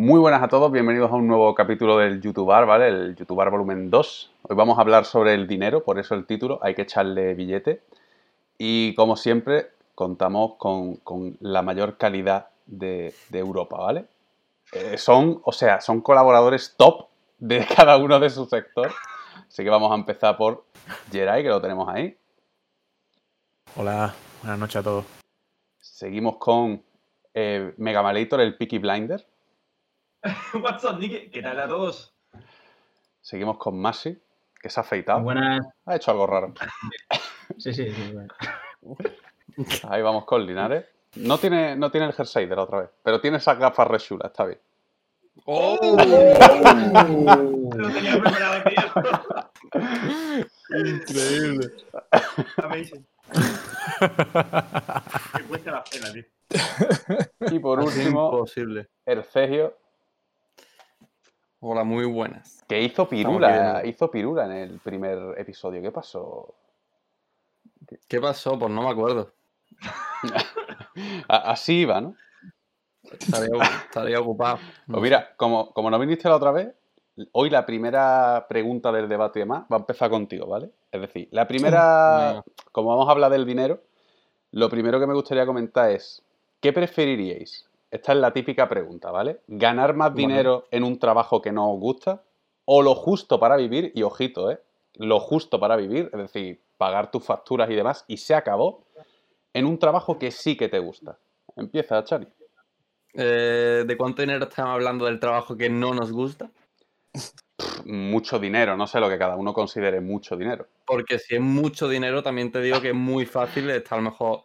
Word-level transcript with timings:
Muy 0.00 0.20
buenas 0.20 0.44
a 0.44 0.46
todos, 0.46 0.70
bienvenidos 0.70 1.10
a 1.10 1.16
un 1.16 1.26
nuevo 1.26 1.52
capítulo 1.56 1.98
del 1.98 2.20
YouTuber, 2.20 2.66
¿vale? 2.66 2.86
El 2.86 3.16
YouTuber 3.16 3.50
volumen 3.50 3.90
2. 3.90 4.30
Hoy 4.42 4.54
vamos 4.54 4.78
a 4.78 4.82
hablar 4.82 5.04
sobre 5.04 5.34
el 5.34 5.48
dinero, 5.48 5.82
por 5.82 5.98
eso 5.98 6.14
el 6.14 6.24
título, 6.24 6.60
hay 6.62 6.76
que 6.76 6.82
echarle 6.82 7.34
billete. 7.34 7.82
Y 8.58 8.94
como 8.94 9.16
siempre, 9.16 9.72
contamos 9.96 10.54
con, 10.56 11.00
la 11.40 11.62
mayor 11.62 11.96
calidad 11.96 12.46
de, 12.66 13.12
Europa, 13.32 13.76
¿vale? 13.76 14.04
Eh, 14.72 14.98
son, 14.98 15.40
o 15.42 15.50
sea, 15.50 15.80
son 15.80 16.00
colaboradores 16.00 16.76
top 16.76 17.08
de 17.38 17.66
cada 17.76 17.96
uno 17.96 18.20
de 18.20 18.30
su 18.30 18.46
sector. 18.46 18.92
Así 19.48 19.64
que 19.64 19.68
vamos 19.68 19.90
a 19.90 19.96
empezar 19.96 20.36
por 20.36 20.64
Jerai, 21.10 21.42
que 21.42 21.48
lo 21.48 21.60
tenemos 21.60 21.88
ahí. 21.88 22.16
Hola, 23.74 24.14
buenas 24.42 24.60
noches 24.60 24.76
a 24.76 24.82
todos. 24.84 25.04
Seguimos 25.80 26.36
con 26.36 26.84
eh, 27.34 27.74
Megamalator, 27.78 28.40
el 28.40 28.56
Peaky 28.56 28.78
Blinder. 28.78 29.26
What's 30.54 30.84
up, 30.84 30.98
Nick? 30.98 31.30
¿Qué 31.30 31.42
tal 31.42 31.60
a 31.60 31.68
todos? 31.68 32.12
Seguimos 33.20 33.58
con 33.58 33.78
Masi, 33.78 34.18
que 34.60 34.68
se 34.68 34.80
ha 34.80 34.82
afeitado. 34.82 35.20
Buenas. 35.20 35.64
Ha 35.86 35.94
hecho 35.96 36.10
algo 36.10 36.26
raro. 36.26 36.52
sí, 37.56 37.72
sí, 37.72 37.92
sí. 37.92 38.14
Ahí 39.88 40.02
vamos 40.02 40.24
con 40.24 40.44
Linares. 40.44 40.86
No 41.16 41.38
tiene, 41.38 41.76
no 41.76 41.90
tiene 41.90 42.06
el 42.06 42.12
jersey 42.12 42.46
de 42.46 42.54
la 42.56 42.62
otra 42.62 42.80
vez, 42.80 42.90
pero 43.02 43.20
tiene 43.20 43.38
esas 43.38 43.58
gafas 43.58 43.88
rechula, 43.88 44.26
está 44.26 44.44
bien. 44.44 44.60
¡Oh! 45.46 45.78
Lo 47.76 47.90
tenía 47.90 48.20
preparado, 48.20 48.62
tío. 48.64 48.82
Increíble. 50.84 51.70
Amazing. 52.56 53.06
que 55.36 55.42
cuesta 55.44 55.70
la 55.70 55.84
pena, 55.84 56.12
tío. 56.12 56.24
Y 57.52 57.58
por 57.60 57.78
último, 57.80 58.44
el 59.06 59.24
Cegio. 59.24 59.74
Hola, 61.60 61.84
muy 61.84 62.04
buenas. 62.04 62.64
Que 62.68 62.82
hizo 62.82 63.08
pirula, 63.08 63.82
hizo 63.84 64.10
pirula 64.10 64.44
en 64.44 64.52
el 64.52 64.78
primer 64.78 65.18
episodio. 65.38 65.82
¿Qué 65.82 65.90
pasó? 65.90 66.54
¿Qué 68.06 68.20
pasó? 68.20 68.58
Pues 68.58 68.70
no 68.70 68.82
me 68.82 68.90
acuerdo. 68.90 69.32
Así 71.28 71.80
iba, 71.80 72.00
¿no? 72.00 72.14
Estaría, 73.02 74.20
ocupado. 74.20 74.58
Pues 74.86 75.02
mira, 75.02 75.34
como, 75.36 75.72
como 75.72 75.90
no 75.90 75.98
viniste 75.98 76.28
la 76.28 76.36
otra 76.36 76.52
vez, 76.52 76.68
hoy 77.32 77.50
la 77.50 77.66
primera 77.66 78.46
pregunta 78.48 78.92
del 78.92 79.08
debate 79.08 79.40
y 79.40 79.42
demás 79.42 79.64
va 79.72 79.76
a 79.76 79.80
empezar 79.80 80.10
contigo, 80.10 80.46
¿vale? 80.46 80.70
Es 80.92 81.00
decir, 81.00 81.28
la 81.32 81.48
primera, 81.48 82.44
como 82.70 82.90
vamos 82.90 83.08
a 83.08 83.12
hablar 83.12 83.32
del 83.32 83.46
dinero, 83.46 83.82
lo 84.52 84.68
primero 84.68 85.00
que 85.00 85.06
me 85.06 85.14
gustaría 85.14 85.46
comentar 85.46 85.90
es, 85.90 86.22
¿Qué 86.60 86.72
preferiríais? 86.72 87.67
Esta 87.90 88.12
es 88.12 88.18
la 88.18 88.32
típica 88.32 88.68
pregunta, 88.68 89.10
¿vale? 89.10 89.40
¿Ganar 89.46 89.94
más 89.94 90.14
dinero 90.14 90.66
en 90.70 90.84
un 90.84 90.98
trabajo 90.98 91.40
que 91.40 91.52
no 91.52 91.72
os 91.72 91.80
gusta? 91.80 92.22
¿O 92.64 92.82
lo 92.82 92.94
justo 92.94 93.40
para 93.40 93.56
vivir? 93.56 93.92
Y 93.94 94.02
ojito, 94.02 94.50
¿eh? 94.50 94.60
Lo 94.94 95.20
justo 95.20 95.58
para 95.58 95.76
vivir, 95.76 96.10
es 96.12 96.18
decir, 96.18 96.60
pagar 96.76 97.10
tus 97.10 97.24
facturas 97.24 97.70
y 97.70 97.74
demás, 97.74 98.04
y 98.08 98.18
se 98.18 98.34
acabó, 98.34 98.84
en 99.54 99.64
un 99.64 99.78
trabajo 99.78 100.18
que 100.18 100.30
sí 100.30 100.56
que 100.56 100.68
te 100.68 100.78
gusta. 100.78 101.18
Empieza, 101.56 102.04
Chari. 102.04 102.28
Eh, 103.14 103.84
¿De 103.86 103.96
cuánto 103.96 104.22
dinero 104.22 104.44
estamos 104.44 104.74
hablando 104.74 105.06
del 105.06 105.18
trabajo 105.18 105.56
que 105.56 105.70
no 105.70 105.94
nos 105.94 106.12
gusta? 106.12 106.50
mucho 107.84 108.38
dinero, 108.38 108.76
no 108.76 108.86
sé 108.86 109.00
lo 109.00 109.08
que 109.08 109.18
cada 109.18 109.36
uno 109.36 109.52
considere 109.52 110.00
mucho 110.00 110.36
dinero. 110.36 110.68
Porque 110.84 111.18
si 111.18 111.36
es 111.36 111.40
mucho 111.40 111.88
dinero, 111.88 112.22
también 112.22 112.52
te 112.52 112.60
digo 112.60 112.80
que 112.80 112.90
es 112.90 112.94
muy 112.94 113.26
fácil 113.26 113.70
estar 113.70 114.00
mejor 114.00 114.44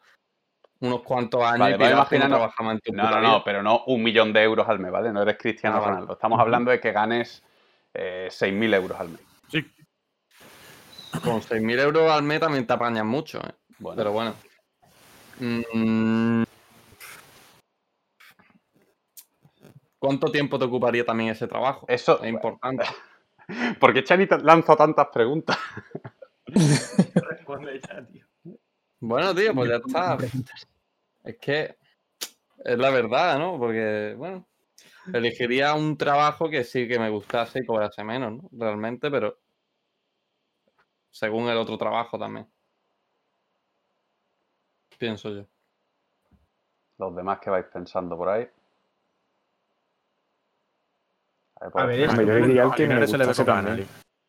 unos 0.83 1.01
cuantos 1.01 1.41
años 1.41 1.59
vale, 1.59 1.75
y 1.75 2.19
no 2.19 2.27
trabajamos 2.27 2.73
en 2.73 2.79
tu 2.81 2.93
No, 2.93 3.09
no, 3.09 3.21
no, 3.21 3.43
pero 3.43 3.63
no 3.63 3.83
un 3.87 4.03
millón 4.03 4.33
de 4.33 4.43
euros 4.43 4.67
al 4.67 4.79
mes, 4.79 4.91
¿vale? 4.91 5.13
No 5.13 5.21
eres 5.21 5.37
Cristiano 5.37 5.77
ah, 5.77 5.87
Ronaldo. 5.87 6.13
Estamos 6.13 6.37
hablando 6.39 6.71
de 6.71 6.81
que 6.81 6.91
ganes 6.91 7.41
eh, 7.93 8.27
6.000 8.29 8.75
euros 8.75 8.99
al 8.99 9.09
mes. 9.09 9.21
Sí. 9.47 9.65
Con 11.23 11.41
6.000 11.41 11.79
euros 11.79 12.11
al 12.11 12.23
mes 12.23 12.41
también 12.41 12.67
te 12.67 12.73
apañas 12.73 13.05
mucho, 13.05 13.39
¿eh? 13.39 13.53
Pero 13.95 14.11
bueno. 14.11 14.35
Mm. 15.39 16.43
¿Cuánto 19.99 20.29
tiempo 20.31 20.59
te 20.59 20.65
ocuparía 20.65 21.05
también 21.05 21.29
ese 21.29 21.47
trabajo? 21.47 21.85
Eso 21.87 22.21
es 22.21 22.29
importante. 22.29 22.83
¿Por 23.79 23.93
qué 23.93 24.03
Chani 24.03 24.27
lanza 24.43 24.75
tantas 24.75 25.07
preguntas? 25.13 25.57
Responde 26.45 27.79
ya, 27.79 28.05
tío. 28.05 28.25
Bueno, 28.99 29.33
tío, 29.33 29.53
pues 29.53 29.69
ya 29.69 29.77
está. 29.77 30.17
Es 31.23 31.37
que 31.37 31.77
es 32.63 32.77
la 32.77 32.89
verdad, 32.89 33.37
¿no? 33.37 33.57
Porque, 33.57 34.15
bueno, 34.17 34.47
elegiría 35.13 35.73
un 35.73 35.97
trabajo 35.97 36.49
que 36.49 36.63
sí 36.63 36.87
que 36.87 36.99
me 36.99 37.09
gustase 37.09 37.59
y 37.59 37.65
cobrase 37.65 38.03
menos, 38.03 38.33
¿no? 38.33 38.49
Realmente, 38.51 39.09
pero 39.09 39.39
según 41.11 41.47
el 41.49 41.57
otro 41.57 41.77
trabajo 41.77 42.17
también. 42.17 42.47
Pienso 44.97 45.29
yo. 45.29 45.45
Los 46.97 47.15
demás 47.15 47.39
que 47.39 47.49
vais 47.49 47.65
pensando 47.65 48.17
por 48.17 48.29
ahí. 48.29 48.47
A 51.55 51.85
ver, 51.85 52.09
yo 52.09 52.35
diría 52.35 52.69
que 52.75 52.87
me 52.87 53.03
¿eh? 53.03 53.87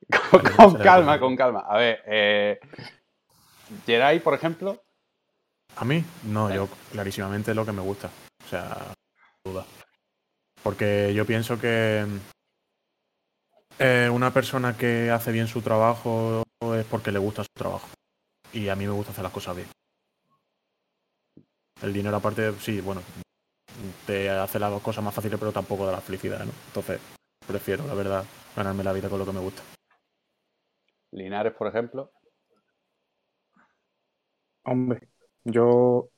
con, 0.57 0.75
calma, 0.77 1.19
con 1.19 1.37
calma. 1.37 1.61
A 1.61 1.77
ver, 1.79 2.03
eh, 2.07 2.61
por 4.23 4.35
ejemplo. 4.35 4.84
A 5.77 5.85
mí, 5.85 6.05
no, 6.25 6.55
yo 6.55 6.69
clarísimamente 6.93 7.51
es 7.51 7.57
lo 7.57 7.67
que 7.67 7.73
me 7.73 7.83
gusta. 7.83 8.09
O 8.45 8.49
sea, 8.49 8.95
duda. 9.45 9.65
Porque 10.63 11.13
yo 11.15 11.27
pienso 11.27 11.59
que 11.59 12.07
eh, 13.79 14.09
una 14.13 14.33
persona 14.33 14.77
que 14.77 15.11
hace 15.11 15.33
bien 15.33 15.49
su 15.49 15.61
trabajo 15.63 16.45
es 16.77 16.85
porque 16.87 17.11
le 17.11 17.19
gusta 17.19 17.43
su 17.43 17.51
trabajo. 17.55 17.89
Y 18.53 18.69
a 18.69 18.77
mí 18.77 18.87
me 18.87 18.93
gusta 18.93 19.13
hacer 19.13 19.25
las 19.25 19.33
cosas 19.33 19.57
bien. 19.57 19.69
El 21.83 21.93
dinero 21.93 22.17
aparte, 22.17 22.53
sí, 22.61 22.81
bueno, 22.81 23.03
te 24.07 24.31
hace 24.31 24.59
las 24.59 24.81
cosas 24.81 25.03
más 25.03 25.13
fáciles, 25.13 25.39
pero 25.39 25.53
tampoco 25.53 25.85
da 25.85 25.93
la 25.93 26.01
felicidad, 26.01 26.45
¿no? 26.45 26.53
Entonces, 26.69 27.01
prefiero, 27.47 27.87
la 27.87 27.95
verdad, 27.95 28.25
ganarme 28.57 28.85
la 28.85 28.93
vida 28.93 29.09
con 29.09 29.19
lo 29.19 29.27
que 29.27 29.33
me 29.33 29.41
gusta. 29.41 29.63
Linares, 31.11 31.53
por 31.55 31.69
ejemplo. 31.69 32.13
Hombre, 34.65 35.09
yo 35.45 36.09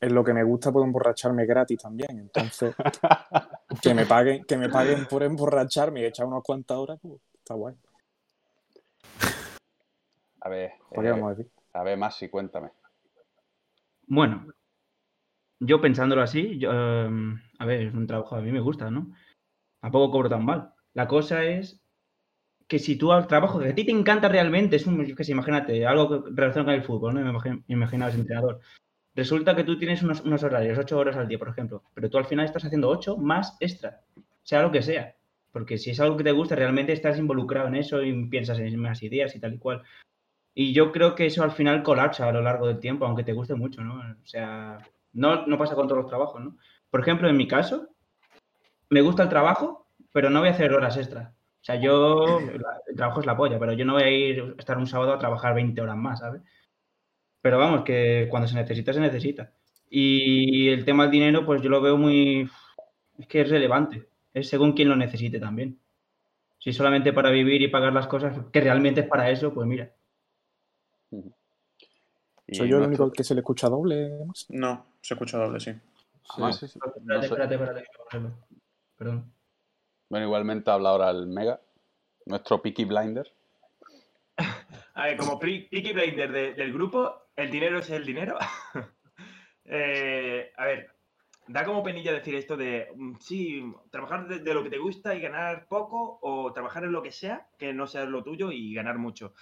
en 0.00 0.14
lo 0.14 0.22
que 0.22 0.32
me 0.32 0.44
gusta 0.44 0.70
puedo 0.70 0.86
emborracharme 0.86 1.46
gratis 1.46 1.78
también. 1.78 2.18
Entonces, 2.18 2.74
que 3.82 3.94
me 3.94 4.06
paguen, 4.06 4.44
que 4.44 4.56
me 4.56 4.68
paguen 4.68 5.06
por 5.06 5.22
emborracharme 5.22 6.00
y 6.00 6.04
echar 6.04 6.26
unas 6.26 6.42
cuantas 6.42 6.76
horas, 6.76 6.98
pues 7.00 7.20
está 7.34 7.54
guay. 7.54 7.74
A 10.40 10.48
ver, 10.48 10.72
eh, 10.92 11.42
a, 11.72 11.82
ver, 11.82 11.98
más 11.98 12.22
y 12.22 12.28
cuéntame. 12.28 12.70
Bueno, 14.06 14.46
yo 15.58 15.80
pensándolo 15.80 16.22
así, 16.22 16.58
yo, 16.58 16.70
em, 16.70 17.40
a 17.58 17.66
ver, 17.66 17.88
es 17.88 17.94
un 17.94 18.06
trabajo 18.06 18.36
a 18.36 18.40
mí 18.40 18.52
me 18.52 18.60
gusta, 18.60 18.90
¿no? 18.90 19.12
Tampoco 19.80 20.12
cobro 20.12 20.28
tan 20.28 20.44
mal. 20.44 20.72
La 20.94 21.08
cosa 21.08 21.44
es 21.44 21.82
que 22.68 22.78
si 22.78 22.96
tú 22.96 23.12
al 23.12 23.26
trabajo 23.26 23.58
que 23.58 23.70
a 23.70 23.74
ti 23.74 23.84
te 23.84 23.90
encanta 23.90 24.28
realmente, 24.28 24.76
es 24.76 24.86
un, 24.86 25.04
que 25.14 25.24
sé, 25.24 25.32
imagínate, 25.32 25.86
algo 25.86 26.24
relacionado 26.30 26.66
con 26.66 26.74
el 26.74 26.82
fútbol, 26.82 27.14
¿no? 27.14 27.32
Me 27.32 27.62
imaginaba 27.68 28.10
ese 28.10 28.20
entrenador. 28.20 28.60
Resulta 29.14 29.56
que 29.56 29.64
tú 29.64 29.78
tienes 29.78 30.02
unos, 30.02 30.42
horarios, 30.44 30.78
ocho 30.78 30.98
horas 30.98 31.16
al 31.16 31.26
día, 31.26 31.38
por 31.38 31.48
ejemplo, 31.48 31.82
pero 31.94 32.10
tú 32.10 32.18
al 32.18 32.26
final 32.26 32.44
estás 32.44 32.66
haciendo 32.66 32.88
ocho 32.88 33.16
más 33.16 33.56
extra, 33.58 34.02
sea 34.42 34.62
lo 34.62 34.70
que 34.70 34.82
sea. 34.82 35.16
Porque 35.50 35.78
si 35.78 35.90
es 35.90 35.98
algo 35.98 36.18
que 36.18 36.24
te 36.24 36.32
gusta, 36.32 36.54
realmente 36.54 36.92
estás 36.92 37.18
involucrado 37.18 37.68
en 37.68 37.76
eso 37.76 38.02
y 38.02 38.26
piensas 38.26 38.58
en 38.58 38.78
más 38.78 39.02
ideas 39.02 39.34
y 39.34 39.40
tal 39.40 39.54
y 39.54 39.58
cual. 39.58 39.82
Y 40.54 40.72
yo 40.74 40.92
creo 40.92 41.14
que 41.14 41.26
eso 41.26 41.42
al 41.42 41.52
final 41.52 41.82
colapsa 41.82 42.28
a 42.28 42.32
lo 42.32 42.42
largo 42.42 42.66
del 42.66 42.80
tiempo, 42.80 43.06
aunque 43.06 43.24
te 43.24 43.32
guste 43.32 43.54
mucho, 43.54 43.82
¿no? 43.82 43.94
O 43.94 44.26
sea, 44.26 44.78
no, 45.14 45.46
no 45.46 45.56
pasa 45.56 45.74
con 45.74 45.88
todos 45.88 46.02
los 46.02 46.10
trabajos, 46.10 46.40
¿no? 46.42 46.56
Por 46.90 47.00
ejemplo, 47.00 47.28
en 47.28 47.36
mi 47.36 47.48
caso, 47.48 47.88
me 48.90 49.00
gusta 49.00 49.22
el 49.22 49.28
trabajo, 49.30 49.88
pero 50.12 50.28
no 50.28 50.40
voy 50.40 50.48
a 50.48 50.52
hacer 50.52 50.72
horas 50.72 50.96
extra. 50.96 51.34
O 51.60 51.64
sea, 51.64 51.76
yo, 51.76 52.38
el 52.38 52.96
trabajo 52.96 53.20
es 53.20 53.26
la 53.26 53.36
polla, 53.36 53.58
pero 53.58 53.72
yo 53.72 53.84
no 53.84 53.94
voy 53.94 54.02
a 54.02 54.10
ir 54.10 54.54
a 54.56 54.60
estar 54.60 54.78
un 54.78 54.86
sábado 54.86 55.12
a 55.12 55.18
trabajar 55.18 55.54
20 55.54 55.80
horas 55.80 55.96
más, 55.96 56.20
¿sabes? 56.20 56.42
Pero 57.40 57.58
vamos, 57.58 57.82
que 57.84 58.26
cuando 58.30 58.48
se 58.48 58.54
necesita, 58.54 58.92
se 58.92 59.00
necesita. 59.00 59.52
Y 59.90 60.68
el 60.68 60.84
tema 60.84 61.04
del 61.04 61.12
dinero, 61.12 61.44
pues 61.44 61.62
yo 61.62 61.68
lo 61.68 61.80
veo 61.80 61.96
muy... 61.96 62.48
Es 63.18 63.26
que 63.26 63.40
es 63.40 63.50
relevante. 63.50 64.08
Es 64.32 64.48
según 64.48 64.72
quien 64.72 64.88
lo 64.88 64.96
necesite 64.96 65.40
también. 65.40 65.78
Si 66.58 66.72
solamente 66.72 67.12
para 67.12 67.30
vivir 67.30 67.62
y 67.62 67.68
pagar 67.68 67.92
las 67.92 68.06
cosas, 68.06 68.36
que 68.52 68.60
realmente 68.60 69.00
es 69.00 69.06
para 69.06 69.30
eso, 69.30 69.52
pues 69.52 69.66
mira. 69.66 69.92
¿Soy 72.50 72.68
yo 72.68 72.78
el 72.78 72.86
único 72.86 73.10
que 73.12 73.24
se 73.24 73.34
le 73.34 73.40
escucha 73.40 73.68
doble? 73.68 74.10
No, 74.48 74.86
se 75.00 75.14
escucha 75.14 75.38
doble, 75.38 75.60
sí. 75.60 75.72
sí, 75.72 76.64
Espérate, 76.66 77.26
espérate, 77.26 77.54
espérate. 77.54 77.84
Perdón. 78.96 79.37
Bueno, 80.08 80.26
igualmente 80.26 80.70
habla 80.70 80.90
ahora 80.90 81.10
el 81.10 81.26
Mega, 81.26 81.60
nuestro 82.26 82.62
Peaky 82.62 82.84
Blinder. 82.86 83.30
A 84.94 85.04
ver, 85.04 85.16
como 85.18 85.38
Peaky 85.38 85.92
Blinder 85.92 86.56
del 86.56 86.72
grupo, 86.72 87.28
el 87.36 87.50
dinero 87.50 87.78
es 87.78 87.90
el 87.90 88.04
dinero. 88.04 88.38
Eh, 89.70 90.50
a 90.56 90.64
ver, 90.64 90.90
da 91.46 91.62
como 91.62 91.82
penilla 91.82 92.10
decir 92.10 92.34
esto 92.34 92.56
de, 92.56 92.88
mm, 92.94 93.16
sí, 93.20 93.62
trabajar 93.90 94.26
de, 94.26 94.54
lo 94.54 94.62
que 94.62 94.70
te 94.70 94.78
gusta 94.78 95.14
y 95.14 95.20
ganar 95.20 95.68
poco 95.68 96.18
o 96.22 96.54
trabajar 96.54 96.84
en 96.84 96.92
lo 96.92 97.02
que 97.02 97.12
sea, 97.12 97.50
que 97.58 97.74
no 97.74 97.86
sea 97.86 98.06
lo 98.06 98.24
tuyo 98.24 98.50
y 98.50 98.72
ganar 98.72 98.96
mucho. 98.96 99.34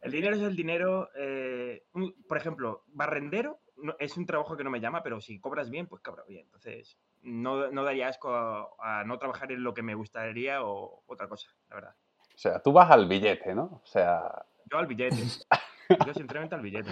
El 0.00 0.10
dinero 0.10 0.34
es 0.34 0.42
el 0.42 0.56
dinero. 0.56 1.10
eh, 1.14 1.84
por 2.26 2.38
ejemplo, 2.38 2.82
barrendero 2.88 3.60
es 4.00 4.16
un 4.16 4.26
trabajo 4.26 4.56
que 4.56 4.64
no 4.64 4.70
me 4.70 4.80
llama, 4.80 5.00
pero 5.04 5.20
si 5.20 5.38
cobras 5.38 5.70
bien, 5.70 5.86
pues 5.86 6.02
cobras 6.02 6.26
bien. 6.26 6.46
Entonces, 6.46 6.98
no, 7.22 7.70
no 7.70 7.84
daría 7.84 8.08
asco 8.08 8.34
a, 8.34 8.68
a 8.78 9.04
no 9.04 9.18
trabajar 9.18 9.52
en 9.52 9.62
lo 9.62 9.74
que 9.74 9.82
me 9.82 9.94
gustaría 9.94 10.62
o 10.64 11.02
otra 11.06 11.28
cosa, 11.28 11.48
la 11.68 11.76
verdad. 11.76 11.94
O 12.34 12.38
sea, 12.38 12.62
tú 12.62 12.72
vas 12.72 12.90
al 12.90 13.06
billete, 13.06 13.54
¿no? 13.54 13.64
O 13.64 13.86
sea, 13.86 14.44
Yo 14.70 14.78
al 14.78 14.86
billete. 14.86 15.16
Yo 16.06 16.14
sinceramente 16.14 16.54
al 16.54 16.62
billete. 16.62 16.90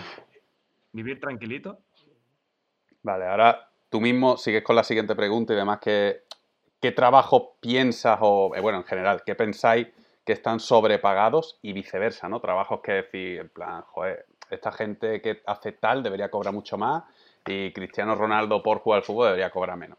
Vivir 0.92 1.20
tranquilito. 1.20 1.78
vale, 3.02 3.26
ahora 3.26 3.70
tú 3.88 4.00
mismo 4.00 4.36
sigues 4.36 4.62
con 4.62 4.76
la 4.76 4.84
siguiente 4.84 5.14
pregunta 5.14 5.52
y 5.52 5.56
demás, 5.56 5.78
que, 5.78 6.24
¿qué 6.80 6.92
trabajo 6.92 7.56
piensas 7.60 8.18
o, 8.20 8.54
eh, 8.54 8.60
bueno, 8.60 8.78
en 8.78 8.84
general, 8.84 9.22
qué 9.24 9.34
pensáis 9.34 9.88
que 10.24 10.32
están 10.34 10.60
sobrepagados 10.60 11.58
y 11.62 11.72
viceversa, 11.72 12.28
¿no? 12.28 12.40
Trabajos 12.40 12.80
que 12.82 12.92
decir, 12.92 13.40
en 13.40 13.48
plan, 13.48 13.82
joder, 13.82 14.26
esta 14.50 14.72
gente 14.72 15.22
que 15.22 15.42
hace 15.46 15.72
tal 15.72 16.02
debería 16.02 16.30
cobrar 16.30 16.52
mucho 16.52 16.76
más 16.76 17.04
y 17.46 17.72
Cristiano 17.72 18.14
Ronaldo 18.14 18.62
por 18.62 18.80
jugar 18.80 18.98
al 18.98 19.04
fútbol 19.04 19.26
debería 19.26 19.50
cobrar 19.50 19.78
menos. 19.78 19.98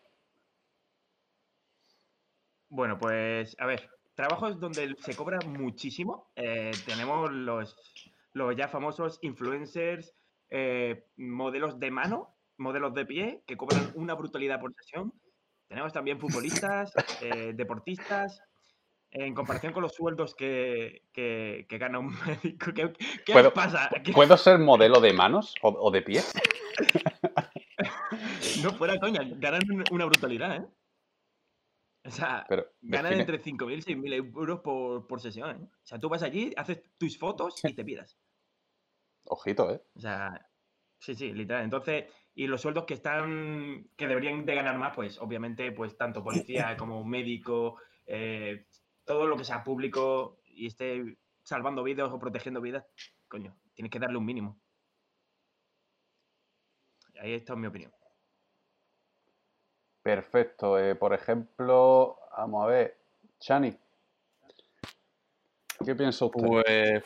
Bueno, 2.70 2.98
pues 3.00 3.56
a 3.60 3.66
ver, 3.66 3.90
trabajos 4.16 4.60
donde 4.60 4.96
se 5.00 5.16
cobra 5.16 5.40
muchísimo. 5.46 6.32
eh, 6.36 6.72
tenemos 6.86 7.32
los, 7.32 7.76
los 8.34 8.56
ya 8.56 8.68
famosos 8.68 9.20
influencers, 9.22 10.14
eh, 10.50 11.06
modelos 11.18 11.80
de 11.80 11.92
mano, 11.92 12.36
modelos 12.58 12.94
de 12.94 13.06
pie, 13.06 13.44
que 13.48 13.58
cobran 13.58 13.92
una 13.96 14.14
brutalidad 14.14 14.60
por 14.60 14.74
sesión. 14.76 15.14
Tenemos 15.68 15.94
también 15.94 16.20
futbolistas, 16.20 16.92
eh, 17.22 17.54
deportistas. 17.56 18.42
En 19.12 19.34
comparación 19.34 19.74
con 19.74 19.82
los 19.82 19.96
sueldos 19.96 20.36
que, 20.36 21.02
que- 21.12 21.66
que 21.68 21.78
gana 21.80 21.98
un 21.98 22.14
médico, 22.28 22.72
¿qué, 22.76 22.94
qué 23.26 23.34
¿Puedo- 23.34 23.52
pasa? 23.52 23.90
¿Qué- 24.04 24.14
¿Puedo 24.14 24.38
ser 24.38 24.60
modelo 24.60 25.02
de 25.02 25.14
manos 25.14 25.56
o, 25.64 25.70
o 25.70 25.90
de 25.92 26.04
pies? 26.04 26.32
No 28.64 28.72
fuera 28.74 28.98
coña, 29.00 29.22
ganan 29.38 29.62
un- 29.72 29.84
una 29.92 30.06
brutalidad, 30.06 30.56
¿eh? 30.58 30.66
O 32.10 32.12
sea, 32.12 32.46
Pero 32.50 32.66
ganan 32.82 33.12
define- 33.14 33.20
entre 33.22 33.40
5.000 33.42 33.78
y 33.80 33.82
6.000 33.82 34.14
euros 34.14 34.60
por, 34.62 35.06
por 35.08 35.22
sesión, 35.22 35.52
¿eh? 35.52 35.70
O 35.72 35.86
sea, 35.86 36.00
tú 36.00 36.10
vas 36.10 36.24
allí, 36.24 36.52
haces 36.58 36.82
tus 36.98 37.18
fotos 37.18 37.64
y 37.64 37.74
te 37.74 37.84
pidas. 37.86 38.18
Ojito, 39.26 39.72
¿eh? 39.74 39.82
O 39.96 40.00
sea, 40.00 40.50
sí, 40.98 41.14
sí, 41.16 41.34
literal. 41.34 41.64
Entonces, 41.64 42.06
y 42.34 42.48
los 42.48 42.62
sueldos 42.62 42.86
que 42.86 42.94
están, 42.96 43.90
que 43.96 44.08
deberían 44.08 44.46
de 44.46 44.56
ganar 44.56 44.78
más, 44.78 44.96
pues 44.96 45.20
obviamente, 45.20 45.72
pues 45.72 45.98
tanto 45.98 46.24
policía 46.24 46.76
como 46.78 47.04
médico, 47.04 47.80
eh, 48.06 48.68
todo 49.06 49.28
lo 49.28 49.38
que 49.38 49.44
sea 49.44 49.64
público 49.64 50.42
y 50.46 50.68
esté 50.68 51.18
salvando 51.44 51.84
vidas 51.84 52.12
o 52.12 52.20
protegiendo 52.20 52.62
vidas, 52.62 52.86
coño, 53.28 53.56
tienes 53.74 53.92
que 53.92 54.00
darle 54.00 54.18
un 54.18 54.26
mínimo. 54.26 54.60
Ahí 57.22 57.34
está 57.34 57.56
mi 57.56 57.68
opinión. 57.68 57.92
Perfecto. 60.10 60.80
eh, 60.80 60.96
por 60.96 61.14
ejemplo, 61.14 62.18
vamos 62.36 62.64
a 62.64 62.68
ver, 62.68 62.98
Chani. 63.40 63.78
¿Qué 65.86 65.94
piensa 65.94 66.26
usted? 66.26 66.42
Pues. 66.42 67.04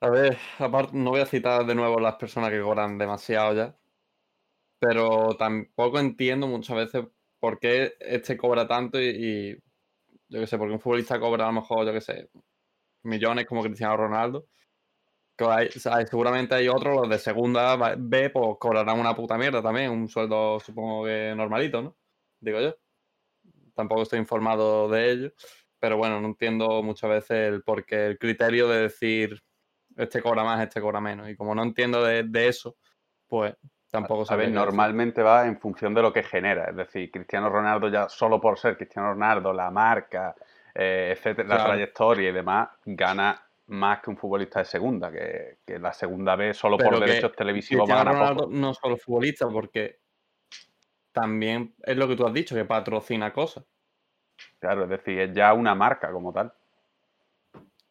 A 0.00 0.10
ver, 0.10 0.36
aparte, 0.58 0.94
no 0.94 1.10
voy 1.10 1.20
a 1.20 1.26
citar 1.26 1.64
de 1.64 1.74
nuevo 1.74 1.98
las 1.98 2.16
personas 2.16 2.50
que 2.50 2.60
cobran 2.60 2.98
demasiado 2.98 3.54
ya. 3.54 3.74
Pero 4.78 5.34
tampoco 5.38 5.98
entiendo 5.98 6.46
muchas 6.46 6.76
veces 6.76 7.06
por 7.40 7.58
qué 7.58 7.94
este 7.98 8.36
cobra 8.36 8.68
tanto 8.68 9.00
y, 9.00 9.06
y 9.06 9.52
yo 10.28 10.40
qué 10.40 10.46
sé, 10.46 10.58
porque 10.58 10.74
un 10.74 10.80
futbolista 10.80 11.18
cobra 11.18 11.44
a 11.44 11.52
lo 11.52 11.60
mejor, 11.62 11.86
yo 11.86 11.92
qué 11.94 12.02
sé, 12.02 12.28
millones 13.04 13.46
como 13.46 13.62
Cristiano 13.62 13.96
Ronaldo. 13.96 14.46
Que 15.36 15.44
hay- 15.46 15.70
seguramente 15.70 16.54
hay 16.54 16.68
otros, 16.68 16.94
los 16.94 17.08
de 17.08 17.18
segunda 17.18 17.76
B, 17.96 18.30
pues 18.30 18.56
cobrarán 18.58 19.00
una 19.00 19.14
puta 19.14 19.38
mierda 19.38 19.62
también, 19.62 19.90
un 19.90 20.08
sueldo 20.08 20.60
supongo 20.60 21.04
que 21.06 21.34
normalito, 21.36 21.82
¿no? 21.82 21.96
Digo 22.40 22.60
yo. 22.60 22.74
Tampoco 23.74 24.02
estoy 24.02 24.18
informado 24.18 24.88
de 24.88 25.10
ello. 25.10 25.32
Pero 25.80 25.96
bueno, 25.96 26.20
no 26.20 26.28
entiendo 26.28 26.82
muchas 26.82 27.10
veces 27.10 27.48
el 27.48 27.62
por 27.62 27.84
qué, 27.84 28.06
el 28.06 28.18
criterio 28.18 28.68
de 28.68 28.82
decir 28.82 29.42
este 29.96 30.22
cobra 30.22 30.44
más, 30.44 30.62
este 30.62 30.80
cobra 30.80 31.00
menos. 31.00 31.28
Y 31.28 31.36
como 31.36 31.54
no 31.54 31.62
entiendo 31.62 32.04
de, 32.04 32.22
de 32.22 32.48
eso, 32.48 32.76
pues 33.26 33.54
tampoco 33.90 34.24
decir. 34.24 34.54
normalmente 34.54 35.22
va 35.22 35.46
en 35.46 35.58
función 35.58 35.92
de 35.94 36.02
lo 36.02 36.12
que 36.12 36.22
genera. 36.22 36.66
Es 36.70 36.76
decir, 36.76 37.10
Cristiano 37.10 37.48
Ronaldo 37.48 37.88
ya 37.88 38.08
solo 38.08 38.40
por 38.40 38.58
ser 38.58 38.76
Cristiano 38.76 39.08
Ronaldo, 39.12 39.52
la 39.52 39.70
marca, 39.70 40.34
eh, 40.74 41.14
etcétera, 41.16 41.48
la 41.48 41.54
Claro. 41.56 41.70
trayectoria 41.70 42.28
y 42.28 42.32
demás, 42.32 42.68
gana 42.84 43.42
más 43.72 44.02
que 44.02 44.10
un 44.10 44.16
futbolista 44.16 44.58
de 44.58 44.66
segunda, 44.66 45.10
que, 45.10 45.58
que 45.64 45.78
la 45.78 45.92
segunda 45.92 46.36
B 46.36 46.52
solo 46.52 46.76
por 46.76 46.88
Pero 46.88 47.00
que 47.00 47.06
derechos 47.06 47.32
televisivos 47.32 47.88
va 47.88 48.02
a 48.02 48.34
no 48.50 48.74
solo 48.74 48.96
futbolista, 48.98 49.48
porque 49.48 50.00
también 51.10 51.74
es 51.82 51.96
lo 51.96 52.06
que 52.06 52.14
tú 52.14 52.26
has 52.26 52.34
dicho, 52.34 52.54
que 52.54 52.66
patrocina 52.66 53.32
cosas. 53.32 53.64
Claro, 54.58 54.84
es 54.84 54.90
decir, 54.90 55.18
es 55.20 55.32
ya 55.32 55.54
una 55.54 55.74
marca 55.74 56.12
como 56.12 56.32
tal. 56.32 56.52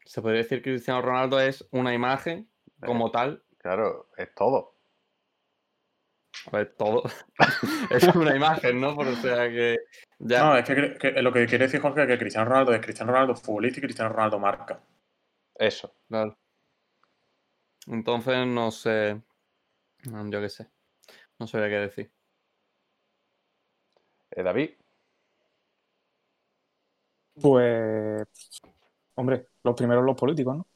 Se 0.06 0.22
podría 0.22 0.44
decir 0.44 0.62
que 0.62 0.72
Cristiano 0.72 1.02
Ronaldo 1.02 1.40
es 1.40 1.68
una 1.72 1.94
imagen 1.94 2.48
como 2.86 3.10
tal. 3.10 3.44
Claro, 3.58 4.10
es 4.18 4.34
todo. 4.36 4.76
A 6.52 6.58
ver, 6.58 6.76
todo 6.78 7.04
es 7.90 8.04
una 8.16 8.36
imagen, 8.36 8.80
¿no? 8.80 8.96
Por, 8.96 9.08
o 9.08 9.16
sea 9.16 9.50
que 9.50 9.78
ya. 10.20 10.44
No, 10.44 10.58
es 10.58 10.66
que 10.66 11.22
lo 11.22 11.32
que 11.32 11.46
quiere 11.46 11.66
decir 11.66 11.82
Jorge 11.82 12.02
es 12.02 12.08
que 12.08 12.18
Cristiano 12.18 12.50
Ronaldo 12.50 12.74
es 12.74 12.82
Cristiano 12.82 13.12
Ronaldo 13.12 13.36
futbolista 13.36 13.80
y 13.80 13.84
Cristiano 13.84 14.12
Ronaldo 14.12 14.40
marca. 14.40 14.82
Eso. 15.62 15.94
Claro. 16.10 16.38
Entonces, 17.88 18.48
no 18.48 18.72
sé. 18.72 19.22
mm, 20.06 20.30
Yo 20.32 20.42
qué 20.42 20.50
sé. 20.50 20.68
No 21.40 21.48
sabría 21.48 21.70
qué 21.70 21.76
decir. 21.82 22.12
Eh, 24.32 24.44
David, 24.44 24.72
Pues, 27.42 28.26
hombre, 29.16 29.48
los 29.64 29.76
primeros 29.76 30.04
los 30.06 30.16
políticos, 30.16 30.58
¿no? 30.58 30.68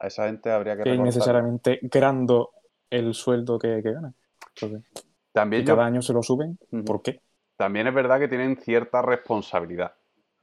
a 0.00 0.06
esa 0.06 0.26
gente 0.26 0.50
habría 0.50 0.76
que 0.76 0.84
Que 0.84 0.90
recortar. 0.90 1.06
innecesariamente 1.06 1.78
grando 1.82 2.50
el 2.90 3.14
sueldo 3.14 3.58
que, 3.58 3.80
que 3.82 3.92
ganan. 3.92 4.14
Entonces, 4.54 4.90
También, 5.32 5.62
y 5.62 5.66
yo- 5.66 5.74
cada 5.74 5.86
año 5.86 6.02
se 6.02 6.12
lo 6.12 6.22
suben. 6.22 6.58
¿por 6.86 7.02
qué? 7.02 7.20
también 7.56 7.88
es 7.88 7.94
verdad 7.94 8.20
que 8.20 8.28
tienen 8.28 8.56
cierta 8.56 9.02
responsabilidad. 9.02 9.94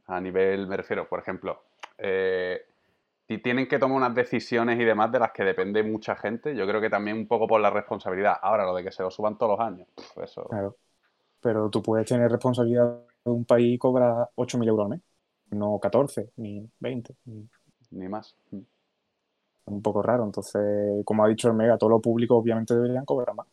A 0.08 0.20
nivel, 0.20 0.67
me 0.67 0.75
refiero, 0.77 1.08
por 1.08 1.20
ejemplo, 1.20 1.63
eh, 1.98 2.65
si 3.27 3.39
tienen 3.39 3.67
que 3.67 3.79
tomar 3.79 3.98
unas 3.98 4.13
decisiones 4.15 4.79
y 4.79 4.84
demás 4.84 5.12
de 5.12 5.20
las 5.20 5.32
que 5.32 5.44
depende 5.44 5.82
mucha 5.84 6.15
gente, 6.15 6.55
yo 6.55 6.67
creo 6.67 6.79
que 6.79 6.89
también 6.89 7.17
un 7.17 7.27
poco 7.27 7.48
por 7.48 7.60
la 7.60 7.70
responsabilidad. 7.72 8.36
Ahora, 8.41 8.65
lo 8.65 8.75
de 8.75 8.84
que 8.84 8.91
se 8.91 9.01
lo 9.03 9.10
suban 9.10 9.38
todos 9.38 9.58
los 9.58 9.65
años, 9.67 9.88
pf, 9.96 10.24
eso. 10.24 10.44
Claro. 10.46 10.75
Pero 11.41 11.70
tú 11.70 11.82
puedes 11.82 12.08
tener 12.08 12.32
responsabilidad 12.32 13.01
de 13.24 13.32
un 13.32 13.46
país 13.46 13.75
y 13.75 13.77
cobrar 13.77 14.29
8.000 14.36 14.67
euros 14.70 14.86
al 14.86 14.89
mes. 14.89 15.01
No 15.51 15.79
14, 15.79 16.32
ni 16.38 16.67
20. 16.79 17.15
ni- 17.25 17.48
Ni 17.91 18.08
más. 18.08 18.36
Mm. 18.51 18.58
Es 18.58 19.74
un 19.74 19.82
poco 19.82 20.01
raro. 20.01 20.24
Entonces, 20.24 21.03
como 21.05 21.24
ha 21.24 21.27
dicho 21.27 21.48
el 21.48 21.55
Mega, 21.55 21.77
todos 21.77 21.91
los 21.91 22.01
públicos 22.01 22.38
obviamente 22.39 22.74
deberían 22.75 23.05
cobrar 23.05 23.36
más. 23.36 23.48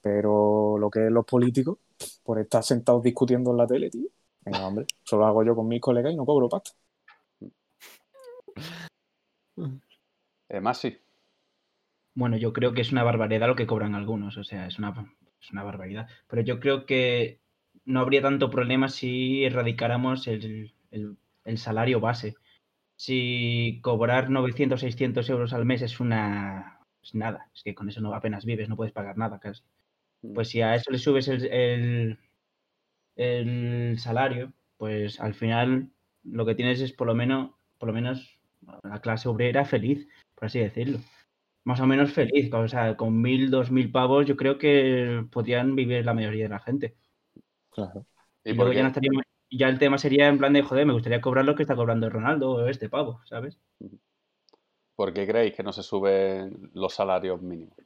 Pero 0.00 0.78
lo 0.78 0.90
que 0.90 1.06
es 1.06 1.12
los 1.12 1.24
políticos, 1.24 1.78
por 2.22 2.38
estar 2.38 2.62
sentados 2.62 3.02
discutiendo 3.02 3.50
en 3.50 3.56
la 3.56 3.66
tele, 3.66 3.90
tío. 3.90 4.08
Venga, 4.44 4.66
hombre, 4.66 4.86
eso 5.04 5.16
lo 5.16 5.26
hago 5.26 5.42
yo 5.42 5.56
con 5.56 5.66
mis 5.66 5.80
colegas 5.80 6.12
y 6.12 6.16
no 6.16 6.24
cobro 6.24 6.48
pasta. 6.48 6.70
Eh, 10.48 10.60
más 10.60 10.78
sí. 10.80 10.98
Bueno, 12.14 12.36
yo 12.38 12.52
creo 12.52 12.72
que 12.74 12.80
es 12.80 12.92
una 12.92 13.02
barbaridad 13.04 13.46
lo 13.48 13.56
que 13.56 13.66
cobran 13.66 13.94
algunos, 13.94 14.36
o 14.38 14.44
sea, 14.44 14.66
es 14.66 14.78
una, 14.78 14.94
es 15.40 15.50
una 15.52 15.62
barbaridad. 15.64 16.08
Pero 16.28 16.42
yo 16.42 16.60
creo 16.60 16.86
que 16.86 17.40
no 17.84 18.00
habría 18.00 18.22
tanto 18.22 18.50
problema 18.50 18.88
si 18.88 19.44
erradicáramos 19.44 20.26
el, 20.26 20.74
el- 20.90 21.16
el 21.44 21.58
salario 21.58 22.00
base. 22.00 22.34
Si 22.96 23.80
cobrar 23.82 24.30
900, 24.30 24.80
600 24.80 25.30
euros 25.30 25.52
al 25.54 25.66
mes 25.66 25.82
es 25.82 26.00
una... 26.00 26.80
es 27.02 27.14
nada, 27.14 27.50
es 27.54 27.62
que 27.64 27.74
con 27.74 27.88
eso 27.90 28.00
no 28.02 28.14
apenas 28.14 28.44
vives, 28.46 28.68
no 28.68 28.76
puedes 28.76 28.92
pagar 28.94 29.18
nada 29.18 29.40
casi. 29.40 29.62
Pues 30.34 30.48
si 30.50 30.62
a 30.62 30.74
eso 30.76 30.90
le 30.92 30.98
subes 30.98 31.28
el, 31.28 31.46
el, 31.52 32.18
el 33.16 33.98
salario, 33.98 34.52
pues 34.76 35.20
al 35.20 35.34
final 35.34 35.90
lo 36.22 36.46
que 36.46 36.54
tienes 36.54 36.80
es 36.80 36.92
por 36.92 37.06
lo 37.06 37.14
menos, 37.14 37.52
por 37.78 37.88
lo 37.88 37.94
menos 37.94 38.35
la 38.82 39.00
clase 39.00 39.28
obrera 39.28 39.64
feliz, 39.64 40.08
por 40.34 40.46
así 40.46 40.58
decirlo. 40.58 40.98
Más 41.64 41.80
o 41.80 41.86
menos 41.86 42.12
feliz, 42.12 42.52
o 42.52 42.68
sea, 42.68 42.96
con 42.96 43.20
mil, 43.20 43.50
dos 43.50 43.70
mil 43.70 43.90
pavos 43.90 44.26
yo 44.26 44.36
creo 44.36 44.56
que 44.58 45.26
podrían 45.30 45.74
vivir 45.74 46.04
la 46.04 46.14
mayoría 46.14 46.44
de 46.44 46.50
la 46.50 46.60
gente. 46.60 46.94
Claro. 47.70 48.06
¿Y 48.44 48.52
luego 48.54 48.72
ya, 48.72 48.82
no 48.82 48.88
estaríamos- 48.88 49.24
ya 49.50 49.68
el 49.68 49.78
tema 49.78 49.98
sería 49.98 50.28
en 50.28 50.38
plan 50.38 50.52
de, 50.52 50.62
joder, 50.62 50.86
me 50.86 50.92
gustaría 50.92 51.20
cobrar 51.20 51.44
lo 51.44 51.54
que 51.54 51.62
está 51.62 51.74
cobrando 51.74 52.08
Ronaldo 52.08 52.50
o 52.52 52.66
este 52.68 52.88
pavo, 52.88 53.20
¿sabes? 53.24 53.58
¿Por 54.94 55.12
qué 55.12 55.26
creéis 55.26 55.54
que 55.54 55.62
no 55.62 55.72
se 55.72 55.82
suben 55.82 56.70
los 56.72 56.94
salarios 56.94 57.42
mínimos? 57.42 57.76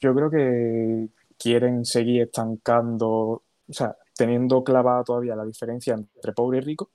Yo 0.00 0.14
creo 0.14 0.30
que 0.30 1.08
quieren 1.36 1.84
seguir 1.84 2.22
estancando, 2.22 3.08
o 3.08 3.42
sea, 3.68 3.96
teniendo 4.20 4.62
clavada 4.62 5.02
todavía 5.02 5.34
la 5.34 5.46
diferencia 5.46 5.94
entre 5.94 6.34
pobre 6.34 6.58
y 6.58 6.60
rico. 6.60 6.90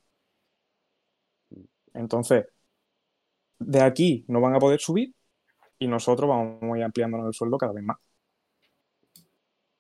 Entonces, 1.94 2.46
de 3.60 3.82
aquí 3.82 4.26
no 4.28 4.42
van 4.42 4.56
a 4.56 4.60
poder 4.60 4.80
subir 4.80 5.16
y 5.80 5.88
nosotros 5.88 6.30
vamos 6.30 6.62
a 6.76 6.78
ir 6.78 6.84
ampliándonos 6.84 7.28
el 7.28 7.34
sueldo 7.34 7.58
cada 7.58 7.74
vez 7.74 7.84
más. 7.84 7.98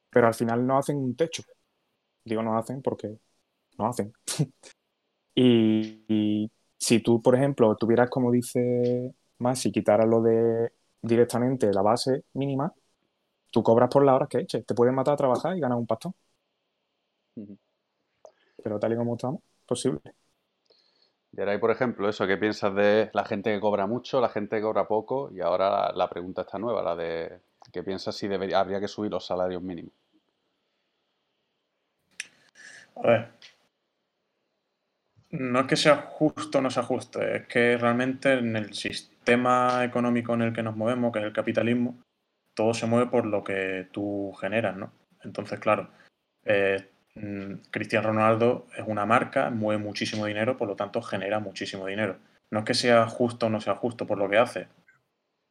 Pero 0.09 0.27
al 0.27 0.33
final 0.33 0.65
no 0.65 0.77
hacen 0.77 0.97
un 0.97 1.15
techo. 1.15 1.43
Digo 2.23 2.41
no 2.41 2.57
hacen 2.57 2.81
porque 2.81 3.19
no 3.77 3.87
hacen. 3.87 4.13
y, 5.35 6.51
si 6.79 6.99
tú, 7.01 7.21
por 7.21 7.35
ejemplo, 7.35 7.75
tuvieras, 7.75 8.09
como 8.09 8.31
dice 8.31 9.13
más, 9.39 9.59
si 9.59 9.71
quitaras 9.71 10.07
lo 10.07 10.21
de 10.21 10.71
directamente 11.01 11.71
la 11.73 11.81
base 11.83 12.25
mínima, 12.33 12.73
tú 13.51 13.63
cobras 13.63 13.89
por 13.89 14.05
las 14.05 14.15
horas 14.15 14.29
que 14.29 14.39
eches. 14.39 14.65
Te 14.65 14.75
pueden 14.75 14.95
matar 14.95 15.15
a 15.15 15.17
trabajar 15.17 15.57
y 15.57 15.61
ganar 15.61 15.77
un 15.77 15.87
pastón. 15.87 16.15
Pero 18.63 18.79
tal 18.79 18.93
y 18.93 18.95
como 18.95 19.15
estamos, 19.15 19.41
posible. 19.65 20.01
Y 21.31 21.39
ahora 21.39 21.51
hay, 21.51 21.57
por 21.57 21.71
ejemplo, 21.71 22.07
eso, 22.07 22.25
¿qué 22.25 22.37
piensas 22.37 22.73
de 22.75 23.09
la 23.13 23.25
gente 23.25 23.53
que 23.53 23.59
cobra 23.59 23.87
mucho, 23.87 24.21
la 24.21 24.29
gente 24.29 24.55
que 24.55 24.61
cobra 24.61 24.87
poco? 24.87 25.29
Y 25.33 25.41
ahora 25.41 25.69
la, 25.69 25.91
la 25.93 26.09
pregunta 26.09 26.43
está 26.43 26.57
nueva, 26.57 26.81
la 26.81 26.95
de 26.95 27.39
¿qué 27.71 27.83
piensas 27.83 28.15
si 28.15 28.27
debería, 28.27 28.59
habría 28.59 28.79
que 28.79 28.87
subir 28.87 29.11
los 29.11 29.25
salarios 29.25 29.61
mínimos? 29.61 29.91
A 32.95 33.01
ver. 33.01 33.27
No 35.31 35.59
es 35.59 35.67
que 35.67 35.75
sea 35.75 35.97
justo 35.97 36.59
o 36.59 36.61
no 36.61 36.69
sea 36.69 36.83
justo, 36.83 37.21
es 37.21 37.45
que 37.47 37.77
realmente 37.77 38.33
en 38.33 38.55
el 38.55 38.73
sistema 38.73 39.83
económico 39.83 40.33
en 40.33 40.43
el 40.43 40.53
que 40.53 40.63
nos 40.63 40.77
movemos, 40.77 41.11
que 41.11 41.19
es 41.19 41.25
el 41.25 41.33
capitalismo, 41.33 41.99
todo 42.53 42.73
se 42.73 42.85
mueve 42.85 43.11
por 43.11 43.25
lo 43.25 43.43
que 43.43 43.89
tú 43.91 44.31
generas, 44.39 44.77
¿no? 44.77 44.93
Entonces, 45.23 45.59
claro, 45.59 45.89
eh, 46.45 46.89
Cristiano 47.71 48.09
Ronaldo 48.09 48.67
es 48.77 48.83
una 48.85 49.05
marca, 49.05 49.49
mueve 49.49 49.81
muchísimo 49.81 50.25
dinero, 50.25 50.57
por 50.57 50.67
lo 50.67 50.75
tanto 50.75 51.01
genera 51.01 51.39
muchísimo 51.39 51.87
dinero. 51.87 52.17
No 52.51 52.59
es 52.59 52.65
que 52.65 52.73
sea 52.73 53.07
justo 53.07 53.45
o 53.45 53.49
no 53.49 53.61
sea 53.61 53.75
justo 53.75 54.05
por 54.05 54.17
lo 54.17 54.29
que 54.29 54.37
hace, 54.37 54.67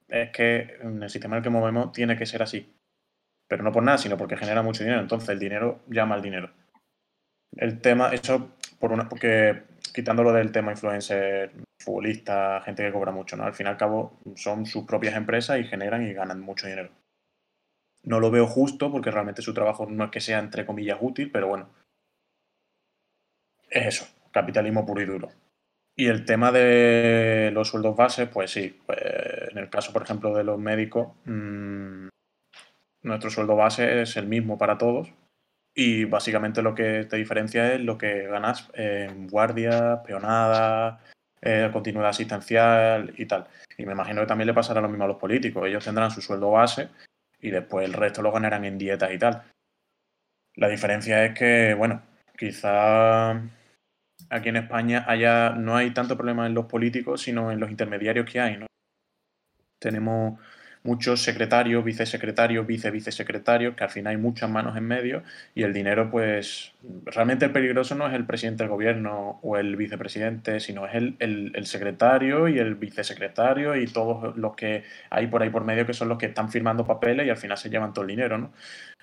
es 0.09 0.31
que 0.31 0.77
en 0.81 1.03
el 1.03 1.11
sistema 1.11 1.37
en 1.37 1.39
el 1.39 1.43
que 1.43 1.51
movemos 1.51 1.93
tiene 1.93 2.17
que 2.17 2.27
ser 2.27 2.43
así. 2.43 2.75
Pero 3.49 3.63
no 3.63 3.73
por 3.73 3.83
nada, 3.83 3.99
sino 3.99 4.17
porque 4.17 4.37
genera 4.37 4.63
mucho 4.63 4.85
dinero. 4.85 5.01
Entonces 5.01 5.29
el 5.31 5.39
dinero 5.39 5.81
llama 5.89 6.15
al 6.15 6.23
dinero. 6.23 6.51
El 7.57 7.81
tema, 7.81 8.09
eso 8.13 8.51
por 8.79 8.93
una, 8.93 9.09
porque 9.09 9.63
quitándolo 9.93 10.33
del 10.33 10.53
tema 10.53 10.73
influencer, 10.73 11.53
futbolista, 11.79 12.61
gente 12.63 12.85
que 12.85 12.93
cobra 12.93 13.13
mucho, 13.13 13.37
¿no? 13.37 13.45
Al 13.45 13.55
fin 13.55 13.67
y 13.67 13.71
al 13.71 13.77
cabo 13.77 14.19
son 14.35 14.67
sus 14.67 14.85
propias 14.85 15.15
empresas 15.15 15.59
y 15.59 15.65
generan 15.65 16.03
y 16.03 16.13
ganan 16.13 16.41
mucho 16.41 16.67
dinero. 16.67 16.91
No 18.05 18.21
lo 18.21 18.31
veo 18.31 18.47
justo 18.47 18.91
porque 18.93 19.11
realmente 19.11 19.43
su 19.43 19.55
trabajo 19.55 19.87
no 19.87 20.05
es 20.05 20.11
que 20.11 20.21
sea 20.21 20.39
entre 20.39 20.67
comillas 20.67 20.99
útil, 21.01 21.31
pero 21.31 21.49
bueno. 21.49 21.71
Es 23.71 23.87
eso, 23.87 24.07
capitalismo 24.31 24.87
puro 24.87 25.01
y 25.01 25.07
duro. 25.07 25.31
Y 25.97 26.07
el 26.07 26.25
tema 26.25 26.53
de 26.53 27.51
los 27.53 27.69
sueldos 27.69 27.97
bases, 27.97 28.29
pues 28.29 28.51
sí, 28.51 28.81
pues 28.87 28.99
en 29.51 29.59
el 29.59 29.71
caso, 29.71 29.93
por 29.93 30.03
ejemplo, 30.03 30.35
de 30.35 30.45
los 30.45 30.59
médicos, 30.59 31.09
mmm, 31.25 32.09
nuestro 33.03 33.31
sueldo 33.31 33.57
base 33.57 34.03
es 34.03 34.17
el 34.17 34.27
mismo 34.27 34.59
para 34.59 34.79
todos, 34.79 35.13
y 35.75 36.05
básicamente 36.05 36.63
lo 36.63 36.75
que 36.75 37.05
te 37.05 37.17
diferencia 37.17 37.75
es 37.75 37.81
lo 37.81 37.99
que 37.99 38.27
ganas 38.29 38.71
en 38.75 39.29
guardia, 39.29 40.03
peonada, 40.05 41.01
eh, 41.43 41.71
continuidad 41.73 42.11
asistencial 42.11 43.13
y 43.17 43.27
tal. 43.27 43.47
Y 43.77 43.85
me 43.87 43.93
imagino 43.93 44.21
que 44.21 44.27
también 44.27 44.47
le 44.47 44.55
pasará 44.55 44.81
lo 44.81 44.89
mismo 44.89 45.05
a 45.05 45.09
los 45.09 45.17
políticos. 45.17 45.67
Ellos 45.67 45.85
tendrán 45.85 46.11
su 46.11 46.21
sueldo 46.21 46.51
base 46.51 46.89
y 47.45 47.51
después 47.51 47.85
el 47.85 47.93
resto 47.93 48.23
lo 48.23 48.33
ganarán 48.33 48.65
en 48.65 48.79
dietas 48.79 49.13
y 49.13 49.19
tal. 49.19 49.43
La 50.57 50.69
diferencia 50.69 51.23
es 51.27 51.39
que, 51.39 51.75
bueno, 51.75 52.03
quizá 52.39 53.33
aquí 54.31 54.49
en 54.49 54.57
España 54.57 55.05
haya, 55.07 55.51
no 55.51 55.77
hay 55.77 55.93
tanto 55.93 56.17
problema 56.17 56.47
en 56.47 56.55
los 56.55 56.65
políticos, 56.65 57.21
sino 57.21 57.53
en 57.53 57.61
los 57.61 57.71
intermediarios 57.71 58.25
que 58.31 58.41
hay, 58.41 58.57
¿no? 58.57 58.67
Tenemos 59.79 60.41
muchos 60.85 61.23
secretarios, 61.23 61.83
vicesecretarios, 61.83 62.67
vice-vicesecretarios, 62.67 63.75
que 63.75 63.85
al 63.85 63.91
final 63.91 64.13
hay 64.13 64.17
muchas 64.19 64.51
manos 64.51 64.77
en 64.77 64.85
medio 64.85 65.23
y 65.55 65.63
el 65.63 65.73
dinero, 65.73 66.11
pues 66.11 66.75
realmente 67.07 67.47
el 67.47 67.53
peligroso 67.53 67.95
no 67.95 68.07
es 68.07 68.13
el 68.13 68.27
presidente 68.27 68.65
del 68.65 68.71
gobierno 68.71 69.41
o 69.43 69.57
el 69.57 69.77
vicepresidente, 69.77 70.61
sino 70.61 70.87
es 70.87 70.95
el, 70.95 71.17
el, 71.19 71.67
secretario 71.67 72.49
y 72.49 72.59
el 72.59 72.75
vicesecretario 72.75 73.75
y 73.77 73.87
todos 73.87 74.37
los 74.37 74.55
que 74.55 74.85
hay 75.09 75.27
por 75.27 75.43
ahí 75.43 75.51
por 75.51 75.65
medio 75.65 75.87
que 75.87 75.95
son 75.95 76.09
los 76.11 76.19
que 76.19 76.27
están 76.27 76.51
firmando 76.51 76.87
papeles 76.87 77.27
y 77.27 77.31
al 77.31 77.39
final 77.39 77.57
se 77.57 77.71
llevan 77.71 77.95
todo 77.95 78.03
el 78.03 78.09
dinero, 78.11 78.37
¿no? 78.37 78.53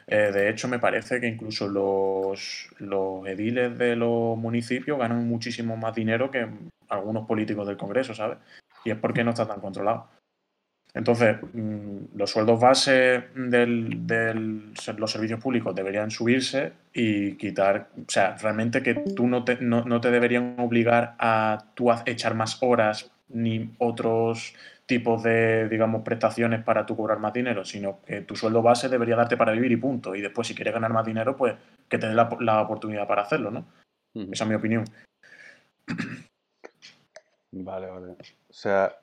Eh, 0.08 0.32
de 0.32 0.50
hecho, 0.50 0.68
me 0.68 0.80
parece 0.80 1.20
que 1.20 1.28
incluso 1.28 1.68
los, 1.68 2.70
los 2.80 3.26
ediles 3.28 3.78
de 3.78 3.96
los 3.96 4.38
municipios 4.38 5.00
ganan 5.00 5.28
muchísimo 5.28 5.78
más 5.78 5.96
dinero 5.96 6.30
que 6.30 6.48
algunos 6.90 7.26
políticos 7.28 7.68
del 7.68 7.78
Congreso, 7.78 8.14
¿sabes? 8.14 8.38
Y 8.84 8.92
es 8.92 8.98
porque 8.98 9.24
no 9.24 9.32
está 9.32 9.48
tan 9.48 9.62
controlado. 9.62 10.21
Entonces, 10.94 11.38
mm, 11.54 12.18
los 12.18 12.30
sueldos 12.30 12.60
base 12.60 13.24
de 13.36 13.66
los 14.98 15.12
servicios 15.12 15.40
públicos 15.40 15.74
deberían 15.74 16.12
subirse 16.12 16.74
y 16.94 17.36
quitar, 17.36 17.90
o 17.98 18.10
sea, 18.10 18.36
realmente 18.38 18.84
que 18.84 18.96
tú 18.96 19.28
no 19.28 19.44
te, 19.46 19.58
no, 19.62 19.86
no 19.86 20.02
te 20.02 20.12
deberían 20.12 20.56
obligar 20.60 21.16
a 21.20 21.66
tú 21.76 21.92
a 21.92 22.04
echar 22.06 22.36
más 22.36 22.62
horas 22.62 23.10
ni 23.30 23.74
otros 23.78 24.54
tipos 24.86 25.24
de, 25.24 25.70
digamos, 25.70 26.04
prestaciones 26.04 26.64
para 26.64 26.86
tú 26.86 26.98
cobrar 26.98 27.20
más 27.20 27.32
dinero, 27.32 27.64
sino 27.64 28.02
que 28.06 28.22
tu 28.22 28.36
sueldo 28.36 28.62
base 28.62 28.90
debería 28.90 29.16
darte 29.16 29.38
para 29.38 29.54
vivir 29.54 29.72
y 29.72 29.78
punto. 29.78 30.14
Y 30.16 30.22
después, 30.22 30.48
si 30.48 30.56
quieres 30.56 30.74
ganar 30.74 30.92
más 30.92 31.06
dinero, 31.06 31.38
pues 31.38 31.56
que 31.88 31.98
te 31.98 32.08
dé 32.08 32.14
la, 32.14 32.30
la 32.42 32.62
oportunidad 32.62 33.08
para 33.08 33.22
hacerlo, 33.22 33.52
¿no? 33.52 33.66
Uh 34.14 34.24
-huh. 34.24 34.34
Esa 34.34 34.44
es 34.44 34.50
mi 34.50 34.56
opinión. 34.56 34.84
Vale, 37.52 37.88
vale. 37.88 38.08
O 38.12 38.54
sea, 38.54 38.94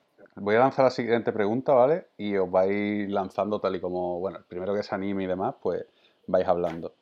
Voy 0.40 0.54
a 0.54 0.61
lanzar 0.61 0.85
la 0.85 0.90
siguiente 0.90 1.33
pregunta, 1.33 1.73
¿vale? 1.73 2.07
Y 2.16 2.37
os 2.37 2.50
vais 2.50 3.11
lanzando 3.11 3.61
tal 3.61 3.76
y 3.76 3.80
como, 3.80 4.21
bueno, 4.21 4.38
primero 4.47 4.75
que 4.75 4.83
se 4.83 4.95
anime 4.95 5.25
y 5.25 5.26
demás, 5.26 5.54
pues 5.61 5.85
vais 6.26 6.47
hablando. 6.47 6.92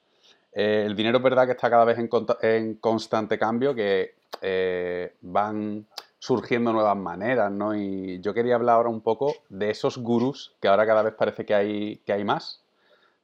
Eh, 0.53 0.85
el 0.87 0.97
dinero 0.97 1.19
es 1.19 1.25
verdad 1.25 1.45
que 1.45 1.53
está 1.53 1.69
cada 1.69 1.85
vez 1.85 1.99
en, 1.99 2.09
en 2.43 2.75
constante 2.77 3.39
cambio, 3.39 3.75
que 3.75 4.15
eh, 4.41 5.15
van 5.21 5.87
surgiendo 6.19 6.73
nuevas 6.73 6.97
maneras, 6.97 7.53
¿no? 7.53 7.77
Y 7.77 8.21
yo 8.21 8.33
quería 8.33 8.55
hablar 8.55 8.77
ahora 8.77 8.89
un 8.89 9.03
poco 9.03 9.35
de 9.49 9.71
esos 9.71 9.99
gurús, 9.99 10.55
que 10.61 10.69
ahora 10.69 10.87
cada 10.87 11.03
vez 11.03 11.15
parece 11.15 11.45
que 11.45 11.55
hay, 11.55 11.97
que 11.99 12.13
hay 12.13 12.25
más, 12.25 12.63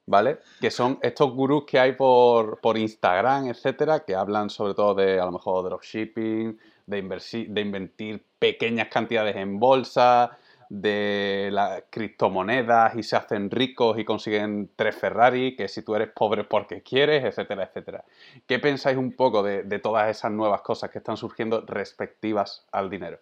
¿vale? 0.04 0.40
Que 0.60 0.70
son 0.70 0.98
estos 1.00 1.32
gurús 1.32 1.64
que 1.64 1.78
hay 1.78 1.92
por, 1.92 2.60
por 2.60 2.76
Instagram, 2.76 3.46
etcétera, 3.46 4.00
que 4.00 4.14
hablan 4.14 4.50
sobre 4.50 4.74
todo 4.74 4.94
de, 4.94 5.18
a 5.18 5.24
lo 5.24 5.32
mejor, 5.32 5.64
dropshipping, 5.64 6.58
de, 6.86 7.46
de 7.48 7.60
invertir 7.60 8.24
pequeñas 8.38 8.88
cantidades 8.88 9.36
en 9.36 9.58
bolsa, 9.58 10.38
de 10.74 11.50
las 11.52 11.84
criptomonedas 11.90 12.96
y 12.96 13.02
se 13.02 13.14
hacen 13.14 13.50
ricos 13.50 13.98
y 13.98 14.06
consiguen 14.06 14.70
tres 14.74 14.96
Ferrari, 14.96 15.54
que 15.54 15.68
si 15.68 15.82
tú 15.82 15.94
eres 15.94 16.08
pobre 16.14 16.44
porque 16.44 16.82
quieres, 16.82 17.24
etcétera, 17.24 17.64
etcétera. 17.64 18.06
¿Qué 18.46 18.58
pensáis 18.58 18.96
un 18.96 19.14
poco 19.14 19.42
de, 19.42 19.64
de 19.64 19.78
todas 19.80 20.08
esas 20.08 20.32
nuevas 20.32 20.62
cosas 20.62 20.88
que 20.88 20.96
están 20.96 21.18
surgiendo 21.18 21.60
respectivas 21.66 22.66
al 22.72 22.88
dinero? 22.88 23.18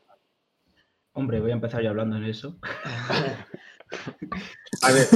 Hombre, 1.13 1.41
voy 1.41 1.51
a 1.51 1.55
empezar 1.55 1.83
yo 1.83 1.91
hablando 1.91 2.19
en 2.19 2.27
eso. 2.27 2.57
a 4.83 4.93
ver, 4.93 5.07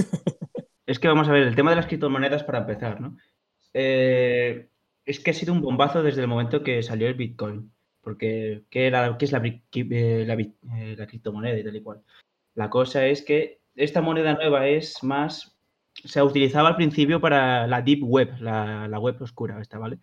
es 0.86 0.98
que 0.98 1.06
vamos 1.06 1.28
a 1.28 1.32
ver, 1.32 1.44
el 1.44 1.54
tema 1.54 1.70
de 1.70 1.76
las 1.76 1.86
criptomonedas 1.86 2.42
para 2.42 2.58
empezar, 2.58 3.00
¿no? 3.00 3.16
Eh, 3.74 4.70
es 5.04 5.20
que 5.20 5.30
ha 5.30 5.34
sido 5.34 5.52
un 5.52 5.60
bombazo 5.60 6.02
desde 6.02 6.22
el 6.22 6.26
momento 6.26 6.64
que 6.64 6.82
salió 6.82 7.06
el 7.06 7.14
Bitcoin. 7.14 7.72
Porque, 8.04 8.64
¿qué, 8.70 8.86
era, 8.86 9.16
qué 9.18 9.24
es 9.24 9.32
la, 9.32 9.40
la, 9.40 10.36
la, 10.96 11.06
criptomoneda 11.06 11.58
y 11.58 11.64
tal 11.64 11.76
y 11.76 11.82
cual? 11.82 12.02
La 12.54 12.70
cosa 12.70 13.06
es 13.06 13.22
que 13.22 13.60
esta 13.74 14.00
moneda 14.00 14.34
nueva 14.34 14.68
es 14.68 15.02
más. 15.02 15.56
Se 16.04 16.22
utilizaba 16.22 16.68
al 16.68 16.76
principio 16.76 17.20
para 17.20 17.66
la 17.66 17.82
deep 17.82 18.04
web, 18.04 18.34
la, 18.40 18.88
la 18.88 18.98
web 18.98 19.20
oscura, 19.22 19.60
esta, 19.60 19.78
¿vale? 19.78 19.98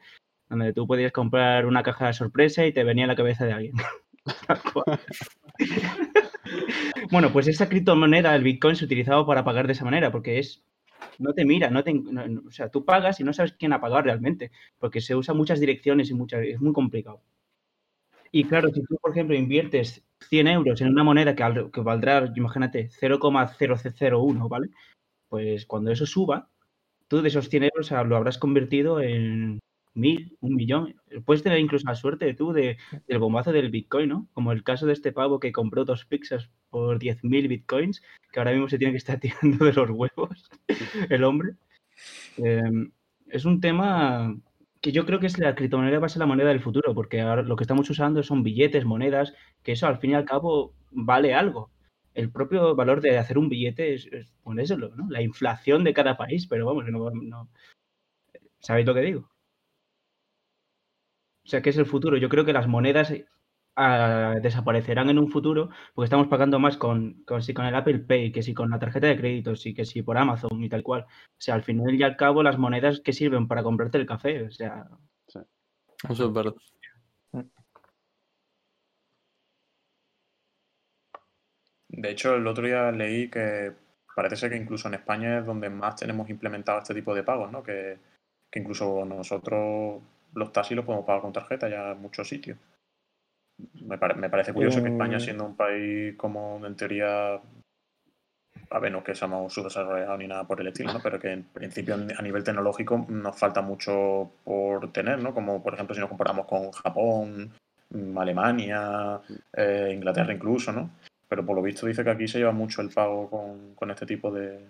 Donde 0.50 0.74
tú 0.74 0.88
podías 0.88 1.12
comprar 1.12 1.66
una 1.66 1.84
caja 1.84 2.08
de 2.08 2.14
sorpresa 2.14 2.66
y 2.66 2.74
te 2.74 2.84
venía 2.84 3.04
en 3.04 3.10
la 3.10 3.16
cabeza 3.16 3.46
de 3.46 3.54
alguien. 3.54 3.74
bueno, 7.12 7.32
pues 7.32 7.48
esa 7.48 7.70
criptomoneda, 7.70 8.36
el 8.36 8.44
Bitcoin, 8.44 8.76
se 8.76 8.86
utilizaba 8.86 9.26
para 9.26 9.44
pagar 9.44 9.68
de 9.68 9.74
esa 9.74 9.86
manera, 9.86 10.12
porque 10.12 10.40
es 10.40 10.64
no 11.20 11.34
te 11.34 11.46
mira, 11.46 11.70
no 11.70 11.84
te, 11.84 11.94
no, 11.94 12.42
o 12.48 12.52
sea, 12.52 12.70
tú 12.70 12.86
pagas 12.86 13.20
y 13.20 13.24
no 13.24 13.34
sabes 13.34 13.54
quién 13.54 13.74
ha 13.74 13.82
pagado 13.82 14.04
realmente, 14.04 14.52
porque 14.80 15.02
se 15.02 15.16
usa 15.16 15.34
muchas 15.34 15.60
direcciones 15.60 16.10
y 16.10 16.14
muchas, 16.14 16.44
es 16.44 16.60
muy 16.60 16.74
complicado. 16.74 17.22
Y 18.32 18.46
claro, 18.46 18.70
si 18.70 18.82
tú, 18.84 18.98
por 19.02 19.12
ejemplo, 19.12 19.36
inviertes 19.36 20.04
100 20.30 20.48
euros 20.48 20.82
en 20.82 20.90
una 20.90 21.04
moneda 21.04 21.36
que, 21.36 21.70
que 21.72 21.82
valdrá, 21.82 22.32
imagínate, 22.36 22.90
0,001, 22.90 24.50
¿vale? 24.50 24.70
Pues 25.28 25.66
cuando 25.66 25.92
eso 25.92 26.06
suba, 26.06 26.50
tú 27.08 27.22
de 27.22 27.28
esos 27.28 27.50
100 27.50 27.64
euros 27.64 27.92
lo 27.92 28.16
habrás 28.16 28.38
convertido 28.38 29.02
en 29.02 29.60
mil, 29.94 30.38
un 30.40 30.56
millón. 30.56 30.96
Puedes 31.26 31.44
tener 31.44 31.60
incluso 31.60 31.88
la 31.88 31.96
suerte 31.96 32.34
tú 32.34 32.54
de, 32.54 32.78
del 33.08 33.20
bombazo 33.20 33.52
del 33.52 33.70
Bitcoin, 33.70 34.10
¿no? 34.10 34.28
Como 34.34 34.52
el 34.52 34.64
caso 34.64 34.86
de 34.86 34.94
este 34.94 35.12
pavo 35.12 35.40
que 35.40 35.52
compró 35.52 35.86
dos 35.86 36.06
pizzas 36.06 36.50
por 36.70 37.00
10.000 37.00 37.48
Bitcoins, 37.48 38.02
que 38.32 38.40
ahora 38.40 38.52
mismo 38.52 38.70
se 38.70 38.78
tiene 38.78 38.94
que 38.94 38.98
estar 38.98 39.20
tirando 39.20 39.66
de 39.66 39.74
los 39.74 39.90
huevos 39.90 40.50
el 41.10 41.24
hombre. 41.24 41.56
Em, 42.38 42.92
es 43.28 43.46
un 43.46 43.60
tema 43.60 44.36
que 44.82 44.92
yo 44.92 45.06
creo 45.06 45.20
que 45.20 45.28
es 45.28 45.38
la 45.38 45.56
criptomoneda 45.56 46.00
va 46.00 46.08
a 46.08 46.10
ser 46.10 46.20
la 46.20 46.26
moneda 46.26 46.50
del 46.50 46.60
futuro, 46.60 46.94
porque 46.96 47.22
ahora 47.22 47.44
lo 47.44 47.56
que 47.56 47.64
estamos 47.64 47.90
usando 47.90 48.24
son 48.24 48.44
billetes, 48.44 48.84
monedas, 48.84 49.34
que 49.64 49.74
eso 49.74 49.88
al 49.88 50.00
fin 50.00 50.12
y 50.12 50.14
al 50.16 50.26
cabo 50.26 50.74
vale 50.92 51.34
algo. 51.36 51.72
El 52.14 52.32
propio 52.32 52.76
valor 52.76 53.00
de 53.02 53.18
hacer 53.18 53.38
un 53.38 53.48
billete 53.48 53.94
es, 53.94 54.10
ponérselo, 54.44 54.90
¿no? 54.96 55.08
La 55.10 55.22
inflación 55.22 55.84
de 55.84 55.94
cada 55.94 56.18
país, 56.18 56.48
pero 56.48 56.66
vamos, 56.66 56.86
no, 56.90 57.12
no. 57.12 57.50
¿Sabéis 58.60 58.88
lo 58.88 58.94
que 58.94 59.02
digo? 59.02 59.30
O 61.46 61.48
sea, 61.48 61.62
¿qué 61.62 61.70
es 61.70 61.78
el 61.78 61.86
futuro? 61.86 62.18
Yo 62.18 62.30
creo 62.30 62.46
que 62.46 62.54
las 62.54 62.68
monedas 62.68 63.14
desaparecerán 64.42 65.10
en 65.10 65.20
un 65.20 65.30
futuro 65.30 65.70
porque 65.94 66.06
estamos 66.06 66.28
pagando 66.28 66.60
más 66.60 66.78
con, 66.78 67.24
con, 67.26 67.42
si 67.42 67.54
con 67.54 67.66
el 67.66 67.76
Apple 67.76 68.00
Pay, 68.00 68.32
que 68.32 68.44
si 68.44 68.54
con 68.54 68.70
la 68.70 68.80
tarjeta 68.80 69.08
de 69.08 69.18
crédito, 69.18 69.56
sí, 69.56 69.74
que 69.74 69.86
si 69.86 70.02
por 70.02 70.18
Amazon 70.18 70.64
y 70.64 70.70
tal 70.70 70.84
cual. 70.84 71.02
O 71.04 71.08
sea, 71.38 71.56
al 71.56 71.64
final 71.64 71.94
y 71.96 72.04
al 72.04 72.18
cabo, 72.18 72.44
las 72.44 72.58
monedas 72.58 73.02
que 73.02 73.14
sirven 73.14 73.48
para 73.48 73.64
comprarte 73.64 73.98
el 73.98 74.06
café, 74.06 74.44
o 74.44 74.52
sea. 74.52 74.88
Eso 76.10 76.26
es 76.28 76.34
verdad. 76.34 76.54
De 81.90 82.10
hecho, 82.12 82.36
el 82.36 82.48
otro 82.48 82.66
día 82.66 82.92
leí 82.92 83.30
que 83.30 83.74
parece 84.16 84.36
ser 84.36 84.50
que 84.52 84.58
incluso 84.58 84.88
en 84.88 84.96
España 84.96 85.40
es 85.40 85.46
donde 85.46 85.70
más 85.70 85.96
tenemos 85.96 86.30
implementado 86.30 86.80
este 86.80 86.94
tipo 86.94 87.14
de 87.14 87.24
pagos, 87.24 87.52
¿no? 87.52 87.64
Que, 87.64 87.98
que 88.50 88.60
incluso 88.60 89.06
nosotros 89.06 90.02
los 90.34 90.52
taxis 90.54 90.76
los 90.76 90.86
podemos 90.86 91.06
pagar 91.06 91.22
con 91.22 91.34
tarjeta 91.34 91.70
ya 91.70 91.92
en 91.92 92.02
muchos 92.02 92.28
sitios. 92.28 92.58
Me, 93.86 93.98
parece 93.98 94.54
curioso 94.54 94.82
que 94.82 94.90
España, 94.90 95.18
eh. 95.18 95.20
siendo 95.20 95.46
un 95.46 95.56
país 95.56 96.16
como 96.18 96.66
en 96.66 96.76
teoría, 96.76 97.40
a 98.70 98.80
ver, 98.80 98.92
no 98.92 99.04
que 99.04 99.16
seamos 99.16 99.54
subdesarrollados 99.54 100.20
ni 100.20 100.28
nada 100.28 100.46
por 100.46 100.62
el 100.62 100.68
estilo, 100.68 100.94
¿no? 100.94 101.00
pero 101.02 101.20
que 101.20 101.32
en 101.32 101.44
principio 101.44 101.96
a 101.96 102.22
nivel 102.22 102.44
tecnológico 102.44 103.06
nos 103.10 103.38
falta 103.38 103.62
mucho 103.62 104.32
por 104.44 104.92
tener, 104.92 105.20
¿no? 105.20 105.34
como 105.34 105.62
por 105.62 105.74
ejemplo 105.74 105.94
si 105.94 106.02
nos 106.02 106.10
comparamos 106.10 106.46
con 106.46 106.72
Japón, 106.72 107.52
Alemania, 108.18 109.20
eh, 109.54 109.92
Inglaterra 109.94 110.34
incluso, 110.34 110.72
¿no? 110.72 110.92
Pero 111.28 111.46
por 111.46 111.56
lo 111.56 111.62
visto 111.62 111.86
dice 111.86 112.04
que 112.04 112.10
aquí 112.10 112.28
se 112.28 112.40
lleva 112.40 112.52
mucho 112.52 112.82
el 112.82 112.90
pago 112.90 113.30
con, 113.30 113.76
con 113.76 113.92
este 113.92 114.06
tipo 114.06 114.32
de... 114.32 114.70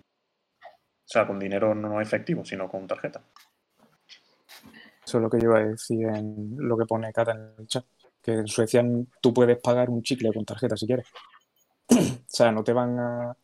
O 0.64 1.14
sea, 1.14 1.28
con 1.28 1.40
dinero 1.40 1.76
no 1.76 2.00
efectivo, 2.00 2.46
sino 2.46 2.70
con 2.70 2.88
tarjeta. 2.88 3.22
Eso 5.06 5.18
es 5.18 5.24
lo 5.24 5.30
que 5.30 5.40
yo 5.40 5.50
iba 5.50 5.60
a 5.60 5.66
decir 5.66 6.08
en 6.08 6.56
lo 6.58 6.78
que 6.78 6.86
pone 6.86 7.12
Cata 7.12 7.32
en 7.32 7.54
el 7.58 7.68
chat. 7.68 7.84
Que 8.22 8.34
en 8.34 8.48
Suecia 8.48 8.84
tú 9.22 9.34
puedes 9.34 9.60
pagar 9.60 9.90
un 9.90 10.04
chicle 10.04 10.32
con 10.34 10.46
tarjeta 10.46 10.78
si 10.78 10.86
quieres. 10.86 11.08
o 11.90 11.96
sea, 12.28 12.52
no 12.52 12.64
te 12.64 12.74
van 12.74 13.00
a 13.00 13.38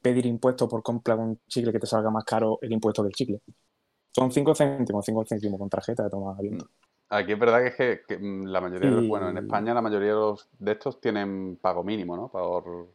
pedir 0.00 0.26
impuestos 0.26 0.68
por 0.68 0.82
comprar 0.82 1.18
un 1.18 1.40
chicle 1.46 1.72
que 1.72 1.78
te 1.78 1.86
salga 1.86 2.10
más 2.10 2.24
caro 2.24 2.58
el 2.62 2.72
impuesto 2.72 3.02
del 3.02 3.12
chicle. 3.12 3.40
Son 4.12 4.30
5 4.32 4.54
céntimos, 4.54 5.04
5 5.04 5.24
céntimos 5.24 5.58
con 5.58 5.68
tarjeta 5.68 6.04
de 6.04 6.10
tomar 6.10 6.40
viento. 6.40 6.68
Aquí 7.10 7.32
es 7.32 7.38
verdad 7.38 7.60
que 7.76 7.92
es 7.92 8.00
que, 8.06 8.18
mm, 8.18 8.46
la 8.46 8.60
mayoría, 8.60 8.90
de, 8.90 9.08
bueno, 9.08 9.28
en 9.30 9.38
España 9.38 9.74
la 9.74 9.82
mayoría 9.82 10.10
de, 10.10 10.14
los, 10.14 10.48
de 10.58 10.72
estos 10.72 11.00
tienen 11.00 11.58
pago 11.60 11.82
mínimo, 11.82 12.16
¿no? 12.16 12.28
Por, 12.28 12.88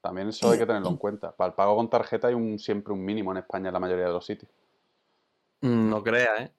también 0.00 0.28
eso 0.28 0.50
hay 0.50 0.58
que 0.58 0.66
tenerlo 0.66 0.88
en 0.88 0.96
cuenta. 0.96 1.36
Para 1.36 1.48
el 1.48 1.54
pago 1.54 1.76
con 1.76 1.88
tarjeta 1.88 2.28
hay 2.28 2.34
un, 2.34 2.58
siempre 2.58 2.92
un 2.92 3.04
mínimo 3.04 3.30
en 3.30 3.38
España 3.38 3.68
en 3.68 3.74
la 3.74 3.80
mayoría 3.80 4.06
de 4.06 4.12
los 4.12 4.24
sitios. 4.24 4.50
Mm, 5.60 5.90
no 5.90 6.02
crea, 6.02 6.42
¿eh? 6.42 6.52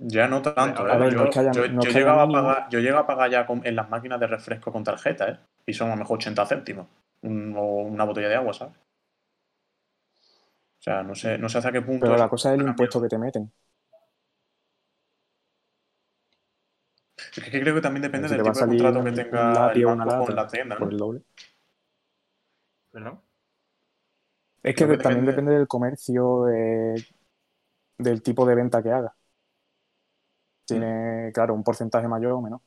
Ya 0.00 0.28
no 0.28 0.42
tanto. 0.42 0.86
¿eh? 0.86 1.10
yo, 1.10 1.90
llegaba 1.90 2.22
a 2.22 2.28
pagar, 2.28 2.68
yo 2.68 2.98
a 2.98 3.06
pagar 3.06 3.30
ya 3.30 3.46
en 3.48 3.76
las 3.76 3.88
máquinas 3.88 4.18
de 4.18 4.26
refresco 4.26 4.72
con 4.72 4.84
tarjeta, 4.84 5.28
¿eh? 5.28 5.38
Y 5.66 5.72
son 5.72 5.88
a 5.88 5.94
lo 5.94 5.98
mejor 5.98 6.16
80 6.16 6.46
céntimos. 6.46 6.86
o 7.22 7.28
una 7.28 8.04
botella 8.04 8.28
de 8.28 8.36
agua, 8.36 8.52
¿sabes? 8.52 8.74
O 10.78 10.82
sea, 10.84 11.02
no 11.02 11.14
sé, 11.14 11.38
no 11.38 11.48
sé 11.48 11.58
hasta 11.58 11.72
qué 11.72 11.80
punto. 11.80 12.06
Pero 12.06 12.18
la 12.18 12.28
cosa 12.28 12.52
es 12.52 12.60
el 12.60 12.66
impuesto 12.66 13.00
que 13.00 13.08
te 13.08 13.18
meten. 13.18 13.50
Es 17.16 17.50
que 17.50 17.60
creo 17.60 17.74
que 17.74 17.80
también 17.80 18.02
depende 18.02 18.28
del 18.28 18.42
tipo 18.42 18.52
de 18.52 18.66
contrato 18.66 19.04
que 19.04 19.12
tenga 19.12 19.72
el 19.72 19.86
banco 19.86 20.26
con 20.26 20.36
la 20.36 20.46
tienda. 20.46 20.76
Por 20.76 20.92
el 20.92 20.98
doble. 20.98 21.22
¿Perdón? 22.90 23.20
Es 24.62 24.74
que, 24.74 24.86
también 24.96 25.26
depende 25.26 25.52
del 25.52 25.68
comercio, 25.68 26.44
del 27.98 28.22
tipo 28.22 28.46
de 28.46 28.54
venta 28.54 28.82
que 28.82 28.90
haga. 28.90 29.14
Tiene, 30.66 31.30
claro, 31.32 31.54
un 31.54 31.62
porcentaje 31.64 32.08
mayor 32.08 32.32
o 32.32 32.40
menos. 32.40 32.60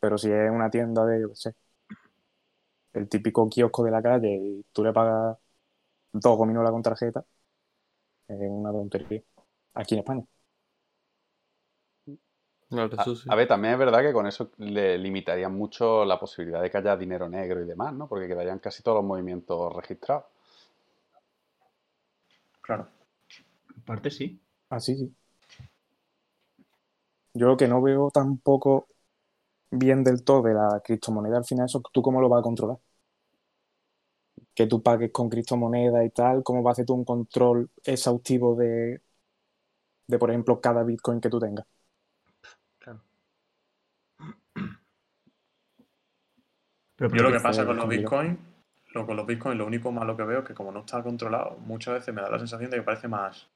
Pero 0.00 0.18
si 0.18 0.30
es 0.30 0.50
una 0.50 0.70
tienda 0.70 1.04
de, 1.06 1.22
yo 1.22 1.28
qué 1.30 1.36
sé, 1.36 1.54
el 2.94 3.08
típico 3.08 3.48
kiosco 3.48 3.84
de 3.84 3.90
la 3.90 4.02
calle 4.02 4.34
y 4.34 4.64
tú 4.72 4.82
le 4.84 4.92
pagas 4.92 5.36
dos 6.12 6.36
gominolas 6.38 6.72
con 6.72 6.82
tarjeta, 6.82 7.24
es 8.28 8.38
una 8.40 8.72
tontería. 8.72 9.22
Aquí 9.74 9.94
en 9.94 10.00
España. 10.00 10.24
a, 13.28 13.36
ver, 13.36 13.48
también 13.48 13.74
es 13.74 13.78
verdad 13.78 14.00
que 14.00 14.12
con 14.12 14.26
eso 14.26 14.50
le 14.58 14.98
limitarían 14.98 15.54
mucho 15.54 16.04
la 16.04 16.18
posibilidad 16.18 16.62
de 16.62 16.70
que 16.70 16.78
haya 16.78 16.96
dinero 16.96 17.28
negro 17.28 17.62
y 17.62 17.66
demás, 17.66 17.92
¿no? 17.94 18.08
Porque 18.08 18.26
quedarían 18.26 18.58
casi 18.58 18.82
todos 18.82 18.96
los 18.96 19.04
movimientos 19.04 19.74
registrados. 19.74 20.24
Claro. 22.60 22.88
En 23.76 23.82
parte 23.82 24.10
sí. 24.10 24.40
Ah, 24.70 24.80
sí, 24.80 24.96
sí. 24.96 25.14
Yo 27.36 27.48
lo 27.48 27.56
que 27.56 27.68
no 27.68 27.82
veo 27.82 28.10
tampoco 28.10 28.88
bien 29.70 30.02
del 30.02 30.24
todo 30.24 30.42
de 30.42 30.54
la 30.54 30.80
criptomoneda 30.82 31.36
al 31.36 31.44
final, 31.44 31.66
eso 31.66 31.82
tú 31.92 32.00
cómo 32.00 32.20
lo 32.20 32.30
vas 32.30 32.40
a 32.40 32.42
controlar. 32.42 32.78
Que 34.54 34.66
tú 34.66 34.82
pagues 34.82 35.12
con 35.12 35.28
criptomoneda 35.28 36.02
y 36.02 36.10
tal, 36.10 36.42
cómo 36.42 36.62
vas 36.62 36.72
a 36.72 36.74
hacer 36.76 36.86
tú 36.86 36.94
un 36.94 37.04
control 37.04 37.70
exhaustivo 37.84 38.56
de, 38.56 39.02
de 40.06 40.18
por 40.18 40.30
ejemplo, 40.30 40.60
cada 40.62 40.82
Bitcoin 40.82 41.20
que 41.20 41.28
tú 41.28 41.38
tengas. 41.38 41.66
Claro. 42.78 43.02
Yo 46.96 47.22
lo 47.22 47.32
que 47.32 47.40
pasa 47.40 47.66
con 47.66 47.76
los 47.76 47.86
Bitcoin, 47.86 48.38
lo, 48.94 49.06
con 49.06 49.14
los 49.14 49.26
Bitcoin, 49.26 49.58
lo 49.58 49.66
único 49.66 49.92
malo 49.92 50.16
que 50.16 50.24
veo 50.24 50.38
es 50.38 50.46
que 50.46 50.54
como 50.54 50.72
no 50.72 50.80
está 50.80 51.02
controlado, 51.02 51.58
muchas 51.58 51.94
veces 51.96 52.14
me 52.14 52.22
da 52.22 52.30
la 52.30 52.38
sensación 52.38 52.70
de 52.70 52.78
que 52.78 52.82
parece 52.82 53.08
más 53.08 53.50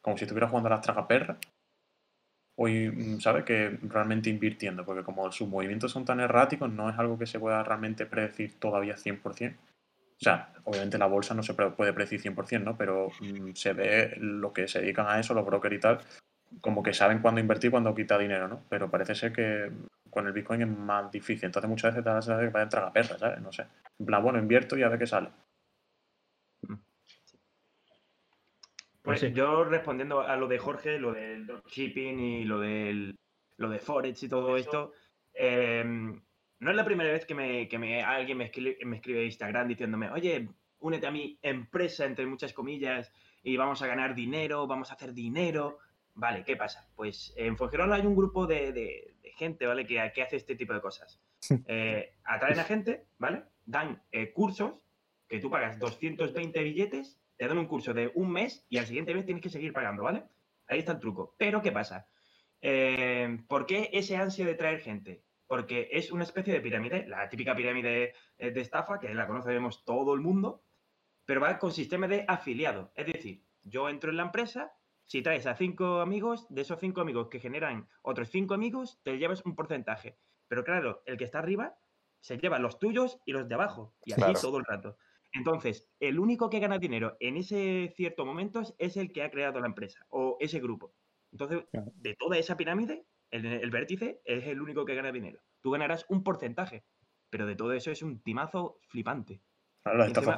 como 0.00 0.16
si 0.16 0.24
estuviera 0.24 0.48
jugando 0.48 0.68
a 0.68 0.70
las 0.70 0.80
tragaperras 0.80 1.36
hoy, 2.56 2.90
mm, 2.90 3.20
¿sabes? 3.20 3.44
Que 3.44 3.78
realmente 3.82 4.30
invirtiendo, 4.30 4.84
porque 4.84 5.04
como 5.04 5.30
sus 5.32 5.48
movimientos 5.48 5.92
son 5.92 6.04
tan 6.04 6.20
erráticos, 6.20 6.70
no 6.72 6.90
es 6.90 6.98
algo 6.98 7.18
que 7.18 7.26
se 7.26 7.38
pueda 7.38 7.62
realmente 7.62 8.06
predecir 8.06 8.58
todavía 8.58 8.96
100%. 8.96 9.56
O 10.18 10.24
sea, 10.24 10.52
obviamente 10.64 10.98
la 10.98 11.06
bolsa 11.06 11.34
no 11.34 11.42
se 11.42 11.54
puede 11.54 11.92
predecir 11.92 12.20
100%, 12.20 12.64
¿no? 12.64 12.76
Pero 12.76 13.10
mm, 13.20 13.52
se 13.54 13.72
ve 13.74 14.14
lo 14.18 14.52
que 14.52 14.68
se 14.68 14.80
dedican 14.80 15.06
a 15.08 15.20
eso, 15.20 15.34
los 15.34 15.46
brokers 15.46 15.76
y 15.76 15.80
tal, 15.80 16.00
como 16.60 16.82
que 16.82 16.94
saben 16.94 17.20
cuándo 17.20 17.40
invertir 17.40 17.70
cuándo 17.70 17.94
quitar 17.94 18.20
dinero, 18.20 18.48
¿no? 18.48 18.62
Pero 18.68 18.90
parece 18.90 19.14
ser 19.14 19.32
que 19.32 19.70
con 20.10 20.26
el 20.26 20.32
Bitcoin 20.32 20.62
es 20.62 20.68
más 20.68 21.10
difícil. 21.10 21.46
Entonces 21.46 21.68
muchas 21.68 21.92
veces 21.92 22.04
te 22.04 22.08
da 22.08 22.16
la 22.16 22.22
sensación 22.22 22.46
de 22.46 22.50
que 22.50 22.54
vaya 22.54 22.62
a 22.62 22.64
entrar 22.64 22.84
a 22.84 22.92
perra, 22.92 23.18
¿sabes? 23.18 23.40
No 23.42 23.52
sé. 23.52 23.66
En 23.98 24.06
plan, 24.06 24.22
bueno, 24.22 24.38
invierto 24.38 24.76
y 24.76 24.82
a 24.82 24.88
ver 24.88 24.98
qué 24.98 25.06
sale. 25.06 25.28
Pues 29.06 29.32
yo 29.32 29.62
respondiendo 29.62 30.20
a 30.20 30.34
lo 30.34 30.48
de 30.48 30.58
Jorge, 30.58 30.98
lo 30.98 31.12
del 31.12 31.46
dropshipping 31.46 32.18
y 32.18 32.44
lo 32.44 32.58
del 32.58 33.16
lo 33.56 33.70
de 33.70 33.78
Forex 33.78 34.20
y 34.24 34.28
todo 34.28 34.56
esto, 34.56 34.92
em, 35.32 36.20
no 36.58 36.70
es 36.70 36.76
la 36.76 36.84
primera 36.84 37.12
vez 37.12 37.24
que, 37.24 37.34
me, 37.34 37.68
que 37.68 37.78
me, 37.78 38.02
alguien 38.02 38.36
me 38.36 38.46
escribe, 38.46 38.76
me 38.84 38.96
escribe 38.96 39.24
Instagram 39.24 39.68
diciéndome, 39.68 40.10
oye, 40.10 40.48
únete 40.80 41.06
a 41.06 41.12
mi 41.12 41.38
empresa, 41.40 42.04
entre 42.04 42.26
muchas 42.26 42.52
comillas, 42.52 43.12
y 43.44 43.56
vamos 43.56 43.80
a 43.80 43.86
ganar 43.86 44.16
dinero, 44.16 44.66
vamos 44.66 44.90
a 44.90 44.94
hacer 44.94 45.14
dinero. 45.14 45.78
Vale, 46.14 46.42
¿qué 46.44 46.56
pasa? 46.56 46.90
Pues 46.96 47.32
en 47.36 47.56
Fuengirola 47.56 47.94
hay 47.94 48.06
un 48.06 48.16
grupo 48.16 48.48
de, 48.48 49.14
gente, 49.36 49.66
¿vale? 49.66 49.86
Que, 49.86 50.10
que, 50.12 50.22
hace 50.22 50.34
este 50.34 50.56
tipo 50.56 50.74
de 50.74 50.80
cosas. 50.80 51.20
Eh, 51.66 52.16
atraen 52.24 52.58
a 52.58 52.64
gente, 52.64 53.06
¿vale? 53.18 53.44
Dan 53.64 54.02
eh, 54.10 54.32
cursos 54.32 54.74
que 55.28 55.38
tú 55.38 55.48
pagas 55.48 55.78
220 55.78 56.60
billetes 56.64 57.20
te 57.36 57.46
dan 57.46 57.58
un 57.58 57.66
curso 57.66 57.92
de 57.94 58.10
un 58.14 58.30
mes 58.30 58.64
y 58.68 58.78
al 58.78 58.86
siguiente 58.86 59.14
mes 59.14 59.24
tienes 59.24 59.42
que 59.42 59.50
seguir 59.50 59.72
pagando, 59.72 60.02
¿vale? 60.02 60.24
Ahí 60.68 60.80
está 60.80 60.92
el 60.92 60.98
truco. 60.98 61.34
Pero, 61.38 61.62
¿qué 61.62 61.72
pasa? 61.72 62.08
Eh, 62.60 63.38
¿Por 63.48 63.66
qué 63.66 63.90
ese 63.92 64.16
ansia 64.16 64.46
de 64.46 64.54
traer 64.54 64.80
gente? 64.80 65.22
Porque 65.46 65.88
es 65.92 66.10
una 66.10 66.24
especie 66.24 66.52
de 66.52 66.60
pirámide, 66.60 67.06
la 67.06 67.28
típica 67.28 67.54
pirámide 67.54 68.14
eh, 68.38 68.50
de 68.50 68.60
estafa, 68.60 68.98
que 68.98 69.14
la 69.14 69.26
conocemos 69.26 69.84
todo 69.84 70.14
el 70.14 70.20
mundo, 70.20 70.62
pero 71.24 71.40
va 71.40 71.58
con 71.58 71.72
sistema 71.72 72.08
de 72.08 72.24
afiliado. 72.26 72.92
Es 72.94 73.06
decir, 73.06 73.44
yo 73.62 73.88
entro 73.88 74.10
en 74.10 74.16
la 74.16 74.24
empresa, 74.24 74.72
si 75.04 75.22
traes 75.22 75.46
a 75.46 75.54
cinco 75.54 76.00
amigos, 76.00 76.46
de 76.48 76.62
esos 76.62 76.80
cinco 76.80 77.00
amigos 77.00 77.28
que 77.28 77.38
generan 77.38 77.88
otros 78.02 78.30
cinco 78.30 78.54
amigos, 78.54 79.00
te 79.04 79.18
llevas 79.18 79.44
un 79.44 79.54
porcentaje. 79.54 80.18
Pero 80.48 80.64
claro, 80.64 81.02
el 81.06 81.16
que 81.16 81.24
está 81.24 81.38
arriba 81.38 81.76
se 82.20 82.38
lleva 82.38 82.58
los 82.58 82.78
tuyos 82.78 83.20
y 83.24 83.32
los 83.32 83.48
de 83.48 83.54
abajo, 83.54 83.94
y 84.04 84.12
así 84.12 84.40
todo 84.40 84.58
el 84.58 84.64
rato. 84.64 84.96
Entonces, 85.32 85.88
el 86.00 86.18
único 86.18 86.48
que 86.48 86.60
gana 86.60 86.78
dinero 86.78 87.16
en 87.20 87.36
ese 87.36 87.92
cierto 87.96 88.24
momento 88.24 88.62
es 88.78 88.96
el 88.96 89.12
que 89.12 89.22
ha 89.22 89.30
creado 89.30 89.60
la 89.60 89.66
empresa 89.66 90.06
o 90.08 90.36
ese 90.40 90.60
grupo. 90.60 90.94
Entonces, 91.32 91.64
Claro. 91.70 91.92
de 91.96 92.14
toda 92.14 92.38
esa 92.38 92.56
pirámide, 92.56 93.04
el, 93.30 93.44
el 93.44 93.70
vértice 93.70 94.20
es 94.24 94.44
el 94.46 94.60
único 94.62 94.84
que 94.84 94.94
gana 94.94 95.12
dinero. 95.12 95.40
Tú 95.60 95.70
ganarás 95.72 96.06
un 96.08 96.22
porcentaje, 96.22 96.84
pero 97.28 97.44
de 97.46 97.56
todo 97.56 97.72
eso 97.72 97.90
es 97.90 98.02
un 98.02 98.20
timazo 98.22 98.78
flipante. 98.88 99.42
Claro, 99.82 99.98
las 99.98 100.08
encima, 100.08 100.36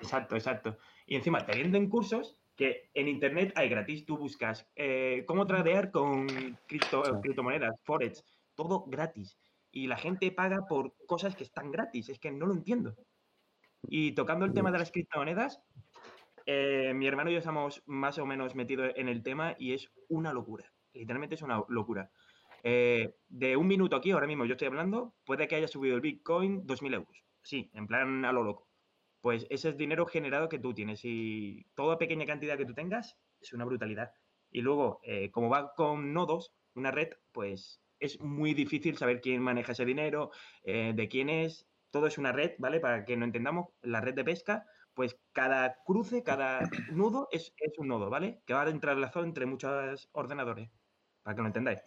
Exacto, 0.00 0.34
exacto. 0.36 0.76
Y 1.06 1.16
encima 1.16 1.44
te 1.46 1.56
venden 1.56 1.88
cursos 1.88 2.36
que 2.56 2.90
en 2.94 3.08
internet 3.08 3.52
hay 3.56 3.68
gratis. 3.68 4.04
Tú 4.04 4.18
buscas 4.18 4.68
eh, 4.76 5.24
cómo 5.26 5.46
tradear 5.46 5.90
con 5.90 6.26
cripto- 6.68 7.04
Sí. 7.04 7.12
criptomonedas, 7.22 7.74
forex, 7.84 8.24
todo 8.54 8.84
gratis. 8.86 9.38
Y 9.70 9.86
la 9.86 9.96
gente 9.96 10.30
paga 10.32 10.66
por 10.68 10.94
cosas 11.06 11.34
que 11.34 11.44
están 11.44 11.70
gratis. 11.70 12.08
Es 12.08 12.18
que 12.18 12.30
no 12.30 12.46
lo 12.46 12.52
entiendo. 12.54 12.94
Y 13.82 14.12
tocando 14.12 14.44
el 14.44 14.52
tema 14.52 14.70
de 14.70 14.78
las 14.78 14.92
criptomonedas, 14.92 15.62
eh, 16.46 16.92
mi 16.94 17.06
hermano 17.06 17.30
y 17.30 17.34
yo 17.34 17.38
estamos 17.38 17.82
más 17.86 18.18
o 18.18 18.26
menos 18.26 18.54
metidos 18.54 18.92
en 18.96 19.08
el 19.08 19.22
tema 19.22 19.54
y 19.58 19.74
es 19.74 19.90
una 20.08 20.32
locura. 20.32 20.72
Literalmente 20.92 21.34
es 21.34 21.42
una 21.42 21.64
locura. 21.68 22.10
Eh, 22.62 23.16
de 23.28 23.56
un 23.56 23.66
minuto 23.66 23.96
aquí, 23.96 24.10
ahora 24.12 24.26
mismo 24.26 24.44
yo 24.44 24.52
estoy 24.52 24.68
hablando, 24.68 25.14
puede 25.24 25.48
que 25.48 25.56
haya 25.56 25.68
subido 25.68 25.96
el 25.96 26.00
Bitcoin 26.00 26.64
2.000 26.66 26.94
euros. 26.94 27.24
Sí, 27.42 27.70
en 27.74 27.86
plan 27.86 28.24
a 28.24 28.32
lo 28.32 28.42
loco. 28.44 28.68
Pues 29.20 29.46
ese 29.50 29.70
es 29.70 29.76
dinero 29.76 30.06
generado 30.06 30.48
que 30.48 30.58
tú 30.58 30.74
tienes 30.74 31.00
y 31.04 31.66
toda 31.74 31.98
pequeña 31.98 32.26
cantidad 32.26 32.56
que 32.56 32.66
tú 32.66 32.74
tengas 32.74 33.18
es 33.40 33.52
una 33.52 33.64
brutalidad. 33.64 34.12
Y 34.50 34.60
luego, 34.60 35.00
eh, 35.02 35.30
como 35.30 35.48
va 35.48 35.74
con 35.74 36.12
nodos, 36.12 36.54
una 36.74 36.90
red, 36.90 37.10
pues 37.32 37.80
es 37.98 38.20
muy 38.20 38.52
difícil 38.52 38.96
saber 38.96 39.20
quién 39.20 39.40
maneja 39.42 39.72
ese 39.72 39.84
dinero, 39.84 40.30
de 40.64 41.08
quién 41.08 41.28
es. 41.28 41.68
Todo 41.92 42.06
es 42.08 42.18
una 42.18 42.32
red, 42.32 42.52
¿vale? 42.58 42.80
Para 42.80 43.04
que 43.04 43.16
no 43.16 43.26
entendamos, 43.26 43.68
la 43.82 44.00
red 44.00 44.14
de 44.14 44.24
pesca, 44.24 44.66
pues 44.94 45.16
cada 45.32 45.76
cruce, 45.84 46.22
cada 46.22 46.68
nudo 46.90 47.28
es, 47.30 47.52
es 47.58 47.78
un 47.78 47.88
nodo, 47.88 48.10
¿vale? 48.10 48.40
Que 48.46 48.54
va 48.54 48.68
entrelazado 48.68 49.24
entre 49.24 49.46
muchos 49.46 50.08
ordenadores, 50.12 50.70
para 51.22 51.36
que 51.36 51.42
lo 51.42 51.46
entendáis. 51.46 51.80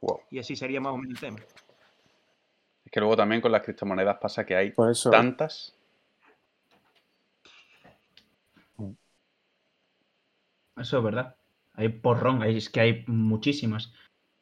Wow. 0.00 0.22
Y 0.30 0.38
así 0.38 0.56
sería 0.56 0.80
más 0.80 0.94
o 0.94 0.96
menos 0.96 1.14
el 1.14 1.20
tema. 1.20 1.38
Es 2.84 2.90
que 2.90 3.00
luego 3.00 3.16
también 3.16 3.42
con 3.42 3.52
las 3.52 3.62
criptomonedas 3.62 4.16
pasa 4.16 4.46
que 4.46 4.56
hay 4.56 4.70
Por 4.70 4.90
eso, 4.90 5.10
tantas. 5.10 5.74
Eso 10.74 10.98
es 10.98 11.04
verdad. 11.04 11.36
Hay 11.74 11.90
porrón, 11.90 12.42
es 12.44 12.70
que 12.70 12.80
hay 12.80 13.04
muchísimas. 13.06 13.92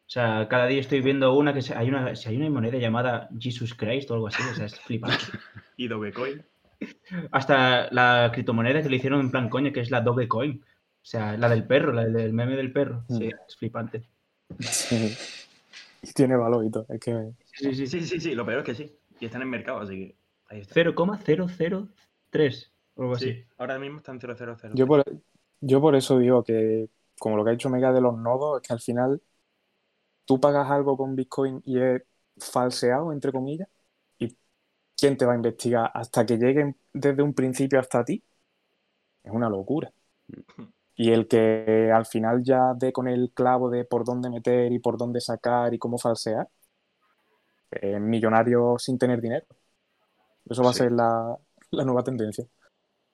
O 0.06 0.08
sea, 0.08 0.46
cada 0.48 0.66
día 0.66 0.80
estoy 0.80 1.00
viendo 1.00 1.34
una 1.34 1.52
que 1.52 1.62
se- 1.62 1.74
hay 1.74 1.88
una, 1.88 2.14
si 2.14 2.28
hay 2.28 2.36
una 2.36 2.48
moneda 2.48 2.78
llamada 2.78 3.28
Jesus 3.38 3.74
Christ 3.74 4.08
o 4.10 4.14
algo 4.14 4.28
así, 4.28 4.40
o 4.50 4.54
sea, 4.54 4.66
es 4.66 4.78
flipante. 4.80 5.18
Y 5.76 5.88
Dogecoin. 5.88 6.42
Hasta 7.32 7.90
la 7.92 8.30
criptomoneda 8.32 8.82
que 8.82 8.88
le 8.88 8.96
hicieron 8.96 9.20
en 9.20 9.30
plan 9.30 9.48
coña, 9.50 9.72
que 9.72 9.80
es 9.80 9.90
la 9.90 10.00
Dogecoin. 10.00 10.62
O 10.62 11.08
sea, 11.08 11.36
la 11.36 11.48
del 11.48 11.64
perro, 11.66 11.92
la 11.92 12.04
del 12.04 12.32
meme 12.32 12.56
del 12.56 12.72
perro. 12.72 13.04
Sí, 13.08 13.26
es 13.26 13.56
flipante. 13.56 14.04
sí. 14.60 15.14
Y 16.02 16.12
tiene 16.12 16.36
valor 16.36 16.64
y 16.64 16.70
todo. 16.70 16.86
Es 16.88 17.00
que 17.00 17.32
Sí, 17.52 17.74
sí, 17.74 17.86
sí. 17.86 18.00
Sí, 18.00 18.06
sí, 18.06 18.20
sí, 18.20 18.34
lo 18.34 18.46
peor 18.46 18.60
es 18.60 18.64
que 18.64 18.74
sí. 18.74 18.96
Y 19.20 19.26
están 19.26 19.42
en 19.42 19.50
mercado, 19.50 19.80
así 19.80 19.94
que 19.96 20.16
ahí 20.48 20.60
está. 20.60 20.74
0,003 20.74 22.72
o 22.94 23.02
algo 23.02 23.14
así. 23.14 23.32
Sí, 23.32 23.44
ahora 23.58 23.78
mismo 23.78 23.98
están 23.98 24.20
000. 24.20 24.36
yo 24.74 24.86
por, 24.86 25.04
yo 25.60 25.80
por 25.80 25.94
eso 25.96 26.18
digo 26.18 26.42
que, 26.44 26.88
como 27.18 27.36
lo 27.36 27.44
que 27.44 27.50
ha 27.50 27.54
hecho 27.54 27.70
Mega 27.70 27.92
de 27.92 28.00
los 28.00 28.16
nodos, 28.18 28.60
es 28.62 28.66
que 28.68 28.72
al 28.72 28.80
final 28.80 29.20
tú 30.26 30.40
pagas 30.40 30.70
algo 30.70 30.98
con 30.98 31.16
Bitcoin 31.16 31.62
y 31.66 31.80
es 31.80 32.02
falseado, 32.38 33.12
entre 33.12 33.32
comillas, 33.32 33.68
y 34.18 34.36
¿quién 34.96 35.16
te 35.18 35.26
va 35.26 35.34
a 35.34 35.36
investigar 35.36 35.90
hasta 35.94 36.26
que 36.26 36.38
lleguen 36.38 36.76
desde 36.94 37.22
un 37.22 37.34
principio 37.34 37.80
hasta 37.80 38.04
ti? 38.04 38.24
Es 39.24 39.30
una 39.32 39.50
locura. 39.50 39.92
Y 40.96 41.10
el 41.12 41.28
que 41.28 41.90
al 41.94 42.06
final 42.06 42.42
ya 42.44 42.74
dé 42.74 42.92
con 42.92 43.08
el 43.08 43.30
clavo 43.32 43.70
de 43.70 43.84
por 43.84 44.04
dónde 44.04 44.30
meter 44.30 44.72
y 44.72 44.78
por 44.78 44.98
dónde 44.98 45.20
sacar 45.22 45.72
y 45.74 45.78
cómo 45.78 45.98
falsear, 45.98 46.48
es 47.70 48.00
millonario 48.00 48.76
sin 48.78 48.98
tener 48.98 49.20
dinero. 49.20 49.46
Eso 50.48 50.62
va 50.64 50.70
Sí. 50.70 50.70
a 50.70 50.72
ser 50.74 50.92
la, 50.92 51.36
la 51.70 51.84
nueva 51.84 52.02
tendencia. 52.04 52.46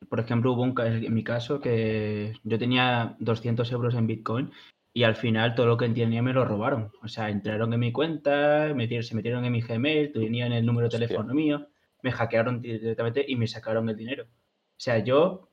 Por 0.09 0.21
ejemplo, 0.21 0.53
hubo 0.53 0.63
un 0.63 0.75
en 0.81 1.15
mi 1.15 1.25
caso 1.25 1.61
que 1.61 2.35
yo 2.45 2.59
tenía 2.59 3.17
200 3.21 3.71
euros 3.73 3.95
en 3.95 4.07
Bitcoin 4.07 4.51
y 4.95 5.05
al 5.05 5.17
final 5.17 5.55
todo 5.55 5.67
lo 5.67 5.77
que 5.77 5.89
tenía 5.89 6.23
me 6.23 6.33
lo 6.33 6.45
robaron. 6.45 6.91
O 7.03 7.09
sea, 7.09 7.31
entraron 7.31 7.73
en 7.73 7.81
mi 7.81 7.93
cuenta, 7.93 8.73
metieron- 8.75 9.05
se 9.05 9.15
metieron 9.15 9.45
en 9.45 9.53
mi 9.53 9.61
Gmail, 9.63 10.13
tenían 10.13 10.53
el 10.53 10.67
número 10.67 10.89
de 10.89 10.95
Hostia. 10.97 11.09
teléfono 11.09 11.35
mío, 11.35 11.67
me 12.03 12.13
hackearon 12.13 12.61
directamente 12.61 13.25
y 13.27 13.37
me 13.37 13.47
sacaron 13.47 13.89
el 13.89 13.97
dinero. 13.97 14.25
O 14.25 14.79
sea, 14.79 14.99
yo... 14.99 15.49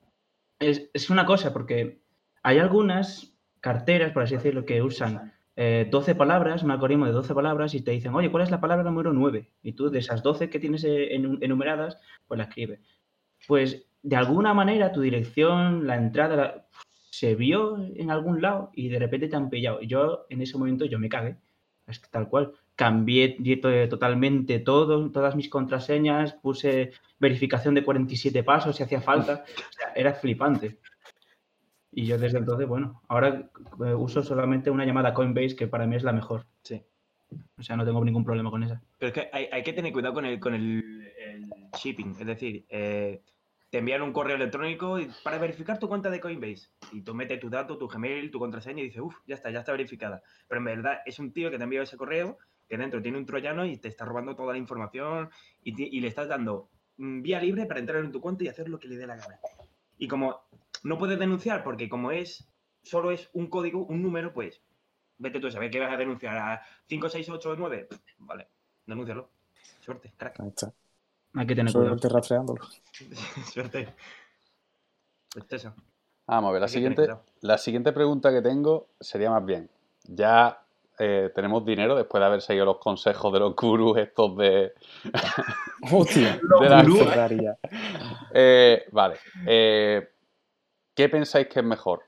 Es, 0.60 0.90
es 0.94 1.10
una 1.10 1.26
cosa 1.26 1.54
porque 1.54 2.02
hay 2.44 2.58
algunas 2.58 3.34
carteras, 3.62 4.12
por 4.12 4.24
así 4.24 4.36
decirlo, 4.36 4.66
que 4.66 4.82
usan 4.82 5.32
eh, 5.56 5.88
12 5.90 6.16
palabras, 6.16 6.64
un 6.64 6.72
algoritmo 6.72 7.06
de 7.06 7.14
12 7.14 7.34
palabras 7.34 7.74
y 7.76 7.82
te 7.82 7.92
dicen, 7.92 8.14
oye, 8.14 8.30
¿cuál 8.30 8.44
es 8.44 8.52
la 8.52 8.60
palabra 8.60 8.84
número 8.84 9.14
9? 9.14 9.50
Y 9.64 9.72
tú 9.72 9.90
de 9.90 10.00
esas 10.00 10.22
12 10.22 10.50
que 10.50 10.60
tienes 10.60 10.84
eh, 10.84 11.16
enu- 11.18 11.38
enumeradas, 11.42 11.98
pues 12.28 12.38
la 12.38 12.44
escribes. 12.46 12.82
Pues 13.48 13.86
de 14.02 14.16
alguna 14.18 14.54
manera 14.54 14.92
tu 14.92 15.00
dirección, 15.00 15.88
la 15.88 15.96
entrada, 15.96 16.36
la- 16.36 16.66
se 17.20 17.36
vio 17.36 17.78
en 17.96 18.12
algún 18.12 18.42
lado 18.42 18.72
y 18.74 18.88
de 18.88 18.98
repente 18.98 19.28
te 19.28 19.36
han 19.36 19.50
pillado. 19.50 19.82
Y 19.82 19.88
Yo 19.88 20.26
en 20.30 20.42
ese 20.42 20.58
momento 20.58 20.86
yo 20.86 21.00
me 21.00 21.10
cagué, 21.10 21.36
es 21.86 22.00
que 22.00 22.08
tal 22.10 22.30
cual. 22.30 22.54
Cambié 22.76 23.36
totalmente 23.90 24.60
todo, 24.60 25.12
todas 25.12 25.36
mis 25.36 25.50
contraseñas, 25.50 26.32
puse 26.36 26.94
verificación 27.20 27.76
de 27.76 27.84
47 27.84 28.42
pasos 28.44 28.78
si 28.78 28.84
hacía 28.84 29.02
falta. 29.02 29.44
O 29.70 29.74
sea, 29.74 29.92
era 29.96 30.14
flipante. 30.14 30.78
Y 31.92 32.06
yo 32.06 32.18
desde 32.18 32.38
entonces, 32.38 32.66
bueno, 32.70 33.02
ahora 33.10 33.50
eh, 33.86 33.94
uso 33.94 34.24
solamente 34.24 34.72
una 34.72 34.86
llamada 34.86 35.14
Coinbase 35.14 35.58
que 35.58 35.68
para 35.68 35.86
mí 35.88 35.98
es 35.98 36.04
la 36.04 36.14
mejor. 36.14 36.46
Sí. 36.64 36.82
O 37.58 37.62
sea, 37.62 37.76
no 37.76 37.84
tengo 37.84 38.06
ningún 38.06 38.24
problema 38.24 38.50
con 38.50 38.64
esa. 38.64 38.82
Pero 38.98 39.08
es 39.10 39.14
que 39.14 39.30
hay, 39.34 39.50
hay 39.52 39.64
que 39.64 39.74
tener 39.74 39.92
cuidado 39.92 40.14
con 40.14 40.26
el, 40.26 40.40
con 40.40 40.54
el, 40.54 41.12
el 41.18 41.50
shipping. 41.78 42.16
Es 42.18 42.28
decir, 42.28 42.66
eh, 42.70 43.22
te 43.70 43.78
envían 43.80 44.02
un 44.02 44.14
correo 44.14 44.36
electrónico 44.36 44.98
para 45.24 45.38
verificar 45.38 45.78
tu 45.80 45.88
cuenta 45.88 46.10
de 46.10 46.20
Coinbase. 46.20 46.70
Y 46.92 47.02
tú 47.02 47.14
metes 47.14 47.40
tu 47.40 47.50
dato, 47.50 47.78
tu 47.78 47.88
Gmail, 47.88 48.32
tu 48.32 48.40
contraseña 48.40 48.82
y 48.82 48.86
dices, 48.86 49.02
uff, 49.02 49.16
ya 49.28 49.36
está, 49.36 49.52
ya 49.52 49.60
está 49.60 49.72
verificada. 49.72 50.24
Pero 50.48 50.60
en 50.60 50.66
verdad 50.66 51.02
es 51.06 51.20
un 51.20 51.32
tío 51.32 51.52
que 51.52 51.58
te 51.58 51.64
enviado 51.64 51.84
ese 51.84 51.98
correo, 51.98 52.38
que 52.68 52.78
dentro 52.78 53.02
tiene 53.02 53.18
un 53.18 53.26
troyano 53.26 53.66
y 53.66 53.78
te 53.78 53.88
está 53.88 54.06
robando 54.06 54.36
toda 54.36 54.54
la 54.54 54.60
información 54.60 55.30
y, 55.64 55.98
y 55.98 56.02
le 56.02 56.08
estás 56.08 56.28
dando 56.28 56.70
mm, 56.98 57.22
vía 57.22 57.40
libre 57.42 57.66
para 57.66 57.80
entrar 57.80 58.04
en 58.04 58.12
tu 58.12 58.22
cuenta 58.22 58.44
y 58.44 58.48
hacer 58.48 58.70
lo 58.70 58.80
que 58.80 58.88
le 58.88 58.98
dé 58.98 59.06
la 59.06 59.18
gana. 59.18 59.40
Y 59.98 60.08
como 60.08 60.42
no 60.84 60.98
puedes 60.98 61.20
denunciar 61.20 61.64
porque 61.64 61.90
como 61.90 62.12
es 62.12 62.50
solo 62.84 63.12
es 63.12 63.30
un 63.34 63.48
código, 63.48 63.86
un 63.86 64.02
número, 64.02 64.34
pues 64.34 64.62
vete 65.18 65.40
tú 65.40 65.48
a 65.48 65.52
saber 65.52 65.70
qué 65.70 65.80
vas 65.80 65.94
a 65.94 65.98
denunciar 65.98 66.38
a 66.38 66.62
5, 66.88 67.10
6, 67.10 67.30
8, 67.30 67.56
9. 67.58 67.88
Vale, 68.20 68.48
denúncialo. 68.86 69.30
Suerte, 69.80 70.14
crack. 70.18 70.40
Hay 71.36 71.46
que 71.48 71.56
tener 71.56 71.72
cuidado. 71.74 71.90
Suerte 72.00 72.10
rastreándolo. 72.10 72.64
Suerte. 73.52 73.94
Pues 75.34 75.46
eso. 75.54 75.74
Vamos 76.28 76.50
a 76.50 76.52
ver, 76.54 76.62
la 76.62 76.68
siguiente, 76.68 77.02
cuidado. 77.04 77.24
la 77.42 77.58
siguiente 77.58 77.92
pregunta 77.92 78.32
que 78.32 78.42
tengo 78.42 78.88
sería 79.00 79.30
más 79.32 79.46
bien. 79.46 79.70
Ya 80.04 80.62
eh, 81.00 81.32
tenemos 81.34 81.66
dinero 81.66 81.96
después 81.96 82.20
de 82.22 82.26
haber 82.26 82.42
seguido 82.42 82.66
los 82.66 82.78
consejos 82.78 83.32
de 83.34 83.40
los 83.40 83.56
gurús 83.56 83.98
estos 83.98 84.36
de, 84.38 84.74
Hostia. 85.92 86.40
de 86.62 86.70
la- 86.70 86.84
Qué 86.86 87.04
raría. 87.16 87.58
Eh, 88.34 88.86
vale. 88.92 89.18
eh, 89.48 90.10
¿Qué 90.96 91.10
pensáis 91.10 91.48
que 91.48 91.60
es 91.62 91.66
mejor? 91.66 92.04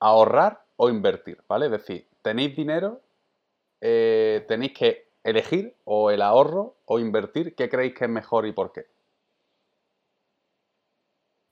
¿Ahorrar 0.00 0.62
o 0.76 0.88
invertir? 0.88 1.42
¿Vale? 1.48 1.66
Es 1.66 1.72
decir, 1.72 2.06
tenéis 2.22 2.54
dinero, 2.56 3.00
eh, 3.80 4.44
tenéis 4.46 4.72
que 4.72 5.05
elegir 5.26 5.74
o 5.84 6.10
el 6.10 6.22
ahorro 6.22 6.78
o 6.84 6.98
invertir. 6.98 7.54
¿Qué 7.54 7.68
creéis 7.68 7.94
que 7.94 8.04
es 8.04 8.10
mejor 8.10 8.46
y 8.46 8.52
por 8.52 8.72
qué? 8.72 8.86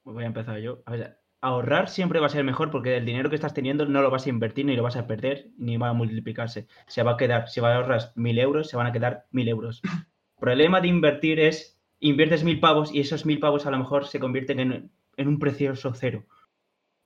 Pues 0.04 0.14
voy 0.14 0.24
a 0.24 0.28
empezar 0.28 0.58
yo. 0.60 0.82
A 0.86 0.92
ver, 0.92 1.18
ahorrar 1.40 1.88
siempre 1.88 2.20
va 2.20 2.26
a 2.26 2.30
ser 2.30 2.44
mejor 2.44 2.70
porque 2.70 2.96
el 2.96 3.04
dinero 3.04 3.28
que 3.28 3.34
estás 3.34 3.52
teniendo 3.52 3.84
no 3.86 4.00
lo 4.00 4.10
vas 4.10 4.26
a 4.26 4.28
invertir 4.28 4.64
ni 4.64 4.76
lo 4.76 4.82
vas 4.82 4.96
a 4.96 5.06
perder 5.06 5.48
ni 5.58 5.76
va 5.76 5.88
a 5.88 5.92
multiplicarse. 5.92 6.68
Se 6.86 7.02
va 7.02 7.12
a 7.12 7.16
quedar, 7.16 7.48
si 7.48 7.60
ahorras 7.60 8.12
mil 8.16 8.38
euros, 8.38 8.68
se 8.68 8.76
van 8.76 8.86
a 8.86 8.92
quedar 8.92 9.26
mil 9.32 9.48
euros. 9.48 9.82
El 9.84 10.40
problema 10.40 10.80
de 10.80 10.88
invertir 10.88 11.40
es, 11.40 11.80
inviertes 11.98 12.44
mil 12.44 12.60
pavos 12.60 12.94
y 12.94 13.00
esos 13.00 13.26
mil 13.26 13.40
pavos 13.40 13.66
a 13.66 13.70
lo 13.70 13.78
mejor 13.78 14.06
se 14.06 14.20
convierten 14.20 14.60
en, 14.60 14.90
en 15.16 15.28
un 15.28 15.38
precioso 15.38 15.92
cero. 15.94 16.24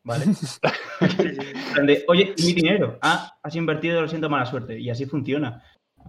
¿Vale? 0.04 0.26
En 1.00 1.72
plan 1.74 1.87
de, 1.87 2.04
Oye, 2.09 2.35
mi 2.38 2.52
dinero. 2.52 2.98
Ah, 3.02 3.38
has 3.40 3.54
invertido, 3.54 4.00
lo 4.00 4.09
siento, 4.09 4.28
mala 4.28 4.46
suerte. 4.46 4.81
Y 4.81 4.90
así 4.90 5.07
funciona. 5.07 5.62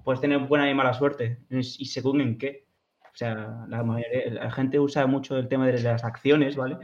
Puedes 0.03 0.21
tener 0.21 0.39
buena 0.39 0.69
y 0.69 0.73
mala 0.73 0.93
suerte. 0.93 1.39
Y 1.49 1.85
según 1.85 2.21
en 2.21 2.37
qué. 2.37 2.67
O 3.03 3.17
sea, 3.19 3.65
la, 3.67 4.51
gente 4.51 4.79
usa 4.79 5.05
mucho 5.07 5.37
el 5.37 5.47
tema 5.47 5.67
de 5.67 5.81
las 5.81 6.03
acciones, 6.03 6.55
¿vale? 6.55 6.77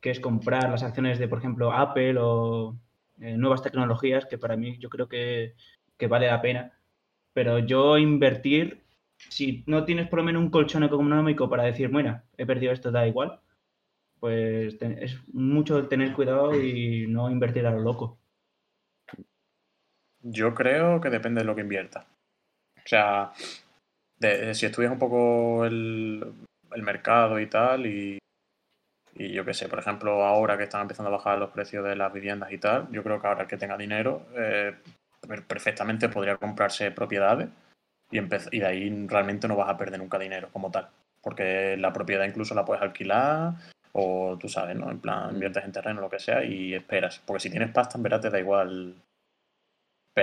Que 0.00 0.10
es 0.10 0.20
comprar 0.20 0.70
las 0.70 0.82
acciones 0.82 1.18
de, 1.18 1.28
por 1.28 1.38
ejemplo, 1.38 1.72
Apple 1.72 2.16
o 2.18 2.76
eh, 3.20 3.36
nuevas 3.36 3.62
tecnologías, 3.62 4.26
que 4.26 4.38
para 4.38 4.56
mí 4.56 4.78
yo 4.78 4.88
creo 4.88 5.08
que, 5.08 5.54
que 5.96 6.06
vale 6.06 6.26
la 6.26 6.42
pena. 6.42 6.72
Pero 7.32 7.58
yo 7.58 7.98
invertir, 7.98 8.84
si 9.16 9.64
no 9.66 9.84
tienes 9.84 10.08
por 10.08 10.18
lo 10.18 10.24
menos 10.24 10.42
un 10.42 10.50
colchón 10.50 10.84
económico 10.84 11.48
para 11.48 11.64
decir, 11.64 11.88
bueno, 11.88 12.22
he 12.36 12.46
perdido 12.46 12.72
esto, 12.72 12.90
da 12.90 13.06
igual, 13.06 13.40
pues 14.20 14.76
es 14.80 15.18
mucho 15.32 15.88
tener 15.88 16.12
cuidado 16.12 16.54
y 16.54 17.06
no 17.08 17.30
invertir 17.30 17.66
a 17.66 17.70
lo 17.70 17.80
loco. 17.80 18.18
Yo 20.22 20.54
creo 20.54 21.00
que 21.00 21.08
depende 21.08 21.40
de 21.40 21.46
lo 21.46 21.54
que 21.54 21.62
inviertas. 21.62 22.06
O 22.90 22.92
sea, 22.92 23.32
si 24.52 24.66
estudias 24.66 24.90
un 24.90 24.98
poco 24.98 25.64
el, 25.64 26.34
mercado 26.82 27.38
y 27.38 27.46
tal, 27.46 27.86
y, 27.86 28.18
y 29.14 29.32
yo 29.32 29.44
qué 29.44 29.54
sé, 29.54 29.68
por 29.68 29.78
ejemplo, 29.78 30.24
ahora 30.24 30.56
que 30.56 30.64
están 30.64 30.82
empezando 30.82 31.08
a 31.08 31.16
bajar 31.16 31.38
los 31.38 31.50
precios 31.50 31.84
de 31.84 31.94
las 31.94 32.12
viviendas 32.12 32.50
y 32.50 32.58
tal, 32.58 32.88
yo 32.90 33.04
creo 33.04 33.20
que 33.20 33.28
ahora 33.28 33.42
el 33.42 33.48
que 33.48 33.56
tenga 33.56 33.76
dinero 33.76 34.26
eh, 34.36 34.74
perfectamente 35.46 36.08
podría 36.08 36.36
comprarse 36.36 36.90
propiedades 36.90 37.48
y, 38.10 38.18
y 38.18 38.58
de 38.58 38.66
ahí 38.66 39.06
realmente 39.06 39.46
no 39.46 39.54
vas 39.54 39.70
a 39.70 39.76
perder 39.76 40.00
nunca 40.00 40.18
dinero 40.18 40.48
como 40.52 40.72
tal. 40.72 40.88
Porque 41.22 41.76
la 41.76 41.92
propiedad 41.92 42.24
incluso 42.24 42.56
la 42.56 42.64
puedes 42.64 42.82
alquilar 42.82 43.52
o 43.92 44.36
tú 44.36 44.48
sabes, 44.48 44.76
¿no? 44.76 44.90
En 44.90 44.98
plan, 44.98 45.32
inviertes 45.32 45.64
en 45.64 45.72
terreno, 45.72 46.00
lo 46.00 46.10
que 46.10 46.18
sea, 46.18 46.44
y 46.44 46.74
esperas. 46.74 47.22
Porque 47.24 47.40
si 47.40 47.50
tienes 47.50 47.70
pasta, 47.70 47.98
en 47.98 48.02
verdad 48.02 48.20
te 48.20 48.30
da 48.30 48.40
igual 48.40 48.96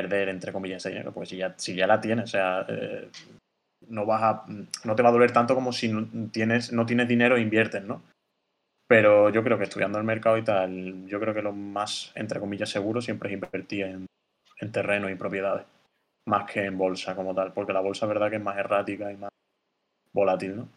perder, 0.02 0.30
entre 0.30 0.54
comillas, 0.54 0.78
ese 0.78 0.90
dinero. 0.90 1.12
Porque 1.12 1.30
si 1.30 1.38
ya, 1.38 1.54
si 1.58 1.76
ya 1.76 1.88
la 1.88 2.00
tienes, 2.00 2.26
o 2.26 2.28
sea, 2.28 2.66
eh, 2.68 3.10
no 3.90 4.06
vas 4.06 4.24
a. 4.24 4.46
no 4.84 4.96
te 4.96 5.04
va 5.04 5.10
a 5.10 5.12
doler 5.12 5.32
tanto 5.32 5.56
como 5.56 5.72
si 5.72 5.90
no 5.90 6.30
tienes, 6.32 6.72
no 6.72 6.86
tienes 6.86 7.08
dinero 7.08 7.38
e 7.38 7.42
inviertes, 7.42 7.84
¿no? 7.84 8.04
Pero 8.88 9.30
yo 9.30 9.44
creo 9.44 9.58
que 9.58 9.66
estudiando 9.66 9.98
el 9.98 10.06
mercado 10.06 10.38
y 10.38 10.44
tal, 10.44 11.06
yo 11.08 11.20
creo 11.20 11.34
que 11.34 11.42
lo 11.42 11.52
más, 11.52 12.12
entre 12.16 12.40
comillas, 12.40 12.70
seguro 12.70 13.02
siempre 13.02 13.30
es 13.30 13.34
invertir 13.34 13.86
en, 13.86 14.06
en 14.60 14.72
terreno 14.72 15.10
y 15.10 15.16
propiedades. 15.16 15.66
Más 16.28 16.50
que 16.50 16.64
en 16.66 16.78
bolsa 16.78 17.16
como 17.16 17.34
tal. 17.34 17.54
Porque 17.54 17.74
la 17.74 17.82
bolsa, 17.82 18.06
es 18.06 18.10
verdad 18.10 18.30
que 18.30 18.38
es 18.38 18.42
más 18.44 18.58
errática 18.58 19.12
y 19.12 19.18
más 19.18 19.30
volátil, 20.14 20.58
¿no? 20.58 20.70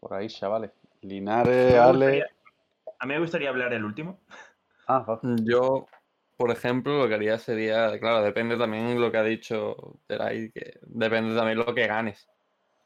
Por 0.00 0.14
ahí, 0.14 0.28
chavales. 0.28 0.72
Linares, 1.02 1.74
Ale. 1.76 2.26
A 3.02 3.06
mí 3.06 3.14
me 3.14 3.20
gustaría 3.20 3.48
hablar 3.48 3.72
el 3.72 3.84
último. 3.84 4.20
Ah, 4.86 5.04
Yo, 5.42 5.88
por 6.36 6.52
ejemplo, 6.52 6.98
lo 7.00 7.08
que 7.08 7.14
haría 7.16 7.36
sería, 7.36 7.98
claro, 7.98 8.22
depende 8.22 8.56
también 8.56 8.86
de 8.86 8.94
lo 8.94 9.10
que 9.10 9.18
ha 9.18 9.24
dicho 9.24 9.98
Terai, 10.06 10.52
que 10.52 10.78
depende 10.82 11.34
también 11.34 11.58
lo 11.58 11.74
que 11.74 11.88
ganes 11.88 12.28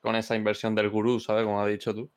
con 0.00 0.16
esa 0.16 0.34
inversión 0.34 0.74
del 0.74 0.88
gurú, 0.88 1.20
¿sabes? 1.20 1.44
Como 1.44 1.60
has 1.60 1.68
dicho 1.68 1.94
tú. 1.94 2.10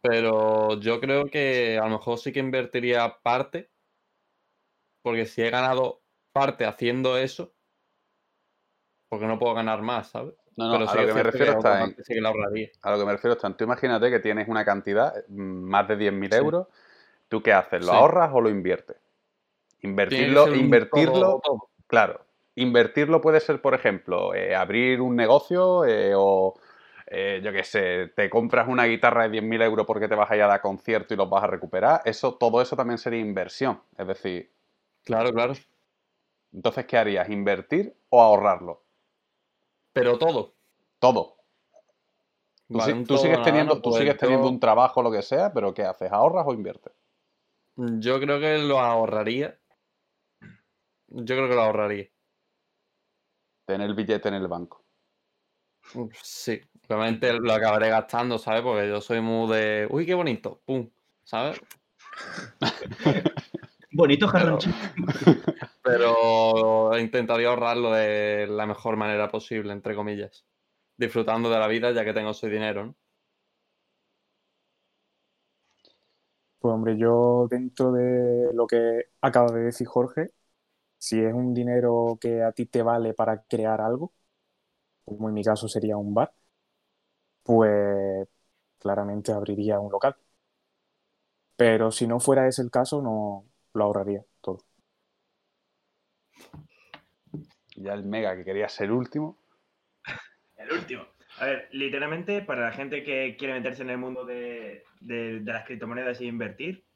Pero 0.00 0.78
yo 0.78 1.00
creo 1.00 1.26
que 1.26 1.76
a 1.76 1.88
lo 1.88 1.98
mejor 1.98 2.18
sí 2.18 2.32
que 2.32 2.38
invertiría 2.38 3.18
parte, 3.20 3.68
porque 5.02 5.26
si 5.26 5.42
he 5.42 5.50
ganado 5.50 6.04
parte 6.32 6.66
haciendo 6.66 7.18
eso, 7.18 7.52
porque 9.08 9.26
no 9.26 9.40
puedo 9.40 9.54
ganar 9.54 9.82
más, 9.82 10.10
¿sabes? 10.10 10.36
No, 10.56 10.78
no, 10.78 10.88
a 10.88 10.94
lo 10.94 11.06
que 11.06 11.12
me 11.12 11.22
refiero 11.22 11.52
está 11.52 11.84
en. 11.84 11.94
a 12.82 12.90
lo 12.90 12.98
que 12.98 13.04
me 13.04 13.12
refiero 13.12 13.34
está 13.34 13.46
en. 13.46 13.54
Tú 13.54 13.64
imagínate 13.64 14.10
que 14.10 14.20
tienes 14.20 14.48
una 14.48 14.64
cantidad, 14.64 15.14
mm, 15.28 15.34
más 15.34 15.86
de 15.86 15.96
10.000 15.96 16.32
euros. 16.34 16.66
¿Tú 17.28 17.42
qué 17.42 17.52
haces? 17.52 17.84
¿Lo 17.84 17.92
ahorras 17.92 18.30
o 18.32 18.40
lo 18.40 18.48
inviertes? 18.48 18.96
Invertirlo, 19.82 20.54
invertirlo. 20.54 21.42
Claro. 21.86 22.20
Invertirlo 22.54 23.20
puede 23.20 23.40
ser, 23.40 23.60
por 23.60 23.74
ejemplo, 23.74 24.34
eh, 24.34 24.54
abrir 24.54 25.00
un 25.00 25.14
negocio 25.14 25.84
eh, 25.84 26.12
o. 26.16 26.54
Eh, 27.08 27.40
yo 27.44 27.52
qué 27.52 27.62
sé, 27.62 28.08
te 28.16 28.28
compras 28.28 28.66
una 28.66 28.84
guitarra 28.84 29.28
de 29.28 29.40
10.000 29.40 29.62
euros 29.62 29.86
porque 29.86 30.08
te 30.08 30.16
vas 30.16 30.28
a 30.28 30.36
ir 30.36 30.42
a 30.42 30.48
dar 30.48 30.60
concierto 30.60 31.14
y 31.14 31.16
los 31.16 31.30
vas 31.30 31.44
a 31.44 31.46
recuperar. 31.46 32.00
Eso, 32.04 32.34
todo 32.34 32.60
eso 32.60 32.74
también 32.74 32.98
sería 32.98 33.20
inversión. 33.20 33.80
Es 33.96 34.08
decir. 34.08 34.50
Claro, 35.04 35.32
claro. 35.32 35.52
Entonces, 36.52 36.86
¿qué 36.86 36.96
harías? 36.96 37.28
¿Invertir 37.28 37.94
o 38.08 38.20
ahorrarlo? 38.20 38.85
Pero 39.96 40.18
todo. 40.18 40.52
Todo. 40.98 41.38
Tú, 42.68 42.80
sigues, 43.16 43.42
teniendo, 43.42 43.80
tú 43.80 43.92
sigues 43.92 44.18
teniendo 44.18 44.46
un 44.46 44.60
trabajo, 44.60 45.00
lo 45.00 45.10
que 45.10 45.22
sea, 45.22 45.54
pero 45.54 45.72
¿qué 45.72 45.84
haces? 45.84 46.12
¿Ahorras 46.12 46.44
o 46.46 46.52
inviertes? 46.52 46.92
Yo 47.76 48.20
creo 48.20 48.38
que 48.38 48.58
lo 48.58 48.78
ahorraría. 48.78 49.58
Yo 51.08 51.34
creo 51.34 51.48
que 51.48 51.54
lo 51.54 51.62
ahorraría. 51.62 52.10
Tener 53.64 53.88
el 53.88 53.94
billete 53.94 54.28
en 54.28 54.34
el 54.34 54.48
banco. 54.48 54.84
Sí, 56.22 56.60
obviamente 56.88 57.32
lo 57.32 57.54
acabaré 57.54 57.88
gastando, 57.88 58.38
¿sabes? 58.38 58.60
Porque 58.60 58.88
yo 58.88 59.00
soy 59.00 59.22
muy 59.22 59.50
de. 59.56 59.88
Uy, 59.88 60.04
qué 60.04 60.12
bonito. 60.12 60.60
Pum. 60.66 60.90
¿Sabes? 61.24 61.58
bonito 63.96 64.28
jarrón. 64.28 64.58
pero 65.82 66.98
intentaría 66.98 67.48
ahorrarlo 67.48 67.92
de 67.92 68.46
la 68.48 68.66
mejor 68.66 68.96
manera 68.96 69.28
posible, 69.30 69.72
entre 69.72 69.94
comillas. 69.94 70.44
Disfrutando 70.96 71.50
de 71.50 71.58
la 71.58 71.68
vida 71.68 71.92
ya 71.92 72.04
que 72.04 72.12
tengo 72.14 72.30
ese 72.30 72.48
dinero, 72.48 72.86
¿no? 72.86 72.96
Pues 76.58 76.72
hombre, 76.74 76.96
yo 76.98 77.46
dentro 77.50 77.92
de 77.92 78.52
lo 78.54 78.66
que 78.66 79.04
acaba 79.20 79.52
de 79.52 79.60
decir 79.64 79.86
Jorge, 79.86 80.32
si 80.98 81.20
es 81.22 81.32
un 81.34 81.54
dinero 81.54 82.18
que 82.20 82.42
a 82.42 82.52
ti 82.52 82.66
te 82.66 82.82
vale 82.82 83.14
para 83.14 83.42
crear 83.44 83.80
algo, 83.80 84.14
como 85.04 85.28
en 85.28 85.34
mi 85.34 85.44
caso 85.44 85.68
sería 85.68 85.96
un 85.96 86.14
bar, 86.14 86.34
pues 87.42 88.28
claramente 88.78 89.32
abriría 89.32 89.80
un 89.80 89.90
local. 89.92 90.16
Pero 91.56 91.90
si 91.90 92.06
no 92.06 92.20
fuera 92.20 92.46
ese 92.48 92.62
el 92.62 92.70
caso, 92.70 93.02
no 93.02 93.46
lo 93.76 93.84
ahorraría 93.84 94.24
todo. 94.40 94.58
Ya 97.76 97.92
el 97.92 98.04
Mega, 98.04 98.36
que 98.36 98.44
quería 98.44 98.68
ser 98.68 98.90
último. 98.90 99.38
El 100.56 100.72
último. 100.72 101.06
A 101.38 101.44
ver, 101.44 101.68
literalmente, 101.72 102.40
para 102.40 102.62
la 102.62 102.72
gente 102.72 103.04
que 103.04 103.36
quiere 103.38 103.52
meterse 103.52 103.82
en 103.82 103.90
el 103.90 103.98
mundo 103.98 104.24
de, 104.24 104.82
las 105.00 105.66
criptomonedas 105.66 106.18
e 106.20 106.24
invertir, 106.24 106.86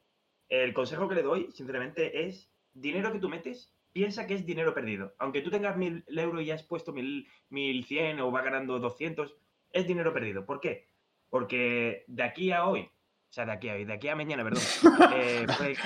el 0.48 0.72
consejo 0.72 1.06
que 1.08 1.16
le 1.16 1.22
doy, 1.22 1.52
sinceramente, 1.52 2.26
es 2.26 2.50
dinero 2.72 3.12
que 3.12 3.18
tú 3.18 3.28
metes, 3.28 3.74
piensa 3.92 4.26
que 4.26 4.34
es 4.34 4.46
dinero 4.46 4.72
perdido. 4.72 5.14
Aunque 5.18 5.42
tú 5.42 5.50
tengas 5.50 5.76
mil 5.76 6.04
euros 6.08 6.40
y 6.40 6.46
ya 6.46 6.54
has 6.54 6.62
puesto 6.62 6.92
mil, 6.92 7.28
mil 7.50 7.84
cien 7.84 8.18
o 8.20 8.32
va 8.32 8.40
ganando 8.40 8.78
200, 8.78 9.36
es 9.72 9.86
dinero 9.86 10.14
perdido. 10.14 10.46
¿Por 10.46 10.60
qué? 10.60 10.88
Porque 11.28 12.04
de 12.06 12.22
aquí 12.22 12.50
a 12.50 12.66
hoy, 12.66 12.90
o 13.30 13.32
sea, 13.32 13.46
de 13.46 13.52
aquí 13.52 13.68
a 13.68 13.74
hoy, 13.74 13.84
de 13.84 13.92
aquí 13.92 14.08
a 14.08 14.16
mañana, 14.16 14.42
perdón. 14.42 14.62
Eh, 15.14 15.46
pues, 15.56 15.78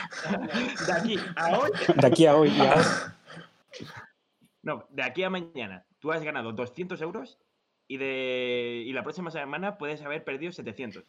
de 0.86 0.92
aquí 0.92 1.18
a 1.36 1.58
hoy. 1.58 1.70
De 1.94 2.06
aquí 2.06 2.26
a 2.26 2.36
hoy, 2.36 2.56
ya. 2.56 3.16
No, 4.62 4.86
de 4.88 5.02
aquí 5.02 5.22
a 5.22 5.30
mañana 5.30 5.84
tú 5.98 6.10
has 6.10 6.22
ganado 6.22 6.52
200 6.52 7.00
euros 7.02 7.38
y, 7.86 7.98
de, 7.98 8.82
y 8.86 8.92
la 8.94 9.02
próxima 9.02 9.30
semana 9.30 9.76
puedes 9.76 10.00
haber 10.00 10.24
perdido 10.24 10.52
700. 10.52 11.04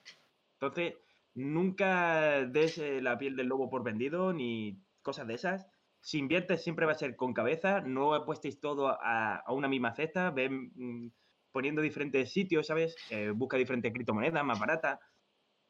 Entonces, 0.60 0.96
nunca 1.36 2.46
des 2.46 2.78
eh, 2.80 3.02
la 3.02 3.18
piel 3.18 3.38
del 3.38 3.48
lobo 3.48 3.70
por 3.70 3.84
vendido 3.84 4.34
ni 4.34 4.82
cosas 5.02 5.28
de 5.28 5.36
esas. 5.36 5.68
Si 6.02 6.18
inviertes 6.18 6.62
siempre 6.62 6.86
va 6.86 6.92
a 6.92 6.96
ser 6.96 7.16
con 7.16 7.34
cabeza, 7.34 7.80
no 7.80 8.14
apuestéis 8.14 8.60
todo 8.60 8.90
a, 8.90 9.42
una 9.48 9.70
misma 9.70 9.96
cesta, 9.96 10.32
ven 10.32 10.74
mm, 10.76 11.12
poniendo 11.54 11.82
diferentes 11.82 12.34
sitios, 12.34 12.68
¿sabes? 12.68 12.98
Eh, 13.10 13.32
busca 13.34 13.56
diferentes 13.56 13.94
criptomonedas 13.94 14.44
más 14.44 14.60
baratas. 14.60 15.00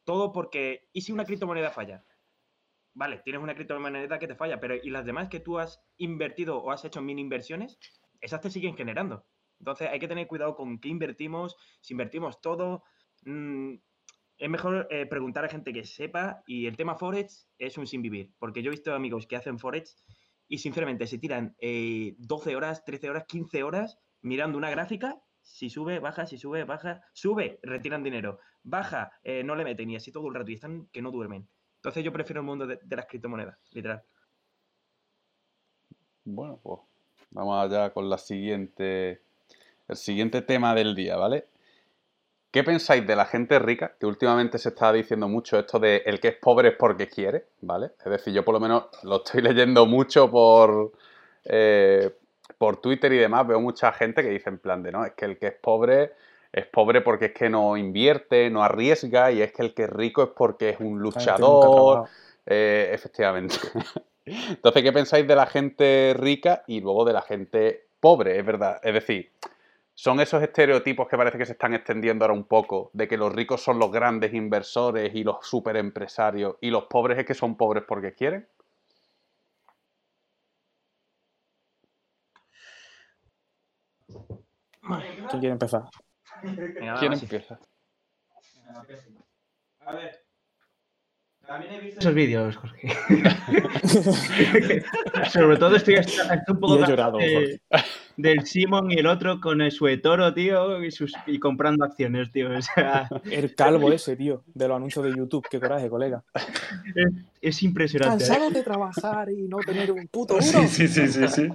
Todo 0.05 0.31
porque, 0.31 0.87
¿y 0.93 1.01
si 1.01 1.11
una 1.11 1.25
criptomoneda 1.25 1.71
falla? 1.71 2.05
vale, 2.95 3.21
tienes 3.23 3.43
una 3.43 3.53
criptomoneda 3.53 4.17
que 4.17 4.27
te 4.27 4.35
falla, 4.35 4.59
pero 4.59 4.75
¿y 4.75 4.89
las 4.89 5.05
demás 5.05 5.27
que 5.27 5.41
tú 5.41 5.59
has 5.59 5.83
invertido 5.97 6.57
o 6.57 6.71
has 6.71 6.83
hecho 6.85 7.01
mini 7.01 7.21
inversiones? 7.21 7.77
Esas 8.21 8.41
te 8.41 8.49
siguen 8.49 8.75
generando. 8.75 9.25
Entonces 9.59 9.89
hay 9.89 9.99
que 9.99 10.07
tener 10.07 10.27
cuidado 10.27 10.55
con 10.55 10.79
qué 10.79 10.89
invertimos, 10.89 11.55
si 11.81 11.93
invertimos 11.93 12.41
todo. 12.41 12.83
Mm, 13.25 13.75
es 14.37 14.49
mejor 14.49 14.87
eh, 14.89 15.05
preguntar 15.05 15.45
a 15.45 15.49
gente 15.49 15.73
que 15.73 15.83
sepa 15.83 16.41
y 16.47 16.65
el 16.65 16.77
tema 16.77 16.95
Forex 16.95 17.49
es 17.57 17.77
un 17.77 17.85
sin 17.85 18.01
vivir, 18.01 18.31
porque 18.39 18.63
yo 18.63 18.69
he 18.69 18.71
visto 18.71 18.93
amigos 18.93 19.27
que 19.27 19.35
hacen 19.35 19.59
Forex 19.59 19.97
y 20.47 20.57
sinceramente 20.57 21.07
se 21.07 21.17
tiran 21.17 21.55
12 21.59 21.61
eh, 21.61 22.55
horas, 22.55 22.83
13 22.85 23.09
horas, 23.09 23.25
15 23.27 23.63
horas 23.63 23.99
mirando 24.21 24.57
una 24.57 24.69
gráfica, 24.69 25.21
si 25.45 25.69
sube, 25.69 25.99
baja, 25.99 26.25
si 26.25 26.37
sube, 26.37 26.63
baja, 26.63 27.01
sube, 27.13 27.59
retiran 27.61 28.03
dinero, 28.03 28.39
baja, 28.63 29.11
eh, 29.23 29.43
no 29.43 29.55
le 29.55 29.63
meten 29.63 29.89
y 29.91 29.95
así 29.95 30.11
todo 30.11 30.27
el 30.27 30.33
rato 30.33 30.51
y 30.51 30.55
están 30.55 30.87
que 30.91 31.01
no 31.01 31.11
duermen. 31.11 31.47
Entonces 31.77 32.03
yo 32.03 32.11
prefiero 32.11 32.41
el 32.41 32.47
mundo 32.47 32.65
de, 32.65 32.79
las 32.89 33.05
criptomonedas, 33.05 33.55
literal. 33.71 34.01
Bueno, 36.25 36.59
pues 36.61 36.79
vamos 37.29 37.63
allá 37.63 37.91
con 37.91 38.09
la 38.09 38.17
siguiente, 38.17 39.21
el 39.87 39.95
siguiente 39.95 40.41
tema 40.41 40.73
del 40.73 40.95
día, 40.95 41.15
¿vale? 41.15 41.45
¿Qué 42.49 42.63
pensáis 42.63 43.05
de 43.05 43.15
la 43.15 43.25
gente 43.25 43.59
rica? 43.59 43.95
Que 43.99 44.07
últimamente 44.07 44.57
se 44.57 44.69
está 44.69 44.91
diciendo 44.91 45.27
mucho 45.27 45.59
esto 45.59 45.77
de 45.77 45.97
el 46.05 46.19
que 46.19 46.29
es 46.29 46.37
pobre 46.37 46.69
es 46.69 46.75
porque 46.75 47.07
quiere, 47.07 47.45
¿vale? 47.61 47.91
Es 48.03 48.11
decir, 48.11 48.33
yo 48.33 48.43
por 48.43 48.55
lo 48.55 48.59
menos 48.59 48.85
lo 49.03 49.17
estoy 49.17 49.41
leyendo 49.43 49.85
mucho 49.85 50.31
por, 50.31 50.93
eh, 51.43 52.15
por 52.57 52.77
Twitter 52.77 53.11
y 53.13 53.17
demás. 53.17 53.47
Veo 53.47 53.59
mucha 53.59 53.91
gente 53.91 54.21
que 54.21 54.29
dice 54.29 54.49
en 54.49 54.59
plan 54.59 54.83
de, 54.83 54.91
no, 54.91 55.05
es 55.05 55.13
que 55.13 55.25
el 55.25 55.37
que 55.37 55.47
es 55.47 55.53
pobre 55.53 56.13
es 56.55 56.65
pobre 56.67 57.01
porque 57.01 57.25
es 57.25 57.31
que 57.33 57.49
no 57.49 57.75
invierte, 57.75 58.49
no 58.49 58.63
arriesga, 58.63 59.29
y 59.29 59.41
es 59.41 59.51
que 59.51 59.61
el 59.61 59.73
que 59.73 59.83
es 59.83 59.89
rico 59.89 60.23
es 60.23 60.29
porque 60.29 60.69
es 60.69 60.79
un 60.79 60.99
luchador. 60.99 62.07
Eh, 62.45 62.91
efectivamente. 62.93 63.55
Entonces, 64.25 64.81
¿qué 64.81 64.93
pensáis 64.93 65.27
de 65.27 65.35
la 65.35 65.47
gente 65.47 66.15
rica 66.17 66.63
y 66.65 66.79
luego 66.79 67.03
de 67.03 67.11
la 67.11 67.21
gente 67.21 67.87
pobre? 67.99 68.39
Es 68.39 68.45
verdad. 68.45 68.79
Es 68.83 68.93
decir, 68.93 69.31
son 69.93 70.21
esos 70.21 70.41
estereotipos 70.41 71.09
que 71.09 71.17
parece 71.17 71.37
que 71.37 71.45
se 71.45 71.51
están 71.51 71.73
extendiendo 71.73 72.23
ahora 72.23 72.33
un 72.33 72.45
poco, 72.45 72.89
de 72.93 73.09
que 73.09 73.17
los 73.17 73.33
ricos 73.33 73.61
son 73.61 73.77
los 73.77 73.91
grandes 73.91 74.33
inversores 74.33 75.13
y 75.13 75.25
los 75.25 75.45
super 75.45 75.75
empresarios 75.75 76.55
y 76.61 76.69
los 76.69 76.85
pobres 76.85 77.19
es 77.19 77.25
que 77.25 77.33
son 77.33 77.57
pobres 77.57 77.83
porque 77.85 78.13
quieren. 78.13 78.47
¿Quién 84.85 85.39
quiere 85.39 85.49
empezar? 85.53 85.83
¿Quién 86.99 87.13
empieza? 87.13 87.59
A 89.85 89.93
ver. 89.93 90.21
También 91.45 91.73
he 91.73 91.79
visto 91.79 91.99
esos 91.99 92.13
vídeos, 92.15 92.55
Jorge. 92.55 92.87
Sobre 95.31 95.57
todo 95.57 95.75
estoy, 95.75 95.95
hasta- 95.95 96.43
un 96.47 96.59
poco 96.59 96.85
llorado, 96.87 97.19
de- 97.19 97.61
del 98.17 98.45
Simon 98.47 98.89
y 98.91 98.95
el 98.95 99.05
otro 99.05 99.39
con 99.39 99.61
el 99.61 99.71
suetoro, 99.71 100.33
tío, 100.33 100.83
y, 100.83 100.89
sus- 100.91 101.13
y 101.27 101.37
comprando 101.37 101.85
acciones, 101.85 102.31
tío. 102.31 102.49
O 102.57 102.61
sea, 102.61 103.07
El 103.29 103.53
calvo 103.53 103.91
ese, 103.91 104.15
tío, 104.15 104.43
de 104.47 104.67
los 104.67 104.75
anuncios 104.77 105.05
de 105.05 105.15
YouTube. 105.15 105.45
Qué 105.49 105.59
coraje, 105.59 105.87
colega. 105.89 106.23
es, 106.95 107.13
es 107.41 107.61
impresionante. 107.63 108.25
Cansado 108.25 108.49
de 108.49 108.63
trabajar 108.63 109.29
y 109.29 109.47
no 109.47 109.57
tener 109.57 109.91
un 109.91 110.07
puto 110.07 110.33
duro. 110.35 110.43
Sí, 110.45 110.67
sí, 110.67 110.87
sí, 110.87 111.07
sí, 111.07 111.27
sí. 111.27 111.49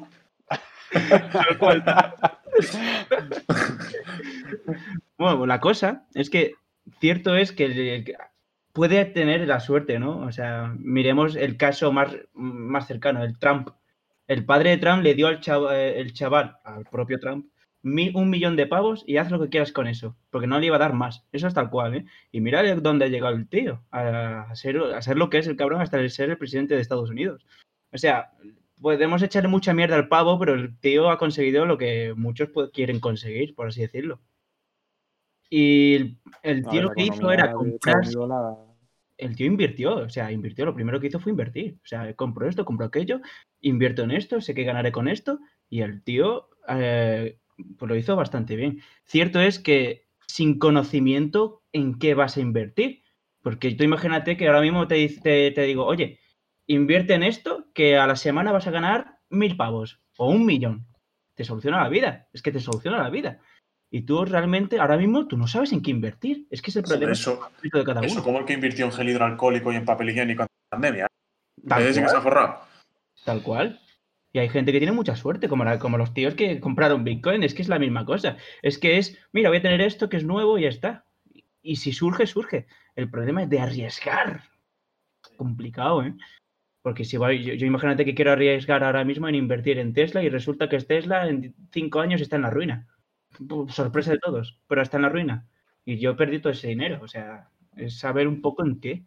Bueno, 5.18 5.46
la 5.46 5.60
cosa 5.60 6.06
es 6.14 6.30
que 6.30 6.54
cierto 7.00 7.36
es 7.36 7.52
que 7.52 8.16
puede 8.72 9.04
tener 9.04 9.46
la 9.46 9.60
suerte, 9.60 9.98
¿no? 9.98 10.18
O 10.20 10.32
sea, 10.32 10.74
miremos 10.78 11.36
el 11.36 11.56
caso 11.56 11.92
más, 11.92 12.16
más 12.34 12.86
cercano, 12.86 13.22
el 13.22 13.38
Trump. 13.38 13.70
El 14.26 14.44
padre 14.44 14.70
de 14.70 14.78
Trump 14.78 15.02
le 15.02 15.14
dio 15.14 15.26
al 15.26 15.40
chaval, 15.40 15.74
el 15.76 16.12
chaval, 16.12 16.56
al 16.64 16.84
propio 16.84 17.18
Trump, 17.18 17.46
mi- 17.82 18.12
un 18.14 18.30
millón 18.30 18.54
de 18.56 18.66
pavos 18.66 19.02
y 19.06 19.16
haz 19.16 19.30
lo 19.30 19.40
que 19.40 19.48
quieras 19.48 19.72
con 19.72 19.88
eso, 19.88 20.16
porque 20.30 20.46
no 20.46 20.60
le 20.60 20.66
iba 20.66 20.76
a 20.76 20.80
dar 20.80 20.92
más. 20.92 21.24
Eso 21.32 21.48
es 21.48 21.54
tal 21.54 21.68
cual, 21.70 21.94
¿eh? 21.96 22.04
Y 22.30 22.40
mira 22.40 22.62
dónde 22.76 23.06
ha 23.06 23.08
llegado 23.08 23.34
el 23.34 23.48
tío, 23.48 23.82
a 23.90 24.54
ser, 24.54 24.78
a 24.78 25.02
ser 25.02 25.16
lo 25.16 25.30
que 25.30 25.38
es 25.38 25.46
el 25.48 25.56
cabrón 25.56 25.80
hasta 25.80 25.98
el 25.98 26.10
ser 26.10 26.30
el 26.30 26.38
presidente 26.38 26.74
de 26.76 26.80
Estados 26.80 27.10
Unidos. 27.10 27.44
O 27.92 27.98
sea, 27.98 28.30
podemos 28.80 29.22
echarle 29.22 29.48
mucha 29.48 29.74
mierda 29.74 29.96
al 29.96 30.08
pavo, 30.08 30.38
pero 30.38 30.54
el 30.54 30.78
tío 30.80 31.10
ha 31.10 31.18
conseguido 31.18 31.66
lo 31.66 31.78
que 31.78 32.14
muchos 32.16 32.50
quieren 32.72 33.00
conseguir, 33.00 33.54
por 33.54 33.68
así 33.68 33.80
decirlo. 33.82 34.20
Y 35.50 35.94
el, 36.42 36.68
tío 36.68 36.80
ver, 36.80 36.82
lo 36.84 36.94
que 36.94 37.02
hizo 37.02 37.30
era 37.32 37.52
comprar. 37.52 37.96
La- 38.06 38.12
El 39.18 39.36
tío 39.36 39.46
invirtió, 39.46 39.96
o 39.96 40.08
sea, 40.08 40.32
invirtió. 40.32 40.64
Lo 40.64 40.74
primero 40.74 41.00
que 41.00 41.08
hizo 41.08 41.20
fue 41.20 41.30
invertir. 41.32 41.78
O 41.84 41.86
sea, 41.86 42.14
compró 42.14 42.48
esto, 42.48 42.64
compró 42.64 42.86
aquello, 42.86 43.20
invierto 43.60 44.02
en 44.02 44.12
esto, 44.12 44.40
sé 44.40 44.54
que 44.54 44.64
ganaré 44.64 44.92
con 44.92 45.08
esto. 45.08 45.40
Y 45.68 45.82
el 45.82 46.02
tío, 46.02 46.48
eh, 46.68 47.38
pues 47.78 47.88
lo 47.88 47.96
hizo 47.96 48.16
bastante 48.16 48.56
bien. 48.56 48.80
Cierto 49.04 49.40
es 49.40 49.58
que 49.58 50.06
sin 50.26 50.58
conocimiento 50.58 51.62
en 51.72 51.98
qué 51.98 52.14
vas 52.14 52.36
a 52.38 52.40
invertir. 52.40 53.02
Porque 53.42 53.72
tú 53.74 53.84
imagínate 53.84 54.36
que 54.38 54.46
ahora 54.46 54.62
mismo 54.62 54.88
te, 54.88 55.06
te, 55.22 55.50
te 55.50 55.62
digo, 55.64 55.84
oye, 55.86 56.19
invierte 56.74 57.14
en 57.14 57.22
esto 57.22 57.66
que 57.74 57.96
a 57.98 58.06
la 58.06 58.16
semana 58.16 58.52
vas 58.52 58.66
a 58.66 58.70
ganar 58.70 59.18
mil 59.28 59.56
pavos 59.56 60.00
o 60.16 60.28
un 60.28 60.44
millón. 60.46 60.86
Te 61.34 61.44
soluciona 61.44 61.82
la 61.82 61.88
vida. 61.88 62.28
Es 62.32 62.42
que 62.42 62.52
te 62.52 62.60
soluciona 62.60 62.98
la 63.02 63.10
vida. 63.10 63.40
Y 63.90 64.02
tú 64.02 64.24
realmente, 64.24 64.78
ahora 64.78 64.96
mismo, 64.96 65.26
tú 65.26 65.36
no 65.36 65.46
sabes 65.48 65.72
en 65.72 65.82
qué 65.82 65.90
invertir. 65.90 66.46
Es 66.50 66.62
que 66.62 66.70
es 66.70 66.76
el 66.76 66.84
problema 66.84 67.12
eso, 67.12 67.40
de 67.62 67.84
cada 67.84 68.00
eso 68.02 68.14
uno. 68.14 68.22
como 68.22 68.38
el 68.38 68.44
que 68.44 68.52
invirtió 68.52 68.84
en 68.84 68.92
gel 68.92 69.08
hidroalcohólico 69.08 69.72
y 69.72 69.76
en 69.76 69.84
papel 69.84 70.10
higiénico 70.10 70.42
en 70.42 70.48
pandemia. 70.70 71.06
Tal 71.66 71.82
¿Ves 71.82 71.98
que 71.98 72.08
se 72.08 72.16
ha 72.16 72.20
forrado? 72.20 72.60
Tal 73.24 73.42
cual. 73.42 73.80
Y 74.32 74.38
hay 74.38 74.48
gente 74.48 74.70
que 74.70 74.78
tiene 74.78 74.92
mucha 74.92 75.16
suerte, 75.16 75.48
como, 75.48 75.64
la- 75.64 75.80
como 75.80 75.98
los 75.98 76.14
tíos 76.14 76.34
que 76.34 76.60
compraron 76.60 77.02
Bitcoin, 77.02 77.42
es 77.42 77.52
que 77.52 77.62
es 77.62 77.68
la 77.68 77.80
misma 77.80 78.04
cosa. 78.04 78.36
Es 78.62 78.78
que 78.78 78.98
es, 78.98 79.18
mira, 79.32 79.48
voy 79.48 79.58
a 79.58 79.62
tener 79.62 79.80
esto 79.80 80.08
que 80.08 80.18
es 80.18 80.24
nuevo 80.24 80.56
y 80.56 80.62
ya 80.62 80.68
está. 80.68 81.04
Y 81.62 81.76
si 81.76 81.92
surge, 81.92 82.26
surge. 82.28 82.66
El 82.94 83.10
problema 83.10 83.42
es 83.42 83.50
de 83.50 83.58
arriesgar. 83.60 84.44
Complicado, 85.36 86.02
¿eh? 86.04 86.14
Porque 86.82 87.04
si 87.04 87.16
voy, 87.16 87.42
yo, 87.42 87.54
yo 87.54 87.66
imagínate 87.66 88.04
que 88.04 88.14
quiero 88.14 88.32
arriesgar 88.32 88.82
ahora 88.84 89.04
mismo 89.04 89.28
en 89.28 89.34
invertir 89.34 89.78
en 89.78 89.92
Tesla 89.92 90.22
y 90.22 90.28
resulta 90.28 90.68
que 90.68 90.76
es 90.76 90.86
Tesla 90.86 91.28
en 91.28 91.54
cinco 91.70 92.00
años 92.00 92.20
está 92.20 92.36
en 92.36 92.42
la 92.42 92.50
ruina. 92.50 92.86
Sorpresa 93.68 94.12
de 94.12 94.18
todos, 94.18 94.58
pero 94.66 94.82
está 94.82 94.96
en 94.96 95.02
la 95.02 95.08
ruina. 95.08 95.46
Y 95.84 95.98
yo 95.98 96.16
perdí 96.16 96.40
todo 96.40 96.52
ese 96.52 96.68
dinero. 96.68 96.98
O 97.02 97.08
sea, 97.08 97.48
es 97.76 97.98
saber 97.98 98.26
un 98.26 98.40
poco 98.40 98.64
en 98.64 98.80
qué. 98.80 99.02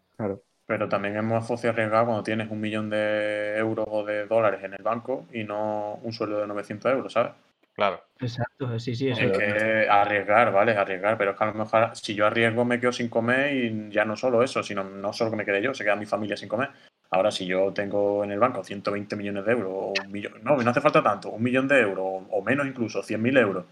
Pero 0.66 0.88
también 0.88 1.16
es 1.16 1.22
más 1.22 1.46
fácil 1.46 1.70
arriesgar 1.70 2.04
cuando 2.04 2.22
tienes 2.22 2.50
un 2.50 2.60
millón 2.60 2.88
de 2.88 3.56
euros 3.58 3.86
o 3.88 4.04
de 4.04 4.26
dólares 4.26 4.62
en 4.64 4.74
el 4.74 4.82
banco 4.82 5.26
y 5.32 5.44
no 5.44 5.98
un 6.02 6.12
sueldo 6.12 6.40
de 6.40 6.46
900 6.46 6.92
euros, 6.92 7.12
¿sabes? 7.12 7.32
Claro. 7.74 8.00
Exacto, 8.20 8.78
sí, 8.78 8.94
sí. 8.94 9.08
Es 9.10 9.18
que 9.18 9.86
arriesgar, 9.90 10.52
¿vale? 10.52 10.72
Es 10.72 10.78
arriesgar, 10.78 11.18
pero 11.18 11.32
es 11.32 11.36
que 11.36 11.44
a 11.44 11.48
lo 11.48 11.54
mejor 11.54 11.90
si 11.96 12.14
yo 12.14 12.26
arriesgo 12.26 12.64
me 12.64 12.78
quedo 12.78 12.92
sin 12.92 13.08
comer 13.08 13.52
y 13.52 13.90
ya 13.90 14.04
no 14.04 14.16
solo 14.16 14.42
eso, 14.42 14.62
sino 14.62 14.84
no 14.84 15.12
solo 15.12 15.30
que 15.30 15.36
me 15.36 15.44
quede 15.44 15.60
yo, 15.60 15.74
se 15.74 15.82
queda 15.82 15.96
mi 15.96 16.06
familia 16.06 16.36
sin 16.36 16.48
comer. 16.48 16.70
Ahora, 17.14 17.30
si 17.30 17.46
yo 17.46 17.72
tengo 17.72 18.24
en 18.24 18.32
el 18.32 18.40
banco 18.40 18.64
120 18.64 19.14
millones 19.14 19.44
de 19.44 19.52
euros 19.52 19.72
o 19.72 19.92
un 20.04 20.10
millón, 20.10 20.32
no, 20.42 20.56
no 20.56 20.68
hace 20.68 20.80
falta 20.80 21.00
tanto, 21.00 21.30
un 21.30 21.44
millón 21.44 21.68
de 21.68 21.78
euros 21.80 22.24
o, 22.28 22.42
menos 22.42 22.66
incluso, 22.66 23.04
100.000 23.04 23.36
euros, 23.36 23.64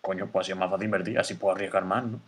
coño, 0.00 0.26
pues 0.32 0.44
así 0.44 0.52
es 0.52 0.58
más 0.58 0.68
fácil 0.70 0.86
invertir, 0.86 1.16
así 1.16 1.34
puedo 1.34 1.54
arriesgar 1.54 1.84
más, 1.84 2.04
¿no? 2.04 2.20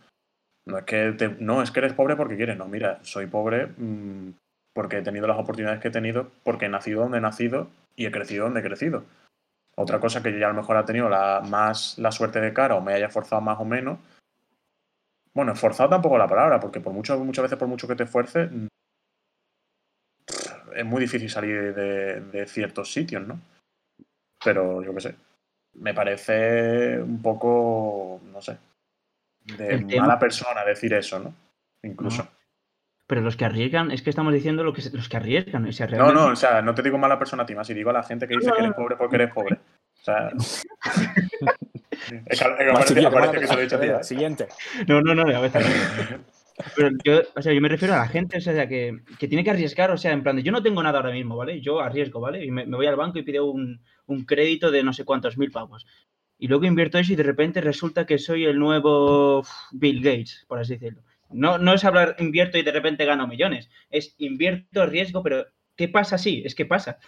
No 0.68 0.78
es 0.78 0.84
que, 0.84 1.12
te- 1.18 1.36
no, 1.40 1.62
es 1.62 1.72
que 1.72 1.80
eres 1.80 1.94
pobre 1.94 2.14
porque 2.14 2.36
quieres, 2.36 2.56
no, 2.56 2.66
mira, 2.68 3.00
soy 3.02 3.26
pobre 3.26 3.66
mm, 3.76 4.34
porque 4.72 4.98
he 4.98 5.02
tenido 5.02 5.26
las 5.26 5.36
oportunidades 5.36 5.80
que 5.80 5.88
he 5.88 5.90
tenido, 5.90 6.30
porque 6.44 6.66
he 6.66 6.68
nacido 6.68 7.02
donde 7.02 7.18
he 7.18 7.20
nacido 7.20 7.68
y 7.96 8.06
he 8.06 8.12
crecido 8.12 8.44
donde 8.44 8.60
he 8.60 8.62
crecido. 8.62 9.02
Otra 9.74 9.98
cosa 9.98 10.22
que 10.22 10.30
yo 10.30 10.38
ya 10.38 10.46
a 10.46 10.50
lo 10.50 10.60
mejor 10.60 10.76
ha 10.76 10.84
tenido 10.84 11.08
la, 11.08 11.42
más 11.44 11.98
la 11.98 12.12
suerte 12.12 12.40
de 12.40 12.52
cara 12.52 12.76
o 12.76 12.80
me 12.80 12.94
haya 12.94 13.06
esforzado 13.06 13.42
más 13.42 13.58
o 13.58 13.64
menos. 13.64 13.98
Bueno, 15.34 15.52
esforzado 15.52 15.88
tampoco 15.90 16.16
la 16.18 16.28
palabra, 16.28 16.60
porque 16.60 16.80
por 16.80 16.92
mucho, 16.92 17.18
muchas 17.18 17.42
veces 17.42 17.58
por 17.58 17.66
mucho 17.66 17.88
que 17.88 17.96
te 17.96 18.04
esfuerces, 18.04 18.48
es 20.76 20.84
muy 20.84 21.00
difícil 21.00 21.28
salir 21.30 21.74
de, 21.74 22.20
de 22.20 22.46
ciertos 22.46 22.92
sitios, 22.92 23.26
¿no? 23.26 23.40
Pero 24.44 24.82
yo 24.82 24.94
qué 24.94 25.00
sé. 25.00 25.14
Me 25.74 25.92
parece 25.94 26.98
un 27.00 27.20
poco, 27.20 28.20
no 28.32 28.40
sé, 28.40 28.56
de 29.44 29.68
El 29.74 29.86
tema- 29.86 30.06
mala 30.06 30.18
persona 30.18 30.64
decir 30.64 30.92
eso, 30.94 31.18
¿no? 31.18 31.34
Incluso. 31.82 32.26
Pero 33.06 33.20
los 33.20 33.36
que 33.36 33.44
arriesgan, 33.44 33.90
es 33.92 34.02
que 34.02 34.10
estamos 34.10 34.32
diciendo 34.32 34.64
lo 34.64 34.72
que 34.72 34.80
se- 34.82 34.90
los 34.96 35.08
que 35.08 35.16
arriesgan. 35.16 35.64
O 35.66 35.72
sea, 35.72 35.86
No, 35.86 35.90
realmente- 35.92 36.14
no, 36.20 36.26
o 36.28 36.36
sea, 36.36 36.62
no 36.62 36.74
te 36.74 36.82
digo 36.82 36.98
mala 36.98 37.18
persona 37.18 37.42
a 37.42 37.46
ti 37.46 37.54
más, 37.54 37.68
y 37.70 37.74
digo 37.74 37.90
a 37.90 37.92
la 37.94 38.02
gente 38.02 38.26
que 38.26 38.36
dice 38.36 38.50
que 38.52 38.62
eres 38.62 38.74
pobre 38.74 38.96
porque 38.96 39.16
eres 39.16 39.32
pobre. 39.32 39.54
O 40.00 40.04
sea. 40.04 40.30
es 42.00 42.10
que, 42.10 42.14
es 42.26 42.40
que 42.40 42.46
Más 42.46 42.72
parece, 42.72 42.88
chiquillo, 42.88 43.10
parece 43.12 43.28
mala 43.28 43.40
que 43.40 43.46
se 43.46 43.54
lo 43.54 43.60
he 43.60 43.62
dicho 43.64 43.76
a 43.76 43.80
ti, 43.80 43.86
persona. 43.86 44.00
¿eh? 44.00 44.04
Siguiente. 44.04 44.48
No, 44.88 45.00
no, 45.02 45.14
no, 45.14 45.36
a 45.36 45.40
veces 45.40 45.64
no. 46.10 46.18
Pero 46.74 46.90
yo, 47.04 47.20
o 47.34 47.42
sea, 47.42 47.52
yo 47.52 47.60
me 47.60 47.68
refiero 47.68 47.94
a 47.94 47.98
la 47.98 48.08
gente, 48.08 48.38
o 48.38 48.40
sea, 48.40 48.68
que, 48.68 49.02
tiene 49.18 49.44
que 49.44 49.50
arriesgar, 49.50 49.90
o 49.90 49.98
sea, 49.98 50.12
en 50.12 50.22
plan 50.22 50.36
de 50.36 50.42
yo 50.42 50.52
no 50.52 50.62
tengo 50.62 50.82
nada 50.82 50.98
ahora 50.98 51.12
mismo, 51.12 51.36
¿vale? 51.36 51.60
Yo 51.60 51.80
arriesgo, 51.80 52.20
¿vale? 52.20 52.44
Y 52.44 52.50
me, 52.50 52.64
voy 52.64 52.86
al 52.86 52.96
banco 52.96 53.18
y 53.18 53.22
pido 53.22 53.50
un, 53.50 53.82
un 54.06 54.24
crédito 54.24 54.70
de 54.70 54.82
no 54.82 54.92
sé 54.92 55.04
cuántos 55.04 55.36
mil 55.36 55.50
pavos. 55.50 55.86
Y 56.38 56.48
luego 56.48 56.64
invierto 56.64 56.98
eso 56.98 57.12
y 57.12 57.16
de 57.16 57.22
repente 57.22 57.60
resulta 57.60 58.06
que 58.06 58.18
soy 58.18 58.44
el 58.44 58.58
nuevo 58.58 59.42
Bill 59.72 60.02
Gates, 60.02 60.44
por 60.48 60.58
así 60.58 60.74
decirlo. 60.74 61.02
No, 61.30 61.58
no 61.58 61.74
es 61.74 61.84
hablar 61.84 62.16
invierto 62.18 62.58
y 62.58 62.62
de 62.62 62.72
repente 62.72 63.04
gano 63.04 63.26
millones. 63.26 63.70
Es 63.90 64.14
invierto, 64.18 64.86
riesgo, 64.86 65.22
pero 65.22 65.46
¿qué 65.76 65.88
pasa 65.88 66.18
si? 66.18 66.42
Es 66.44 66.54
que 66.54 66.66
pasa. 66.66 66.98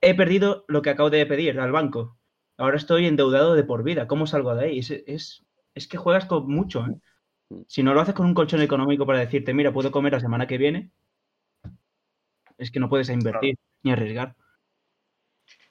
He 0.00 0.14
perdido 0.14 0.64
lo 0.68 0.82
que 0.82 0.90
acabo 0.90 1.10
de 1.10 1.24
pedir 1.26 1.58
al 1.60 1.72
banco. 1.72 2.18
Ahora 2.58 2.76
estoy 2.76 3.06
endeudado 3.06 3.54
de 3.54 3.64
por 3.64 3.82
vida. 3.82 4.06
¿Cómo 4.06 4.26
salgo 4.26 4.54
de 4.54 4.66
ahí? 4.66 4.78
Es, 4.80 4.90
es, 4.90 5.44
es 5.74 5.88
que 5.88 5.96
juegas 5.96 6.26
con 6.26 6.48
mucho, 6.48 6.84
¿eh? 6.86 6.96
Si 7.66 7.82
no 7.82 7.94
lo 7.94 8.00
haces 8.00 8.14
con 8.14 8.26
un 8.26 8.34
colchón 8.34 8.60
económico 8.60 9.06
para 9.06 9.20
decirte, 9.20 9.54
mira, 9.54 9.72
puedo 9.72 9.90
comer 9.90 10.12
la 10.12 10.20
semana 10.20 10.46
que 10.46 10.58
viene, 10.58 10.90
es 12.58 12.70
que 12.70 12.80
no 12.80 12.88
puedes 12.88 13.08
invertir 13.08 13.56
ni 13.82 13.92
arriesgar. 13.92 14.34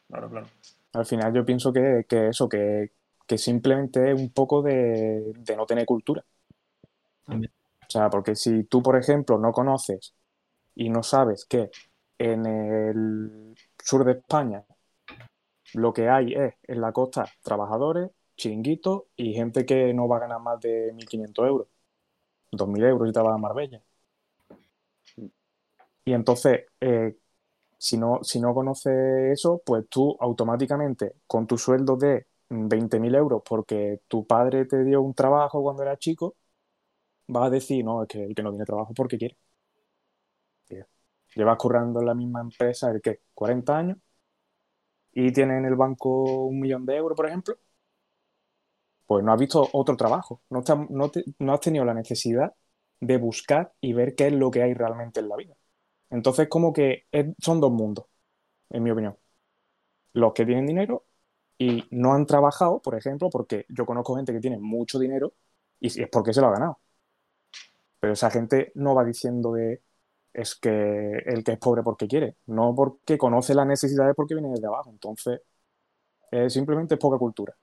Claro, 0.08 0.30
claro. 0.30 0.48
Al 0.94 1.06
final 1.06 1.34
yo 1.34 1.46
pienso 1.46 1.72
que, 1.72 2.06
que 2.08 2.30
eso, 2.30 2.50
que, 2.50 2.92
que 3.26 3.38
simplemente 3.38 4.12
es 4.12 4.20
un 4.20 4.32
poco 4.32 4.62
de, 4.62 5.32
de 5.36 5.56
no 5.56 5.66
tener 5.66 5.86
cultura. 5.86 6.24
También. 7.26 7.52
O 7.88 7.90
sea, 7.90 8.10
porque 8.10 8.36
si 8.36 8.64
tú, 8.66 8.82
por 8.82 8.98
ejemplo, 8.98 9.38
no 9.38 9.52
conoces 9.52 10.14
y 10.76 10.90
no 10.90 11.04
sabes 11.04 11.46
que 11.46 11.70
en 12.18 12.46
el 12.46 13.56
sur 13.82 14.06
de 14.06 14.14
España 14.14 14.64
lo 15.74 15.94
que 15.94 16.10
hay 16.10 16.34
es 16.34 16.54
en 16.64 16.82
la 16.82 16.92
costa 16.92 17.26
trabajadores, 17.42 18.12
chiringuitos 18.36 19.04
y 19.16 19.34
gente 19.34 19.66
que 19.66 19.94
no 19.94 20.08
va 20.08 20.18
a 20.18 20.22
ganar 20.22 20.42
más 20.42 20.60
de 20.60 20.94
1.500 20.94 21.48
euros, 21.48 21.68
2.000 22.52 22.84
euros 22.84 23.10
si 23.10 23.14
te 23.14 23.20
vas 23.22 23.36
a 23.36 23.38
Marbella. 23.38 23.82
Y 26.06 26.14
entonces, 26.14 26.66
eh, 26.80 27.16
si 27.78 27.98
no, 27.98 28.24
si 28.24 28.40
no 28.42 28.54
conoces 28.54 28.94
eso, 29.34 29.62
pues 29.66 29.88
tú 29.90 30.18
automáticamente 30.20 31.16
con 31.28 31.48
tu 31.48 31.58
sueldo 31.58 31.98
de 31.98 32.28
20.000 32.50 33.16
euros 33.16 33.44
porque 33.46 34.02
tu 34.08 34.26
padre 34.28 34.66
te 34.66 34.84
dio 34.84 35.02
un 35.02 35.14
trabajo 35.14 35.62
cuando 35.64 35.84
era 35.84 35.98
chico, 35.98 36.36
vas 37.28 37.48
a 37.48 37.50
decir, 37.52 37.84
no, 37.86 38.04
es 38.04 38.10
que 38.10 38.24
el 38.24 38.36
que 38.36 38.44
no 38.44 38.52
tiene 38.52 38.66
trabajo 38.66 38.94
porque 38.96 39.18
quiere. 39.18 39.38
Llevas 41.36 41.58
currando 41.58 42.00
en 42.00 42.06
la 42.06 42.14
misma 42.14 42.40
empresa, 42.42 42.90
¿el 42.90 43.02
qué? 43.02 43.20
¿40 43.34 43.78
años? 43.78 43.98
Y 45.14 45.32
tienes 45.32 45.58
en 45.60 45.66
el 45.66 45.76
banco 45.76 46.24
un 46.48 46.60
millón 46.60 46.86
de 46.86 46.96
euros, 46.98 47.16
por 47.16 47.28
ejemplo. 47.28 47.56
Pues 49.12 49.26
no 49.26 49.34
has 49.34 49.40
visto 49.40 49.68
otro 49.74 49.98
trabajo, 49.98 50.42
no, 50.50 50.64
has 51.54 51.60
tenido 51.60 51.84
la 51.84 51.94
necesidad 51.94 52.54
de 53.02 53.18
buscar 53.18 53.74
y 53.82 53.92
ver 53.92 54.16
qué 54.16 54.28
es 54.28 54.34
lo 54.34 54.50
que 54.50 54.64
hay 54.64 54.74
realmente 54.74 55.20
en 55.20 55.28
la 55.28 55.36
vida. 55.36 55.54
Entonces, 56.10 56.48
como 56.48 56.72
que 56.72 57.08
son 57.40 57.60
dos 57.60 57.74
mundos, 57.74 58.06
en 58.70 58.84
mi 58.84 58.92
opinión. 58.92 59.18
Los 60.14 60.32
que 60.34 60.46
tienen 60.46 60.66
dinero 60.66 61.06
y 61.58 61.84
no 61.92 62.14
han 62.14 62.26
trabajado, 62.26 62.82
por 62.82 62.96
ejemplo, 62.96 63.30
porque 63.30 63.66
yo 63.68 63.86
conozco 63.86 64.16
gente 64.16 64.32
que 64.32 64.40
tiene 64.40 64.58
mucho 64.60 64.98
dinero 64.98 65.34
y 65.82 65.88
es 65.88 66.10
porque 66.10 66.34
se 66.34 66.40
lo 66.40 66.48
ha 66.48 66.52
ganado. 66.52 66.80
Pero 68.00 68.14
esa 68.14 68.32
gente 68.32 68.72
no 68.76 68.96
va 68.96 69.04
diciendo 69.04 69.52
de 69.52 69.82
es 70.32 70.56
que 70.56 70.70
el 71.26 71.44
que 71.44 71.52
es 71.52 71.60
pobre 71.60 71.84
porque 71.84 72.08
quiere, 72.08 72.38
no 72.46 72.74
porque 72.74 73.18
conoce 73.18 73.54
las 73.56 73.68
necesidades 73.68 74.16
porque 74.16 74.36
viene 74.36 74.52
desde 74.52 74.68
abajo. 74.68 74.90
Entonces, 74.90 75.42
simplemente 76.48 76.96
es 76.96 77.00
poca 77.02 77.18
cultura. 77.18 77.54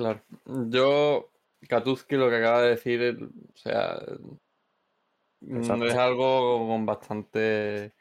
Claro. 0.00 0.22
Yo, 0.46 1.30
Katuzki, 1.68 2.16
lo 2.16 2.30
que 2.30 2.36
acaba 2.36 2.62
de 2.62 2.70
decir, 2.70 3.18
o 3.22 3.56
sea, 3.56 4.00
no 5.42 5.86
es 5.86 5.94
algo 5.94 6.66
con 6.66 6.86
bastante 6.86 7.92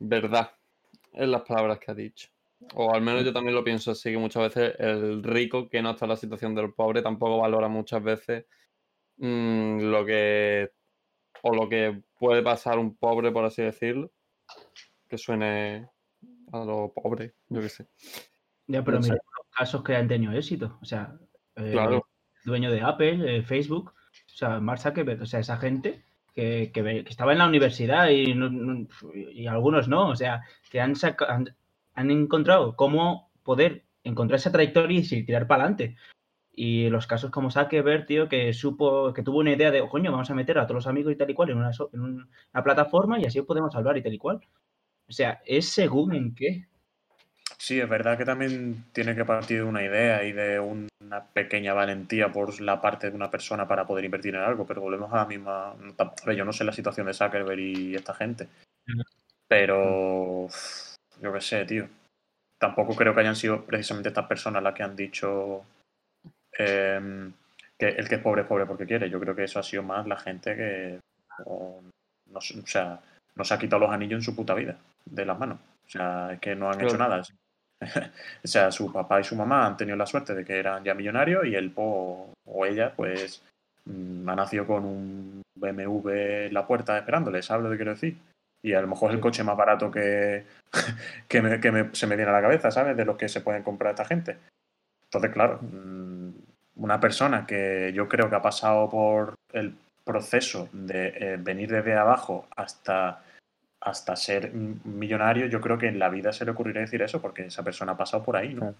verdad 0.00 0.50
en 1.12 1.30
las 1.30 1.42
palabras 1.42 1.78
que 1.78 1.92
ha 1.92 1.94
dicho. 1.94 2.30
O 2.74 2.92
al 2.92 3.00
menos 3.00 3.24
yo 3.24 3.32
también 3.32 3.54
lo 3.54 3.62
pienso 3.62 3.92
así, 3.92 4.10
que 4.10 4.18
muchas 4.18 4.54
veces 4.54 4.74
el 4.80 5.22
rico 5.22 5.68
que 5.68 5.82
no 5.82 5.92
está 5.92 6.06
en 6.06 6.10
la 6.10 6.16
situación 6.16 6.52
del 6.56 6.72
pobre 6.72 7.00
tampoco 7.00 7.38
valora 7.38 7.68
muchas 7.68 8.02
veces 8.02 8.46
mm, 9.18 9.82
lo 9.82 10.04
que 10.04 10.72
o 11.42 11.54
lo 11.54 11.68
que 11.68 12.02
puede 12.18 12.42
pasar 12.42 12.80
un 12.80 12.96
pobre, 12.96 13.30
por 13.30 13.44
así 13.44 13.62
decirlo, 13.62 14.10
que 15.08 15.16
suene 15.16 15.88
a 16.50 16.64
lo 16.64 16.92
pobre, 16.92 17.34
yo 17.48 17.60
qué 17.60 17.68
sé. 17.68 17.86
Ya, 18.66 18.82
pero 18.82 19.00
mira 19.00 19.16
casos 19.52 19.82
que 19.82 19.96
han 19.96 20.08
tenido 20.08 20.32
éxito. 20.32 20.78
O 20.80 20.84
sea, 20.84 21.14
el 21.56 22.00
dueño 22.44 22.70
de 22.70 22.80
Apple, 22.80 23.42
Facebook, 23.42 23.90
o 23.90 24.36
sea, 24.36 24.60
Mark 24.60 24.80
Zuckerberg, 24.80 25.22
o 25.22 25.26
sea, 25.26 25.40
esa 25.40 25.56
gente 25.56 26.02
que, 26.34 27.04
estaba 27.08 27.32
en 27.32 27.38
la 27.38 27.46
universidad 27.46 28.08
y, 28.08 28.34
y, 29.32 29.46
algunos 29.46 29.88
no, 29.88 30.08
o 30.08 30.16
sea, 30.16 30.42
que 30.70 30.80
han, 30.80 30.94
han, 31.94 32.10
encontrado 32.10 32.74
cómo 32.76 33.30
poder 33.42 33.84
encontrar 34.04 34.38
esa 34.38 34.52
trayectoria 34.52 35.00
y 35.00 35.24
tirar 35.24 35.46
para 35.46 35.64
adelante. 35.64 35.96
Y 36.54 36.90
los 36.90 37.06
casos 37.06 37.30
como 37.30 37.50
Zuckerberg, 37.50 38.06
tío, 38.06 38.28
que 38.28 38.52
supo, 38.52 39.12
que 39.14 39.22
tuvo 39.22 39.38
una 39.38 39.52
idea 39.52 39.70
de, 39.70 39.86
coño, 39.88 40.12
vamos 40.12 40.30
a 40.30 40.34
meter 40.34 40.58
a 40.58 40.66
todos 40.66 40.76
los 40.76 40.86
amigos 40.86 41.12
y 41.12 41.16
tal 41.16 41.30
y 41.30 41.34
cual 41.34 41.50
en 41.50 41.58
una, 41.58 41.70
en 41.92 42.00
una 42.00 42.62
plataforma 42.62 43.18
y 43.18 43.24
así 43.24 43.40
podemos 43.42 43.74
hablar 43.74 43.96
y 43.96 44.02
tal 44.02 44.14
y 44.14 44.18
cual. 44.18 44.40
O 45.08 45.12
sea, 45.12 45.42
es 45.46 45.68
según 45.68 46.14
en 46.14 46.34
qué. 46.34 46.68
Sí, 47.58 47.80
es 47.80 47.88
verdad 47.88 48.18
que 48.18 48.24
también 48.24 48.84
tiene 48.92 49.14
que 49.14 49.24
partir 49.24 49.58
de 49.58 49.62
una 49.64 49.82
idea 49.82 50.24
y 50.24 50.32
de 50.32 50.58
una 50.58 51.24
pequeña 51.32 51.74
valentía 51.74 52.32
por 52.32 52.60
la 52.60 52.80
parte 52.80 53.10
de 53.10 53.16
una 53.16 53.30
persona 53.30 53.68
para 53.68 53.86
poder 53.86 54.04
invertir 54.04 54.34
en 54.34 54.42
algo, 54.42 54.66
pero 54.66 54.80
volvemos 54.80 55.12
a 55.12 55.16
la 55.16 55.26
misma... 55.26 55.74
Yo 56.36 56.44
no 56.44 56.52
sé 56.52 56.64
la 56.64 56.72
situación 56.72 57.06
de 57.06 57.14
Zuckerberg 57.14 57.60
y 57.60 57.94
esta 57.94 58.14
gente, 58.14 58.48
pero 59.46 60.48
yo 61.20 61.32
qué 61.32 61.40
sé, 61.40 61.64
tío. 61.64 61.88
Tampoco 62.58 62.94
creo 62.94 63.14
que 63.14 63.20
hayan 63.20 63.36
sido 63.36 63.64
precisamente 63.64 64.08
estas 64.08 64.26
personas 64.26 64.62
las 64.62 64.74
que 64.74 64.82
han 64.82 64.96
dicho 64.96 65.64
Em, 66.58 67.32
que 67.78 67.88
el 67.88 68.08
que 68.08 68.16
es 68.16 68.20
pobre 68.20 68.42
es 68.42 68.48
pobre 68.48 68.66
porque 68.66 68.86
quiere. 68.86 69.08
Yo 69.08 69.18
creo 69.20 69.34
que 69.34 69.44
eso 69.44 69.58
ha 69.58 69.62
sido 69.62 69.82
más 69.82 70.06
la 70.06 70.16
gente 70.18 70.54
que 70.54 71.00
no, 71.46 71.80
o 72.34 72.40
sea, 72.66 73.00
no 73.34 73.44
se 73.44 73.54
ha 73.54 73.58
quitado 73.58 73.80
los 73.80 73.90
anillos 73.90 74.18
en 74.18 74.22
su 74.22 74.36
puta 74.36 74.54
vida 74.54 74.76
de 75.04 75.24
las 75.24 75.38
manos. 75.38 75.58
O 75.86 75.90
sea, 75.90 76.32
es 76.32 76.40
que 76.40 76.54
no 76.54 76.70
han 76.70 76.80
hecho 76.80 76.98
nada. 76.98 77.22
o 78.44 78.48
sea, 78.48 78.70
su 78.70 78.92
papá 78.92 79.20
y 79.20 79.24
su 79.24 79.36
mamá 79.36 79.66
han 79.66 79.76
tenido 79.76 79.96
la 79.96 80.06
suerte 80.06 80.34
de 80.34 80.44
que 80.44 80.58
eran 80.58 80.84
ya 80.84 80.94
millonarios 80.94 81.46
y 81.46 81.54
él 81.54 81.72
o, 81.76 82.32
ella, 82.64 82.92
pues, 82.94 83.42
mm, 83.84 84.28
ha 84.28 84.36
nacido 84.36 84.66
con 84.66 84.84
un 84.84 85.42
BMW 85.54 86.10
en 86.46 86.54
la 86.54 86.66
puerta 86.66 86.96
esperándole, 86.98 87.42
¿sabes 87.42 87.64
lo 87.64 87.70
que 87.70 87.76
quiero 87.76 87.92
decir? 87.92 88.16
Y 88.62 88.74
a 88.74 88.80
lo 88.80 88.88
mejor 88.88 89.10
es 89.10 89.16
el 89.16 89.20
coche 89.20 89.42
más 89.42 89.56
barato 89.56 89.90
que, 89.90 90.44
que, 91.28 91.90
se 91.92 92.06
me 92.06 92.16
viene 92.16 92.30
a 92.30 92.34
la 92.34 92.42
cabeza, 92.42 92.70
¿sabes? 92.70 92.96
De 92.96 93.04
los 93.04 93.16
que 93.16 93.28
se 93.28 93.40
pueden 93.40 93.62
comprar 93.62 93.90
esta 93.90 94.04
gente. 94.04 94.38
Entonces, 95.04 95.30
claro, 95.32 95.58
mm, 95.60 96.30
una 96.76 97.00
persona 97.00 97.46
que 97.46 97.92
yo 97.94 98.08
creo 98.08 98.30
que 98.30 98.36
ha 98.36 98.42
pasado 98.42 98.88
por 98.88 99.34
el 99.52 99.74
proceso 100.04 100.68
de 100.72 101.08
eh, 101.08 101.36
venir 101.38 101.70
desde 101.70 101.94
abajo 101.94 102.46
hasta, 102.56 103.22
hasta 103.82 104.16
ser 104.16 104.52
millonario, 104.54 105.46
yo 105.46 105.60
creo 105.60 105.78
que 105.78 105.88
en 105.88 105.98
la 105.98 106.08
vida 106.08 106.32
se 106.32 106.44
le 106.44 106.52
ocurriría 106.52 106.82
decir 106.82 107.02
eso, 107.02 107.20
porque 107.20 107.46
esa 107.46 107.64
persona 107.64 107.92
ha 107.92 107.96
pasado 107.96 108.22
por 108.22 108.36
ahí, 108.36 108.54
¿no? 108.54 108.74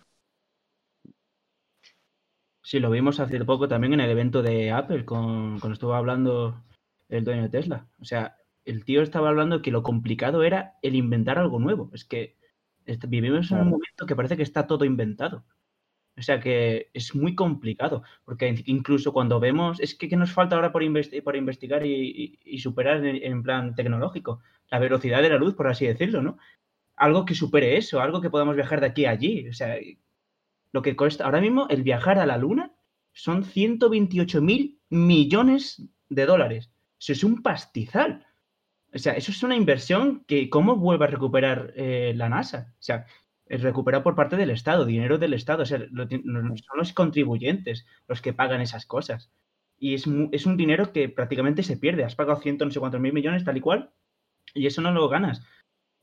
Sí, 2.62 2.78
lo 2.78 2.90
vimos 2.90 3.18
hace 3.18 3.44
poco 3.44 3.68
también 3.68 3.94
en 3.94 4.00
el 4.00 4.10
evento 4.10 4.42
de 4.42 4.70
Apple, 4.70 5.04
con, 5.04 5.58
cuando 5.58 5.74
estuvo 5.74 5.94
hablando 5.94 6.62
el 7.08 7.24
dueño 7.24 7.42
de 7.42 7.48
Tesla. 7.48 7.86
O 8.00 8.04
sea, 8.04 8.36
el 8.64 8.84
tío 8.84 9.02
estaba 9.02 9.28
hablando 9.28 9.60
que 9.62 9.72
lo 9.72 9.82
complicado 9.82 10.44
era 10.44 10.78
el 10.82 10.94
inventar 10.94 11.38
algo 11.38 11.58
nuevo. 11.58 11.90
Es 11.92 12.04
que 12.04 12.36
vivimos 13.08 13.50
en 13.50 13.58
un 13.58 13.70
momento 13.70 14.06
que 14.06 14.16
parece 14.16 14.36
que 14.36 14.42
está 14.44 14.66
todo 14.66 14.84
inventado. 14.84 15.44
O 16.16 16.22
sea 16.22 16.40
que 16.40 16.90
es 16.92 17.14
muy 17.14 17.34
complicado, 17.34 18.02
porque 18.24 18.62
incluso 18.66 19.12
cuando 19.14 19.40
vemos, 19.40 19.80
es 19.80 19.94
que 19.94 20.08
¿qué 20.10 20.16
nos 20.16 20.30
falta 20.30 20.56
ahora 20.56 20.70
por, 20.70 20.82
por 21.24 21.36
investigar 21.36 21.86
y, 21.86 22.58
superar 22.58 23.04
en, 23.04 23.42
plan 23.42 23.74
tecnológico? 23.74 24.40
La 24.72 24.78
velocidad 24.78 25.20
de 25.20 25.28
la 25.28 25.36
luz, 25.36 25.54
por 25.54 25.68
así 25.68 25.86
decirlo, 25.86 26.22
¿no? 26.22 26.38
Algo 26.96 27.26
que 27.26 27.34
supere 27.34 27.76
eso, 27.76 28.00
algo 28.00 28.22
que 28.22 28.30
podamos 28.30 28.56
viajar 28.56 28.80
de 28.80 28.86
aquí 28.86 29.04
a 29.04 29.10
allí. 29.10 29.46
O 29.48 29.52
sea, 29.52 29.76
lo 30.72 30.80
que 30.80 30.96
cuesta 30.96 31.26
ahora 31.26 31.42
mismo 31.42 31.66
el 31.68 31.82
viajar 31.82 32.18
a 32.18 32.24
la 32.24 32.38
Luna 32.38 32.72
son 33.12 33.44
128 33.44 34.40
mil 34.40 34.80
millones 34.88 35.86
de 36.08 36.24
dólares. 36.24 36.72
Eso 36.98 37.12
es 37.12 37.22
un 37.22 37.42
pastizal. 37.42 38.26
O 38.94 38.98
sea, 38.98 39.12
eso 39.12 39.30
es 39.30 39.42
una 39.42 39.56
inversión 39.56 40.24
que, 40.26 40.48
¿cómo 40.48 40.76
vuelve 40.76 41.04
a 41.04 41.08
recuperar 41.08 41.74
eh, 41.76 42.14
la 42.16 42.30
NASA? 42.30 42.72
O 42.78 42.82
sea, 42.82 43.04
recuperado 43.46 44.02
por 44.02 44.14
parte 44.14 44.36
del 44.36 44.50
Estado, 44.50 44.86
dinero 44.86 45.18
del 45.18 45.34
Estado. 45.34 45.64
O 45.64 45.66
sea, 45.66 45.80
son 45.80 46.78
los 46.78 46.92
contribuyentes 46.94 47.84
los 48.08 48.22
que 48.22 48.32
pagan 48.32 48.62
esas 48.62 48.86
cosas. 48.86 49.30
Y 49.78 49.94
es, 49.94 50.06
es 50.30 50.46
un 50.46 50.56
dinero 50.56 50.92
que 50.92 51.10
prácticamente 51.10 51.62
se 51.62 51.76
pierde. 51.76 52.04
Has 52.04 52.14
pagado 52.14 52.40
ciento 52.40 52.64
no 52.64 52.70
sé 52.70 52.80
cuántos 52.80 53.00
mil 53.00 53.12
millones, 53.12 53.44
tal 53.44 53.58
y 53.58 53.60
cual, 53.60 53.92
y 54.54 54.66
eso 54.66 54.82
no 54.82 54.92
lo 54.92 55.08
ganas. 55.08 55.42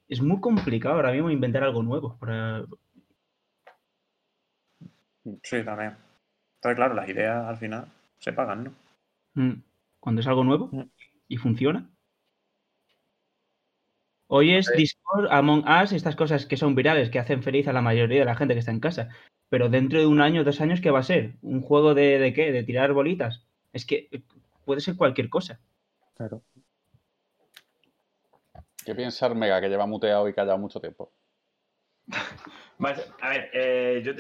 Es 0.08 0.22
muy 0.22 0.40
complicado 0.40 0.96
ahora 0.96 1.12
mismo 1.12 1.30
inventar 1.30 1.64
algo 1.64 1.84
nuevo. 1.84 2.18
Sí, 5.44 5.64
también. 5.64 5.96
Entonces, 6.56 6.76
claro, 6.76 6.94
las 6.94 7.08
ideas 7.08 7.48
al 7.48 7.58
final 7.58 7.92
se 8.18 8.34
pagan, 8.34 8.64
¿no? 8.64 8.74
Mm. 9.36 9.62
Cuando 10.00 10.22
es 10.22 10.28
algo 10.28 10.44
nuevo 10.44 10.70
mm. 10.72 10.84
y 11.28 11.38
funciona, 11.38 11.90
Hoy 14.32 14.54
es 14.54 14.72
Discord, 14.78 15.28
Among 15.32 15.66
Us, 15.68 15.92
estas 15.92 16.16
cosas 16.16 16.46
que 16.46 16.56
son 16.56 16.76
virales, 16.76 17.10
que 17.10 17.18
hacen 17.18 17.42
feliz 17.42 17.68
a 17.68 17.74
la 17.74 17.82
mayoría 17.82 18.20
de 18.20 18.26
la 18.26 18.36
gente 18.36 18.54
que 18.54 18.60
está 18.60 18.72
en 18.72 18.80
casa. 18.80 19.10
Pero 19.50 19.70
dentro 19.70 20.00
de 20.00 20.06
un 20.06 20.22
año, 20.22 20.44
dos 20.44 20.62
años, 20.62 20.82
¿qué 20.82 20.92
va 20.92 21.00
a 21.00 21.04
ser? 21.04 21.34
¿Un 21.42 21.62
juego 21.62 21.96
de, 21.96 22.20
de 22.20 22.32
qué? 22.32 22.52
¿De 22.52 22.64
tirar 22.64 22.94
bolitas? 22.94 23.48
Es 23.74 23.88
que 23.88 24.08
eh, 24.12 24.22
puede 24.66 24.82
ser 24.82 24.96
cualquier 24.96 25.30
cosa. 25.30 25.60
Claro. 26.16 26.44
¿Qué 28.90 28.96
piensa 28.96 29.30
Mega, 29.30 29.62
que 29.62 29.70
lleva 29.70 29.86
muteado 29.86 30.28
y 30.28 30.34
callado 30.34 30.58
mucho 30.58 30.82
tiempo? 30.82 31.14
a 33.22 33.30
ver, 33.30 33.52
eh, 33.54 34.02
yo 34.04 34.14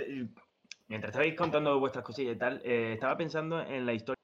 mientras 0.87 1.09
estabais 1.09 1.33
contando 1.33 1.79
vuestras 1.79 2.05
cosillas 2.05 2.35
y 2.35 2.37
tal, 2.37 2.61
eh, 2.63 2.93
estaba 2.93 3.17
pensando 3.17 3.59
en 3.61 3.83
la 3.87 3.93
historia 3.93 4.21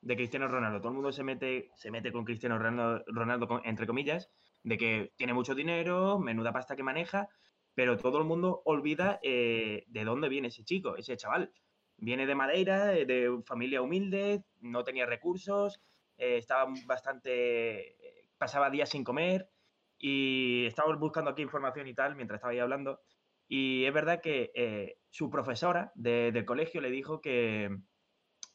de 0.00 0.16
Cristiano 0.16 0.48
Ronaldo. 0.48 0.78
Todo 0.78 0.88
el 0.88 0.94
mundo 0.94 1.12
se 1.12 1.24
mete, 1.24 1.70
se 1.74 1.90
mete 1.90 2.10
con 2.10 2.24
Cristiano 2.24 2.58
Ronaldo, 2.58 3.60
entre 3.64 3.86
comillas, 3.86 4.30
de 4.62 4.78
que 4.78 5.12
tiene 5.16 5.34
mucho 5.34 5.54
dinero, 5.54 6.18
menuda 6.18 6.50
pasta 6.50 6.74
que 6.74 6.82
maneja, 6.82 7.28
pero 7.74 7.98
todo 7.98 8.16
el 8.16 8.24
mundo 8.24 8.62
olvida 8.64 9.20
eh, 9.22 9.84
de 9.88 10.04
dónde 10.04 10.30
viene 10.30 10.48
ese 10.48 10.64
chico, 10.64 10.96
ese 10.96 11.18
chaval. 11.18 11.52
Viene 11.98 12.24
de 12.24 12.34
Madeira, 12.34 12.86
de 12.86 13.42
familia 13.44 13.82
humilde, 13.82 14.44
no 14.62 14.84
tenía 14.84 15.04
recursos, 15.04 15.82
estaba 16.16 16.72
bastante. 16.86 18.17
Pasaba 18.38 18.70
días 18.70 18.88
sin 18.88 19.04
comer 19.04 19.50
y 19.98 20.66
estaba 20.66 20.94
buscando 20.96 21.30
aquí 21.30 21.42
información 21.42 21.86
y 21.88 21.94
tal 21.94 22.16
mientras 22.16 22.38
estaba 22.38 22.52
ahí 22.52 22.58
hablando. 22.58 23.00
Y 23.48 23.84
es 23.84 23.92
verdad 23.92 24.20
que 24.20 24.52
eh, 24.54 24.98
su 25.10 25.30
profesora 25.30 25.92
del 25.94 26.44
colegio 26.44 26.80
le 26.80 26.90
dijo 26.90 27.20
que, 27.20 27.76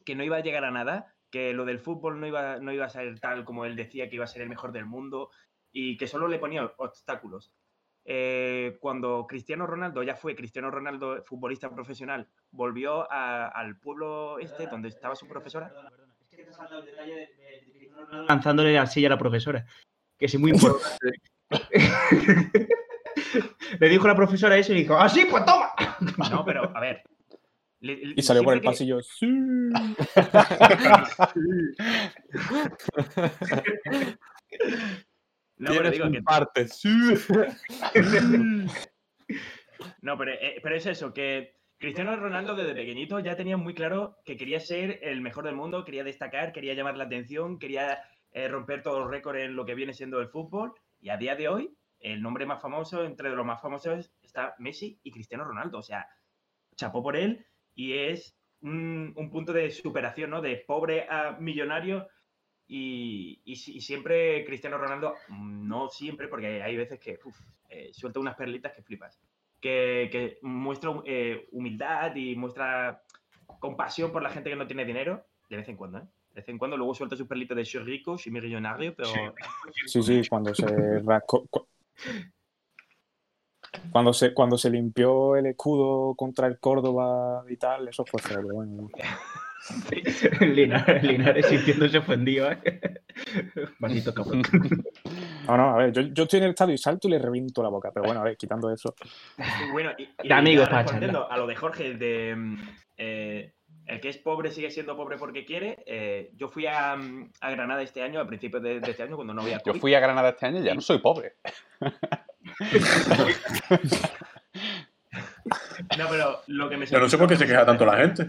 que 0.05 0.15
no 0.15 0.23
iba 0.23 0.37
a 0.37 0.41
llegar 0.41 0.63
a 0.63 0.71
nada, 0.71 1.15
que 1.31 1.53
lo 1.53 1.65
del 1.65 1.79
fútbol 1.79 2.19
no 2.19 2.27
iba, 2.27 2.59
no 2.59 2.71
iba 2.71 2.85
a 2.85 2.89
ser 2.89 3.19
tal 3.19 3.43
como 3.43 3.65
él 3.65 3.75
decía, 3.75 4.07
que 4.07 4.15
iba 4.15 4.25
a 4.25 4.27
ser 4.27 4.43
el 4.43 4.49
mejor 4.49 4.71
del 4.71 4.85
mundo, 4.85 5.31
y 5.71 5.97
que 5.97 6.07
solo 6.07 6.27
le 6.27 6.39
ponía 6.39 6.71
obstáculos. 6.77 7.51
Eh, 8.05 8.77
cuando 8.81 9.25
Cristiano 9.27 9.65
Ronaldo 9.65 10.03
ya 10.03 10.15
fue 10.15 10.35
Cristiano 10.35 10.69
Ronaldo, 10.69 11.23
futbolista 11.23 11.73
profesional, 11.73 12.29
volvió 12.51 13.09
al 13.11 13.79
pueblo 13.79 14.39
este 14.39 14.67
donde 14.67 14.89
estaba 14.89 15.15
su 15.15 15.27
profesora. 15.27 15.73
Es 16.29 16.37
que 16.37 16.43
te 16.43 16.51
el 16.51 16.85
detalle 16.85 17.15
de, 17.15 17.27
lanzándole 18.27 18.73
la 18.73 18.85
silla 18.87 19.07
a 19.07 19.11
la 19.11 19.17
profesora, 19.17 19.65
que 20.17 20.25
es 20.25 20.37
muy 20.39 20.51
importante. 20.53 21.21
Le 23.79 23.89
dijo 23.89 24.07
la 24.07 24.15
profesora 24.15 24.57
eso 24.57 24.73
y 24.73 24.77
dijo, 24.77 24.95
¡ah, 24.97 25.09
sí, 25.09 25.25
pues 25.29 25.43
toma! 25.45 25.71
No, 26.31 26.43
pero 26.45 26.75
a 26.75 26.79
ver. 26.79 27.03
le- 27.79 28.13
Y 28.15 28.21
salió 28.21 28.43
por 28.43 28.53
el 28.53 28.61
que- 28.61 28.65
pasillo. 28.67 28.99
Sí. 29.19 29.27
No, 35.57 35.71
pero 35.71 35.91
digo 35.91 36.11
que 36.11 36.21
parte. 36.21 36.67
Sí. 36.67 36.89
No, 40.01 40.17
pero, 40.17 40.31
eh, 40.33 40.59
pero 40.61 40.75
es 40.75 40.85
eso, 40.85 41.13
que 41.13 41.55
Cristiano 41.83 42.15
Ronaldo 42.15 42.55
desde 42.55 42.75
pequeñito 42.75 43.19
ya 43.19 43.35
tenía 43.35 43.57
muy 43.57 43.73
claro 43.73 44.15
que 44.23 44.37
quería 44.37 44.61
ser 44.61 44.99
el 45.01 45.19
mejor 45.19 45.43
del 45.43 45.55
mundo, 45.57 45.83
quería 45.83 46.05
destacar, 46.05 46.53
quería 46.53 46.73
llamar 46.75 46.95
la 46.95 47.03
atención, 47.03 47.59
quería 47.59 47.99
eh, 48.31 48.47
romper 48.47 48.81
todos 48.81 48.99
los 49.01 49.09
récords 49.11 49.41
en 49.41 49.57
lo 49.57 49.65
que 49.65 49.75
viene 49.75 49.91
siendo 49.93 50.21
el 50.21 50.29
fútbol. 50.29 50.71
Y 51.01 51.09
a 51.09 51.17
día 51.17 51.35
de 51.35 51.49
hoy, 51.49 51.75
el 51.99 52.21
nombre 52.21 52.45
más 52.45 52.61
famoso, 52.61 53.03
entre 53.03 53.31
los 53.31 53.45
más 53.45 53.61
famosos, 53.61 54.13
está 54.21 54.55
Messi 54.59 54.97
y 55.03 55.11
Cristiano 55.11 55.43
Ronaldo. 55.43 55.79
O 55.79 55.83
sea, 55.83 56.07
chapó 56.77 57.03
por 57.03 57.17
él 57.17 57.45
y 57.75 57.97
es 57.97 58.39
un, 58.61 59.11
un 59.17 59.29
punto 59.29 59.51
de 59.51 59.69
superación, 59.69 60.29
¿no? 60.29 60.41
De 60.41 60.63
pobre 60.65 61.05
a 61.09 61.33
millonario. 61.37 62.07
Y, 62.65 63.41
y 63.43 63.57
si- 63.57 63.75
y 63.75 63.81
siempre 63.81 64.45
Cristiano 64.45 64.77
Ronaldo, 64.77 65.15
mm, 65.27 65.67
no 65.67 65.89
siempre, 65.89 66.29
porque 66.29 66.63
hay 66.63 66.77
veces 66.77 66.97
que 66.97 67.19
eh, 67.67 67.89
suelta 67.91 68.21
unas 68.21 68.35
perlitas 68.37 68.71
que 68.71 68.83
flipas 68.83 69.19
que, 69.63 70.09
que 70.11 70.39
muestra 70.41 70.91
eh, 71.05 71.47
humildad 71.53 72.13
y 72.17 72.35
muestra 72.35 73.01
compasión 73.61 74.11
por 74.11 74.21
la 74.21 74.29
gente 74.29 74.49
que 74.49 74.57
no 74.57 74.67
tiene 74.67 74.83
dinero, 74.83 75.25
de 75.49 75.55
vez 75.55 75.69
en 75.69 75.77
cuando, 75.77 75.99
¿eh? 75.99 76.07
De 76.33 76.41
vez 76.41 76.49
en 76.49 76.57
cuando 76.57 76.75
luego 76.75 76.93
suelta 76.93 77.15
sus 77.15 77.27
perlitos 77.27 77.55
de 77.55 77.63
soy 77.63 77.81
rico, 77.83 78.17
soy 78.17 78.33
millonario, 78.33 78.93
pero... 78.93 79.07
Sí, 79.85 80.03
sí, 80.03 80.21
cuando 80.29 80.53
se 80.53 80.65
Cuando 83.89 84.11
se, 84.11 84.33
cuando 84.33 84.57
se 84.57 84.69
limpió 84.69 85.37
el 85.37 85.45
escudo 85.45 86.13
contra 86.15 86.47
el 86.47 86.59
Córdoba 86.59 87.45
y 87.47 87.55
tal, 87.55 87.87
eso 87.87 88.03
fue 88.03 88.21
feo. 88.21 88.41
pero 88.41 88.55
Bueno, 88.55 88.89
Linares, 90.41 91.03
Linares 91.03 91.45
sintiéndose 91.45 91.99
ofendido, 91.99 92.51
¿eh? 92.51 93.01
Maldito 93.79 94.13
cabrón. 94.13 94.41
no, 95.47 95.57
no, 95.57 95.69
a 95.71 95.77
ver, 95.77 95.91
yo, 95.91 96.01
yo 96.01 96.23
estoy 96.23 96.37
en 96.39 96.45
el 96.45 96.49
estadio 96.51 96.73
y 96.73 96.77
salto 96.77 97.07
y 97.07 97.11
le 97.11 97.19
reviento 97.19 97.61
la 97.63 97.69
boca. 97.69 97.91
Pero 97.93 98.05
bueno, 98.05 98.21
a 98.21 98.23
ver, 98.23 98.37
quitando 98.37 98.71
eso. 98.71 98.95
Y 99.67 99.71
bueno, 99.71 99.91
y, 99.97 100.03
y 100.23 100.27
De 100.27 100.33
amigos 100.33 100.69
respondiendo 100.69 101.29
a 101.31 101.37
lo 101.37 101.47
de 101.47 101.55
Jorge, 101.55 101.93
de 101.95 102.35
mm, 102.35 102.57
eh, 102.97 103.53
el 103.85 103.99
que 103.99 104.09
es 104.09 104.17
pobre 104.17 104.51
sigue 104.51 104.71
siendo 104.71 104.95
pobre 104.95 105.17
porque 105.17 105.45
quiere. 105.45 105.83
eh, 105.85 106.31
yo 106.35 106.49
fui 106.49 106.65
a, 106.67 106.95
mm, 106.95 107.31
a 107.41 107.51
Granada 107.51 107.81
este 107.81 108.01
año, 108.01 108.19
a 108.19 108.27
principios 108.27 108.63
de, 108.63 108.79
de 108.79 108.91
este 108.91 109.03
año, 109.03 109.15
cuando 109.15 109.33
no 109.33 109.41
había 109.41 109.57
Yo 109.57 109.63
COVID. 109.73 109.81
fui 109.81 109.93
a 109.93 109.99
Granada 109.99 110.29
este 110.29 110.45
año 110.45 110.59
y 110.59 110.63
ya 110.63 110.73
no 110.75 110.81
soy 110.81 110.99
pobre. 110.99 111.35
No, 115.97 116.05
pero 116.09 116.41
lo 116.47 116.69
que 116.69 116.77
me 116.77 116.85
Yo 116.85 116.99
no 116.99 117.09
sé 117.09 117.17
por 117.17 117.27
qué 117.27 117.35
se 117.35 117.45
queja 117.45 117.65
tanto 117.65 117.85
la 117.85 117.97
gente. 117.97 118.27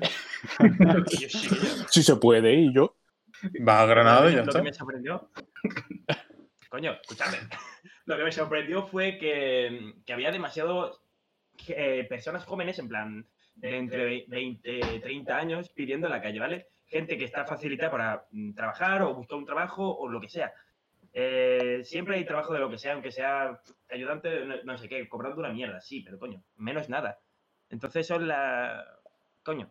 Yo 0.90 1.04
sí 1.28 1.48
yo- 1.48 1.84
Si 1.88 2.02
se 2.02 2.16
puede, 2.16 2.52
y 2.54 2.72
yo. 2.74 2.96
Vas 3.60 3.82
a 3.82 3.86
Granada 3.86 4.28
y 4.30 4.34
ya 4.34 4.38
lo 4.42 4.48
está. 4.48 4.58
que 4.58 4.64
me 4.64 4.72
sorprendió. 4.72 5.30
Coño, 6.74 6.90
escúchame. 7.00 7.38
Lo 8.06 8.16
que 8.16 8.24
me 8.24 8.32
sorprendió 8.32 8.84
fue 8.88 9.16
que, 9.16 9.94
había 10.12 10.32
demasiados 10.32 11.00
eh, 11.68 12.04
personas 12.08 12.44
jóvenes, 12.44 12.80
en 12.80 12.88
plan, 12.88 13.28
de 13.54 13.76
entre 13.76 14.24
20, 14.26 14.98
30 14.98 15.36
años, 15.36 15.68
pidiendo 15.68 16.08
en 16.08 16.12
la 16.14 16.20
calle, 16.20 16.40
¿vale? 16.40 16.66
Gente 16.86 17.16
que 17.16 17.26
está 17.26 17.44
facilitada 17.46 17.92
para 17.92 18.26
mm, 18.32 18.54
trabajar 18.54 19.02
o 19.02 19.14
buscar 19.14 19.38
un 19.38 19.46
trabajo 19.46 19.88
o 19.88 20.08
lo 20.08 20.20
que 20.20 20.28
sea. 20.28 20.52
Eh, 21.12 21.82
siempre 21.84 22.16
hay 22.16 22.24
trabajo 22.24 22.52
de 22.52 22.58
lo 22.58 22.68
que 22.68 22.78
sea, 22.78 22.94
aunque 22.94 23.12
sea 23.12 23.60
ayudante, 23.88 24.44
no, 24.64 24.76
sé 24.76 24.88
qué, 24.88 25.08
cobrando 25.08 25.38
una 25.38 25.52
mierda, 25.52 25.80
sí, 25.80 26.00
pero 26.00 26.18
coño, 26.18 26.42
menos 26.56 26.88
nada. 26.88 27.20
Entonces 27.70 28.04
son 28.04 28.26
la. 28.26 28.84
Coño. 29.44 29.70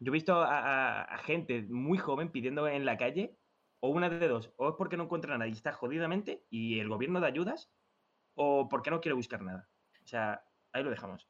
Yo 0.00 0.10
he 0.10 0.12
visto 0.12 0.34
a 0.36 1.18
gente 1.24 1.62
muy 1.62 1.96
joven 1.96 2.30
pidiendo 2.30 2.68
en 2.68 2.84
la 2.84 2.98
calle, 2.98 3.38
o 3.84 3.88
una 3.88 4.08
de 4.08 4.28
dos, 4.28 4.50
o 4.56 4.70
es 4.70 4.74
porque 4.78 4.96
no 4.96 5.02
encuentra 5.02 5.36
nada 5.36 5.46
y 5.46 5.52
está 5.52 5.70
jodidamente 5.70 6.42
y 6.48 6.80
el 6.80 6.88
gobierno 6.88 7.20
da 7.20 7.26
ayudas, 7.26 7.70
o 8.34 8.66
porque 8.66 8.90
no 8.90 9.02
quiere 9.02 9.14
buscar 9.14 9.42
nada. 9.42 9.68
O 10.02 10.06
sea, 10.06 10.42
ahí 10.72 10.82
lo 10.82 10.88
dejamos. 10.88 11.28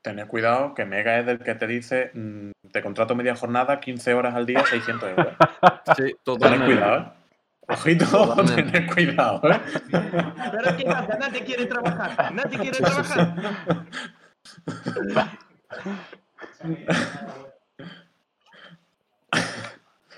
Tened 0.00 0.26
cuidado, 0.26 0.72
que 0.72 0.86
Mega 0.86 1.18
es 1.18 1.26
del 1.26 1.40
que 1.40 1.54
te 1.56 1.66
dice, 1.66 2.10
mm, 2.14 2.52
te 2.72 2.80
contrato 2.80 3.14
media 3.14 3.36
jornada, 3.36 3.80
15 3.80 4.14
horas 4.14 4.34
al 4.34 4.46
día, 4.46 4.64
600 4.64 5.10
euros. 5.10 5.26
Sí, 5.98 6.16
totalmente. 6.22 6.72
cuidado, 6.72 7.02
¿eh? 7.02 7.12
Ojito, 7.68 8.44
tened 8.46 8.94
cuidado, 8.94 9.50
¿eh? 9.50 9.60
Pero 9.90 10.76
¿qué 10.78 10.84
pasa? 10.86 11.18
Nadie 11.18 11.44
quiere 11.44 11.66
trabajar. 11.66 12.32
Nadie 12.32 12.58
quiere 12.58 12.78
trabajar. 12.78 13.34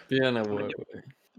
Tiene 0.07 0.43
huevo. 0.43 0.69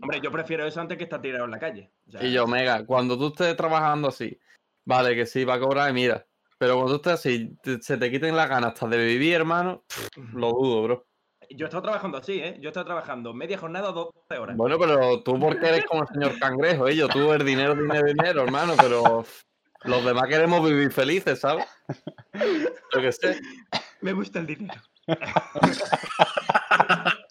Hombre, 0.04 0.20
yo 0.22 0.32
prefiero 0.32 0.66
eso 0.68 0.82
antes 0.82 0.98
que 0.98 1.06
estar 1.06 1.22
tirado 1.22 1.46
en 1.46 1.52
la 1.52 1.60
calle. 1.60 1.90
O 2.08 2.12
sea, 2.12 2.22
Y 2.24 2.34
yo, 2.34 2.46
Mega, 2.46 2.86
cuando 2.86 3.18
tú 3.18 3.28
estés 3.28 3.56
trabajando 3.56 4.10
así, 4.10 4.38
vale, 4.84 5.16
que 5.16 5.26
sí, 5.26 5.46
va 5.46 5.54
a 5.54 5.60
cobrar, 5.62 5.90
y 5.90 5.94
mira. 5.94 6.26
Pero 6.58 6.76
cuando 6.76 6.92
tú 6.92 6.96
estés 7.10 7.14
así, 7.14 7.56
te- 7.64 7.82
se 7.82 7.96
te 7.98 8.12
quiten 8.12 8.36
las 8.36 8.50
ganas 8.50 8.74
hasta 8.74 8.86
de 8.88 8.98
vivir, 8.98 9.34
hermano, 9.36 9.86
lo 10.34 10.50
dudo, 10.52 10.84
bro. 10.84 11.08
Yo 11.50 11.66
he 11.66 11.70
estado 11.70 11.84
trabajando 11.84 12.18
así, 12.18 12.34
¿eh? 12.40 12.58
Yo 12.60 12.68
he 12.68 12.72
estado 12.72 12.86
trabajando 12.86 13.34
media 13.34 13.58
jornada 13.58 13.92
o 13.92 13.94
12 13.94 14.38
horas. 14.38 14.58
Bueno, 14.58 14.78
pero 14.78 15.24
tú 15.24 15.40
porque 15.40 15.68
eres 15.70 15.86
como 15.86 16.02
el 16.04 16.10
señor 16.10 16.38
cangrejo, 16.38 16.90
¿eh? 16.90 16.98
Yo, 16.98 17.08
tú 17.08 17.32
el 17.32 17.46
dinero, 17.46 17.74
dinero, 17.74 18.06
dinero, 18.08 18.44
hermano, 18.44 18.74
pero 18.78 19.26
los 19.86 20.04
demás 20.06 20.28
queremos 20.28 20.66
vivir 20.68 20.92
felices, 20.92 21.40
¿sabes? 21.40 21.66
Yo 22.34 23.02
qué 23.02 23.12
sé. 23.14 23.40
Me 24.02 24.12
gusta 24.12 24.40
el 24.40 24.48
dinero. 24.48 24.82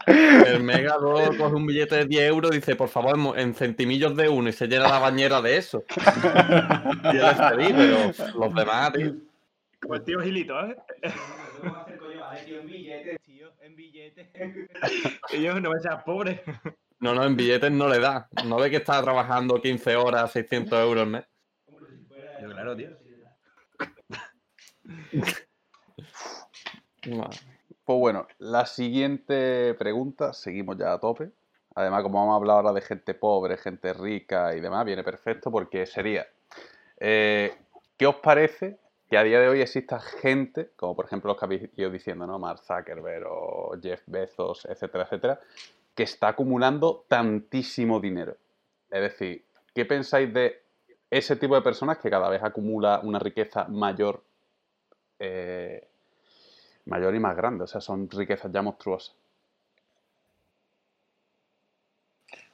El 0.47 0.63
Mega 0.63 0.97
luego 0.99 1.37
coge 1.37 1.55
un 1.55 1.67
billete 1.67 1.97
de 1.97 2.07
10 2.07 2.23
euros 2.29 2.53
y 2.53 2.57
dice, 2.57 2.77
por 2.77 2.89
favor, 2.89 3.39
en 3.39 3.55
centimillos 3.55 4.17
de 4.17 4.29
uno 4.29 4.49
y 4.49 4.53
se 4.53 4.67
llena 4.67 4.89
la 4.89 4.99
bañera 4.99 5.41
de 5.41 5.57
eso. 5.57 5.85
Y 7.13 7.17
él 7.17 7.25
es 7.25 7.37
feliz, 7.37 7.73
pero 7.77 8.13
los 8.39 8.55
demás, 8.55 8.93
tío. 8.93 9.15
Como 9.81 9.95
el 9.97 10.05
tío 10.05 10.21
Gilito, 10.21 10.61
¿eh? 10.67 10.77
en 12.47 12.67
billetes, 12.67 13.21
tío, 13.23 13.53
en 13.61 13.77
billetes. 13.77 14.29
Yo 15.41 15.61
no 15.61 15.71
me 15.71 15.81
seas 15.81 16.03
pobre. 16.05 16.43
No, 17.01 17.15
no, 17.15 17.25
en 17.25 17.37
billetes 17.37 17.71
no 17.73 17.89
le 17.89 17.99
da. 17.99 18.29
No 18.45 18.59
ve 18.59 18.71
que 18.71 18.77
está 18.77 19.03
trabajando 19.03 19.61
15 19.61 19.97
horas, 19.97 20.31
600 20.33 20.79
euros 20.79 21.03
al 21.03 21.11
mes. 21.11 21.25
Yo, 22.41 22.49
claro, 22.49 22.77
tío. 22.77 22.91
Pues 27.93 28.01
bueno, 28.01 28.27
la 28.39 28.65
siguiente 28.65 29.75
pregunta, 29.75 30.33
seguimos 30.33 30.79
ya 30.79 30.95
a 30.95 30.99
tope. 30.99 31.31
Además, 31.75 32.03
como 32.03 32.21
vamos 32.21 32.33
a 32.33 32.37
hablar 32.37 32.57
ahora 32.57 32.73
de 32.73 32.81
gente 32.81 33.13
pobre, 33.13 33.59
gente 33.59 33.93
rica 33.93 34.57
y 34.57 34.61
demás, 34.61 34.87
viene 34.87 35.05
perfecto 35.05 35.51
porque 35.51 35.85
sería, 35.85 36.27
eh, 36.99 37.55
¿qué 37.99 38.07
os 38.07 38.15
parece 38.15 38.79
que 39.11 39.19
a 39.19 39.23
día 39.23 39.41
de 39.41 39.49
hoy 39.49 39.61
exista 39.61 40.01
gente, 40.01 40.71
como 40.75 40.97
por 40.97 41.05
ejemplo 41.05 41.29
los 41.29 41.39
que 41.39 41.45
habéis 41.45 41.69
ido 41.77 41.91
diciendo, 41.91 42.27
¿no? 42.27 42.39
Mark 42.39 42.61
Zuckerberg 42.61 43.27
o 43.29 43.77
Jeff 43.79 44.01
Bezos, 44.07 44.65
etcétera, 44.65 45.05
etcétera, 45.05 45.41
que 45.95 46.05
está 46.05 46.29
acumulando 46.29 47.05
tantísimo 47.09 48.01
dinero? 48.01 48.39
Es 48.91 49.03
decir, 49.03 49.45
¿qué 49.75 49.85
pensáis 49.85 50.33
de 50.33 50.63
ese 51.11 51.37
tipo 51.37 51.57
de 51.57 51.61
personas 51.61 51.99
que 51.99 52.09
cada 52.09 52.31
vez 52.31 52.43
acumula 52.43 53.01
una 53.05 53.19
riqueza 53.19 53.67
mayor 53.69 54.23
eh, 55.19 55.92
mayor 56.87 57.15
y 57.15 57.21
más 57.21 57.37
grande, 57.37 57.65
o 57.65 57.67
sea, 57.67 57.81
son 57.81 58.09
riquezas 58.11 58.51
ya 58.53 58.63
monstruosas. 58.63 59.17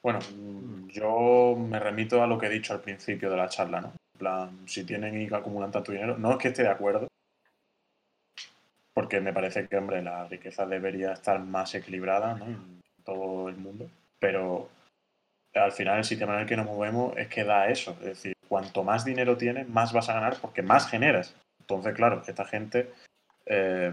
Bueno, 0.03 0.21
yo 0.89 1.57
me 1.57 1.79
remito 1.79 2.23
a 2.23 2.27
lo 2.27 2.39
que 2.39 2.47
he 2.47 2.51
dicho 2.51 2.73
al 2.73 2.81
principio 2.81 3.31
de 3.31 3.37
la 3.37 3.49
charla, 3.49 3.81
¿no? 3.81 3.89
En 3.89 4.19
plan, 4.19 4.69
si 4.69 4.85
tienen 4.85 5.21
y 5.21 5.33
acumulan 5.33 5.71
tanto 5.71 5.93
dinero, 5.93 6.17
no 6.19 6.33
es 6.33 6.39
que 6.39 6.49
esté 6.49 6.63
de 6.63 6.69
acuerdo, 6.69 7.09
porque 8.95 9.21
me 9.21 9.33
parece 9.33 9.69
que, 9.69 9.77
hombre, 9.77 10.03
la 10.03 10.27
riqueza 10.27 10.67
debería 10.67 11.13
estar 11.13 11.41
más 11.41 11.75
equilibrada, 11.75 12.35
¿no? 12.35 12.47
En 12.47 12.81
todo 13.05 13.49
el 13.49 13.57
mundo, 13.57 13.91
pero 14.19 14.69
al 15.55 15.73
final 15.73 15.99
el 15.99 16.05
sistema 16.05 16.35
en 16.35 16.41
el 16.41 16.47
que 16.47 16.57
nos 16.57 16.67
movemos 16.67 17.17
es 17.17 17.29
que 17.29 17.45
da 17.45 17.69
eso, 17.69 17.93
es 18.01 18.07
decir, 18.07 18.35
cuanto 18.49 18.85
más 18.85 19.05
dinero 19.05 19.37
tienes, 19.37 19.69
más 19.69 19.93
vas 19.93 20.09
a 20.09 20.15
ganar 20.15 20.37
porque 20.41 20.63
más 20.63 20.89
generas. 20.89 21.35
Entonces, 21.61 21.95
claro, 21.95 22.23
esta 22.27 22.45
gente 22.45 22.93
eh, 23.49 23.93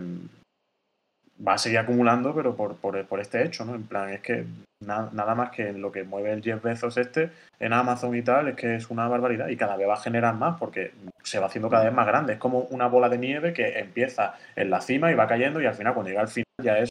va 1.46 1.54
a 1.54 1.58
seguir 1.58 1.80
acumulando, 1.80 2.34
pero 2.34 2.56
por, 2.56 2.76
por, 2.78 3.06
por 3.06 3.20
este 3.20 3.44
hecho, 3.44 3.66
¿no? 3.66 3.76
En 3.76 3.84
plan, 3.88 4.10
es 4.10 4.22
que 4.22 4.46
na- 4.82 5.10
nada 5.12 5.36
más 5.36 5.52
que 5.52 5.74
lo 5.74 5.92
que 5.92 6.04
mueve 6.04 6.32
el 6.32 6.42
Jeff 6.44 6.62
Bezos 6.64 6.98
este 6.98 7.30
en 7.60 7.74
Amazon 7.74 8.16
y 8.16 8.22
tal, 8.22 8.48
es 8.50 8.56
que 8.56 8.76
es 8.76 8.90
una 8.90 9.08
barbaridad 9.08 9.48
y 9.50 9.58
cada 9.58 9.76
vez 9.76 9.88
va 9.88 9.96
a 9.96 10.02
generar 10.02 10.36
más 10.36 10.58
porque 10.60 10.94
se 11.24 11.40
va 11.40 11.48
haciendo 11.48 11.70
cada 11.70 11.86
vez 11.86 11.94
más 11.94 12.08
grande. 12.08 12.34
Es 12.34 12.40
como 12.40 12.60
una 12.72 12.88
bola 12.88 13.10
de 13.10 13.18
nieve 13.18 13.54
que 13.54 13.80
empieza 13.80 14.36
en 14.56 14.70
la 14.70 14.82
cima 14.82 15.12
y 15.12 15.16
va 15.16 15.28
cayendo 15.28 15.62
y 15.62 15.66
al 15.66 15.76
final 15.76 15.94
cuando 15.94 16.10
llega 16.10 16.22
al 16.22 16.28
final 16.30 16.46
ya 16.64 16.78
es, 16.80 16.90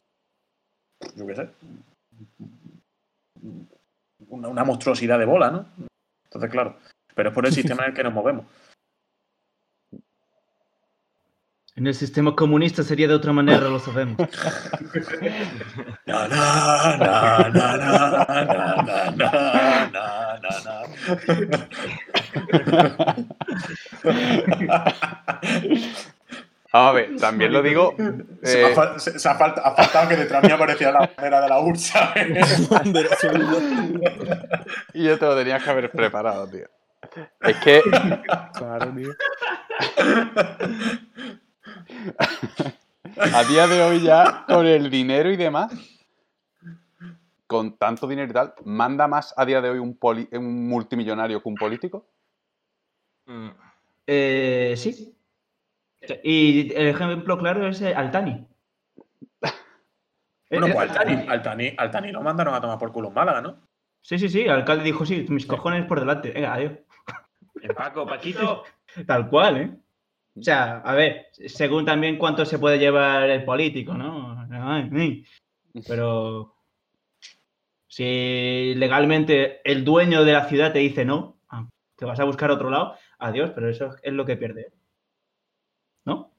yo 1.15 1.25
qué 1.25 1.35
sé, 1.35 1.49
una, 4.29 4.47
una 4.47 4.63
monstruosidad 4.63 5.19
de 5.19 5.25
bola, 5.25 5.51
¿no? 5.51 5.65
Entonces, 6.25 6.51
claro, 6.51 6.77
pero 7.15 7.29
es 7.29 7.35
por 7.35 7.45
el 7.45 7.51
sistema 7.53 7.83
en 7.83 7.89
el 7.89 7.95
que 7.95 8.03
nos 8.03 8.13
movemos. 8.13 8.45
En 11.77 11.87
el 11.87 11.93
sistema 11.93 12.33
comunista 12.33 12.83
sería 12.83 13.05
de 13.09 13.15
otra 13.15 13.33
manera, 13.33 13.67
lo 13.67 13.79
sabemos. 13.79 14.15
A 26.71 26.91
ver, 26.93 27.17
también 27.17 27.51
lo 27.51 27.61
digo. 27.61 27.93
Se, 28.41 28.63
ha, 28.63 28.69
eh, 28.69 28.75
se, 28.99 29.19
se 29.19 29.27
ha, 29.27 29.31
ha, 29.31 29.35
faltado 29.75 30.07
que 30.07 30.15
detrás 30.15 30.43
me 30.43 30.53
aparecía 30.53 30.93
la 30.93 30.99
bandera 30.99 31.41
de 31.41 31.49
la 31.49 31.59
URSS. 31.59 31.93
y 34.93 35.03
yo 35.03 35.19
te 35.19 35.25
lo 35.25 35.35
tenías 35.35 35.61
que 35.61 35.69
haber 35.69 35.91
preparado, 35.91 36.47
tío. 36.47 36.69
Es 37.41 37.57
que. 37.57 37.81
Claro, 38.53 38.93
tío. 38.93 39.13
a 43.33 43.43
día 43.43 43.67
de 43.67 43.81
hoy 43.81 44.01
ya, 44.01 44.45
con 44.47 44.65
el 44.65 44.89
dinero 44.89 45.29
y 45.31 45.35
demás, 45.37 45.71
con 47.47 47.77
tanto 47.77 48.07
dinero 48.07 48.29
y 48.29 48.33
tal, 48.33 48.53
¿manda 48.65 49.07
más 49.07 49.33
a 49.37 49.45
día 49.45 49.61
de 49.61 49.69
hoy 49.69 49.79
un, 49.79 49.97
poli- 49.97 50.29
un 50.33 50.67
multimillonario 50.67 51.41
que 51.41 51.49
un 51.49 51.55
político? 51.55 52.07
Mm. 53.25 53.49
Eh, 54.07 54.73
sí. 54.77 55.15
Y 56.23 56.73
el 56.75 56.87
ejemplo 56.87 57.37
claro 57.37 57.67
es 57.67 57.81
eh, 57.81 57.93
Altani. 57.95 58.47
Bueno, 60.49 60.67
Eh, 60.67 60.73
pues 60.73 60.89
Altani, 60.91 61.27
Altani, 61.27 61.73
Altani 61.75 62.11
lo 62.11 62.21
mandaron 62.21 62.53
a 62.53 62.61
tomar 62.61 62.77
por 62.77 62.91
culo 62.91 63.07
en 63.07 63.15
Málaga, 63.15 63.41
¿no? 63.41 63.57
Sí, 64.01 64.19
sí, 64.19 64.29
sí. 64.29 64.41
El 64.41 64.51
alcalde 64.51 64.83
dijo, 64.83 65.03
sí, 65.03 65.25
mis 65.29 65.47
cojones 65.47 65.85
por 65.87 65.99
delante. 65.99 66.29
Venga, 66.31 66.53
adiós. 66.53 66.73
El 67.61 67.73
Paco, 67.73 68.05
Paquito. 68.05 68.63
Tal 69.07 69.27
cual, 69.27 69.57
¿eh? 69.57 69.75
O 70.37 70.43
sea, 70.43 70.79
a 70.79 70.93
ver, 70.95 71.27
según 71.31 71.85
también 71.85 72.17
cuánto 72.17 72.45
se 72.45 72.59
puede 72.59 72.77
llevar 72.77 73.29
el 73.29 73.45
político, 73.45 73.93
¿no? 73.93 74.45
Pero 75.87 76.55
si 77.87 78.75
legalmente 78.75 79.61
el 79.63 79.85
dueño 79.85 80.25
de 80.25 80.33
la 80.33 80.45
ciudad 80.49 80.73
te 80.73 80.79
dice 80.79 81.05
no, 81.05 81.39
ah, 81.49 81.69
te 81.95 82.03
vas 82.03 82.19
a 82.19 82.25
buscar 82.25 82.51
otro 82.51 82.69
lado, 82.69 82.97
adiós, 83.19 83.51
pero 83.55 83.69
eso 83.69 83.95
es 84.01 84.13
lo 84.13 84.25
que 84.25 84.35
pierde. 84.35 84.73
¿No? 86.03 86.33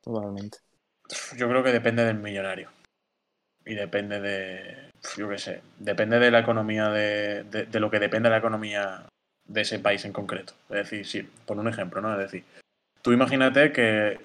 Totalmente. 0.00 0.58
Yo 1.36 1.48
creo 1.48 1.64
que 1.64 1.72
depende 1.72 2.04
del 2.04 2.18
millonario. 2.18 2.70
Y 3.64 3.74
depende 3.74 4.20
de. 4.20 4.92
Yo 5.16 5.28
qué 5.28 5.38
sé. 5.38 5.62
Depende 5.78 6.18
de 6.18 6.30
la 6.30 6.38
economía 6.38 6.88
de, 6.88 7.44
de, 7.44 7.66
de 7.66 7.80
lo 7.80 7.90
que 7.90 7.98
depende 7.98 8.28
de 8.28 8.34
la 8.34 8.38
economía 8.38 9.08
de 9.48 9.62
ese 9.62 9.78
país 9.78 10.04
en 10.04 10.12
concreto. 10.12 10.52
Es 10.68 10.90
decir, 10.90 11.06
sí, 11.06 11.28
por 11.46 11.58
un 11.58 11.68
ejemplo, 11.68 12.00
¿no? 12.00 12.12
Es 12.12 12.18
decir, 12.18 12.44
tú 13.02 13.12
imagínate 13.12 13.72
que. 13.72 14.20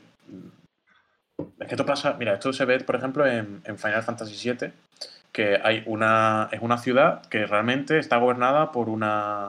Es 1.60 1.68
que 1.68 1.74
esto 1.74 1.86
pasa. 1.86 2.14
Mira, 2.20 2.34
esto 2.34 2.54
se 2.54 2.66
ve, 2.66 2.80
por 2.82 2.96
ejemplo, 2.96 3.26
en, 3.26 3.62
en 3.66 3.80
Final 3.80 4.04
Fantasy 4.04 4.52
VII, 4.52 4.72
que 5.32 5.60
hay 5.64 5.84
una. 5.88 6.50
Es 6.52 6.62
una 6.62 6.78
ciudad 6.78 7.26
que 7.28 7.46
realmente 7.48 7.98
está 7.98 8.18
gobernada 8.18 8.72
por 8.72 8.90
una. 8.90 9.48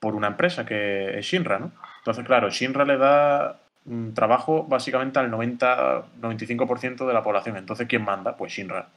por 0.00 0.14
una 0.14 0.28
empresa 0.28 0.66
que 0.66 1.18
es 1.18 1.24
Shinra, 1.24 1.58
¿no? 1.58 1.72
Entonces, 1.98 2.24
claro, 2.24 2.50
Shinra 2.50 2.84
le 2.84 2.98
da 2.98 3.60
mm, 3.84 4.12
trabajo 4.12 4.64
básicamente 4.64 5.20
al 5.20 5.30
90-95% 5.30 7.06
de 7.06 7.14
la 7.14 7.22
población. 7.22 7.56
Entonces, 7.56 7.86
¿quién 7.88 8.04
manda? 8.04 8.36
Pues 8.36 8.52
Shinra. 8.52 8.88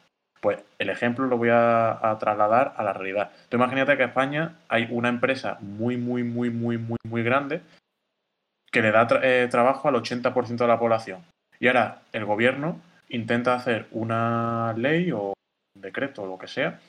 Pues 0.41 0.63
el 0.77 0.89
ejemplo 0.89 1.25
lo 1.25 1.37
voy 1.37 1.49
a, 1.51 2.17
trasladar 2.19 2.73
a 2.77 2.83
la 2.83 2.93
realidad. 2.93 3.31
Tú 3.49 3.57
imagínate 3.57 3.97
que 3.97 4.03
en 4.03 4.09
España 4.09 4.55
hay 4.67 4.87
una 4.91 5.09
empresa 5.09 5.57
muy, 5.61 5.97
muy, 5.97 6.23
muy, 6.23 6.49
muy, 6.49 6.77
muy, 6.77 6.97
muy 7.03 7.23
grande 7.23 7.61
que 8.71 8.81
le 8.81 8.91
da 8.91 9.07
eh, 9.23 9.47
trabajo 9.49 9.87
al 9.87 9.95
80% 9.95 10.57
de 10.57 10.67
la 10.67 10.79
población. 10.79 11.23
Y 11.59 11.67
ahora 11.67 12.01
el 12.11 12.25
gobierno 12.25 12.81
intenta 13.09 13.55
hacer 13.55 13.87
una 13.91 14.73
ley 14.77 15.11
o 15.11 15.33
un 15.75 15.81
decreto 15.81 16.23
o 16.23 16.27
lo 16.27 16.37
que 16.37 16.47
sea 16.47 16.79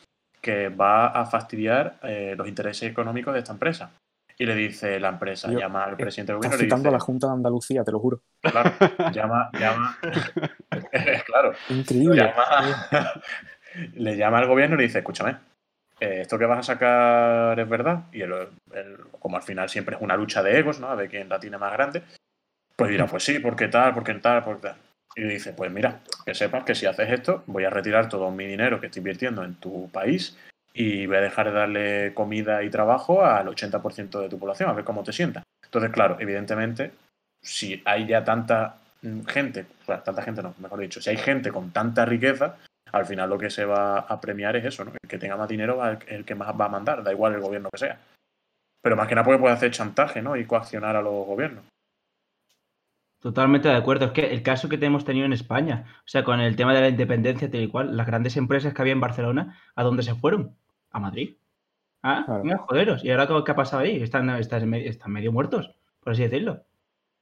que 0.41 0.69
va 0.69 1.09
a 1.09 1.27
fastidiar 1.27 1.97
eh, 2.03 2.35
los 2.37 2.47
intereses 2.47 2.89
económicos 2.89 3.35
de 3.35 3.41
esta 3.41 3.53
empresa. 3.53 3.91
Y 4.39 4.45
le 4.45 4.55
dice 4.55 5.01
la 5.01 5.09
empresa, 5.09 5.51
Yo- 5.51 5.59
llama 5.59 5.85
al 5.85 5.97
presidente 5.97 6.33
del 6.33 6.39
gobierno 6.39 6.57
y 6.57 6.59
le 6.61 6.65
citando 6.65 6.89
a 6.89 6.93
la 6.93 6.99
dice, 6.99 7.07
Junta 7.07 7.27
de 7.29 7.33
Andalucía, 7.33 7.85
te 7.85 7.93
lo 7.93 7.99
juro. 8.01 8.21
claro, 8.43 8.73
llama, 9.13 9.51
llama, 9.59 9.99
claro, 11.27 11.53
Increíble. 11.71 12.17
llama- 12.23 13.23
le 13.95 14.17
llama 14.17 14.39
al 14.39 14.47
gobierno 14.47 14.75
y 14.75 14.79
le 14.79 14.85
dice, 14.85 14.99
escúchame, 14.99 15.37
eh, 16.01 16.21
esto 16.21 16.39
que 16.39 16.45
vas 16.47 16.59
a 16.59 16.63
sacar 16.75 17.59
es 17.59 17.69
verdad. 17.69 18.05
Y 18.13 18.21
el, 18.23 18.33
el- 18.73 18.99
como 19.19 19.37
al 19.39 19.43
final 19.43 19.69
siempre 19.71 19.97
es 19.97 20.03
una 20.03 20.17
lucha 20.17 20.43
de 20.43 20.59
egos, 20.59 20.81
¿no? 20.81 20.89
A 20.89 20.95
ver 20.95 21.09
quién 21.09 21.29
la 21.29 21.41
tiene 21.41 21.57
más 21.59 21.73
grande. 21.73 22.03
Pues 22.77 22.91
dirá, 22.91 23.07
pues 23.07 23.25
sí, 23.25 23.39
porque 23.39 23.69
tal, 23.69 23.95
porque 23.95 24.13
tal, 24.15 24.45
porque 24.45 24.69
tal. 24.69 24.77
Y 25.15 25.23
dice, 25.23 25.55
pues 25.55 25.73
mira, 25.73 26.01
que 26.27 26.35
sepas 26.35 26.65
que 26.65 26.75
si 26.75 26.85
haces 26.85 27.11
esto, 27.11 27.43
voy 27.47 27.65
a 27.65 27.71
retirar 27.71 28.07
todo 28.11 28.31
mi 28.31 28.47
dinero 28.47 28.79
que 28.79 28.87
estoy 28.87 29.01
invirtiendo 29.01 29.43
en 29.45 29.55
tu 29.55 29.89
país 29.91 30.37
y 30.79 31.07
voy 31.07 31.17
a 31.17 31.21
dejar 31.23 31.47
de 31.47 31.53
darle 31.53 32.15
comida 32.15 32.63
y 32.63 32.69
trabajo 32.69 33.25
al 33.25 33.47
80% 33.47 34.21
de 34.21 34.29
tu 34.29 34.39
población, 34.39 34.69
a 34.69 34.75
ver 34.75 34.85
cómo 34.85 35.03
te 35.03 35.13
sientas. 35.13 35.43
Entonces, 35.65 35.91
claro, 35.91 36.19
evidentemente, 36.21 36.93
si 37.43 37.81
hay 37.87 38.07
ya 38.07 38.23
tanta 38.23 38.77
mm, 39.01 39.23
gente, 39.23 39.65
o 39.83 39.85
sea, 39.87 40.03
tanta 40.03 40.23
gente 40.23 40.43
no, 40.43 40.55
mejor 40.59 40.81
dicho, 40.81 41.01
si 41.01 41.09
hay 41.09 41.17
gente 41.17 41.51
con 41.51 41.71
tanta 41.71 42.05
riqueza, 42.05 42.57
al 42.93 43.07
final 43.07 43.31
lo 43.31 43.39
que 43.39 43.49
se 43.49 43.65
va 43.65 44.01
a 44.01 44.21
premiar 44.21 44.55
es 44.57 44.67
eso, 44.67 44.85
¿no? 44.85 44.93
El 45.03 45.09
que 45.09 45.19
tenga 45.19 45.39
más 45.39 45.49
dinero 45.49 45.79
va 45.79 45.99
el, 46.07 46.25
que 46.27 46.35
más 46.35 46.49
va 46.49 46.67
a 46.67 46.69
mandar, 46.69 47.03
da 47.03 47.11
igual 47.11 47.33
el 47.33 47.41
gobierno 47.41 47.71
que 47.71 47.79
sea. 47.79 47.99
Pero 48.83 48.97
más 48.97 49.09
que 49.09 49.15
nada 49.15 49.25
porque 49.25 49.41
puede 49.41 49.55
hacer 49.55 49.71
chantaje, 49.71 50.21
¿no? 50.21 50.37
Y 50.37 50.45
coaccionar 50.45 50.95
a 50.95 51.03
los 51.03 51.27
gobiernos. 51.27 51.65
Totalmente 53.21 53.69
de 53.69 53.75
acuerdo. 53.75 54.07
Es 54.07 54.13
que 54.13 54.33
el 54.33 54.43
caso 54.43 54.69
que 54.69 54.77
hemos 54.85 55.07
tenido 55.07 55.25
en 55.25 55.33
España, 55.33 55.87
o 56.01 56.09
sea, 56.09 56.23
con 56.23 56.39
el 56.39 56.55
tema 56.55 56.75
de 56.75 56.83
la 56.83 56.89
independencia, 56.91 57.51
tal 57.51 57.63
y 57.63 57.69
cual, 57.69 57.97
las 57.97 58.07
grandes 58.07 58.37
empresas 58.37 58.75
que 58.75 58.83
había 58.83 58.93
en 58.93 59.01
Barcelona, 59.01 59.59
¿a 59.75 59.83
dónde 59.83 60.03
se 60.03 60.15
fueron? 60.15 60.55
A 60.97 61.01
Madrid. 61.01 61.29
Ah, 62.03 62.25
Claro. 62.27 62.67
joderos. 62.69 63.05
¿Y 63.05 63.11
ahora 63.11 63.27
qué 63.29 63.35
qué 63.45 63.53
ha 63.53 63.57
pasado 63.63 63.83
ahí? 63.83 64.03
Están, 64.03 64.31
están, 64.31 64.69
medio, 64.69 64.91
están 64.91 65.13
medio 65.13 65.33
muertos, 65.33 65.65
por 66.01 66.13
así 66.13 66.23
decirlo. 66.23 66.65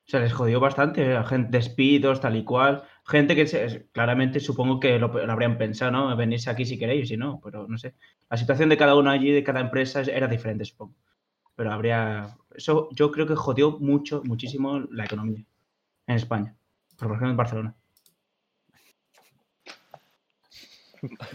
Se 0.06 0.20
les 0.20 0.32
jodió 0.34 0.60
bastante, 0.60 1.02
gente, 1.30 1.50
despidos, 1.58 2.20
tal 2.20 2.36
y 2.36 2.44
cual. 2.44 2.84
Gente 3.06 3.34
que 3.36 3.46
se- 3.46 3.88
claramente 3.92 4.40
supongo 4.40 4.80
que 4.80 4.98
lo, 4.98 5.08
lo 5.26 5.32
habrían 5.32 5.58
pensado, 5.58 5.90
¿no? 5.92 6.16
Venirse 6.16 6.50
aquí 6.50 6.64
si 6.66 6.78
queréis, 6.78 7.08
si 7.08 7.16
no, 7.16 7.40
pero 7.44 7.66
no 7.68 7.78
sé. 7.78 7.94
La 8.30 8.36
situación 8.38 8.68
de 8.70 8.76
cada 8.76 8.94
uno 8.96 9.10
allí, 9.10 9.30
de 9.32 9.44
cada 9.44 9.60
empresa, 9.60 10.02
era 10.02 10.28
diferente, 10.28 10.64
supongo. 10.66 10.94
Pero 11.56 11.72
habría. 11.72 12.36
Eso 12.54 12.88
yo 12.92 13.10
creo 13.12 13.26
que 13.26 13.36
jodió 13.36 13.78
mucho, 13.80 14.22
muchísimo 14.24 14.80
la 14.90 15.04
economía 15.06 15.44
en 16.08 16.16
España. 16.16 16.56
Por 16.98 17.08
ejemplo, 17.08 17.30
en 17.30 17.36
Barcelona. 17.38 17.74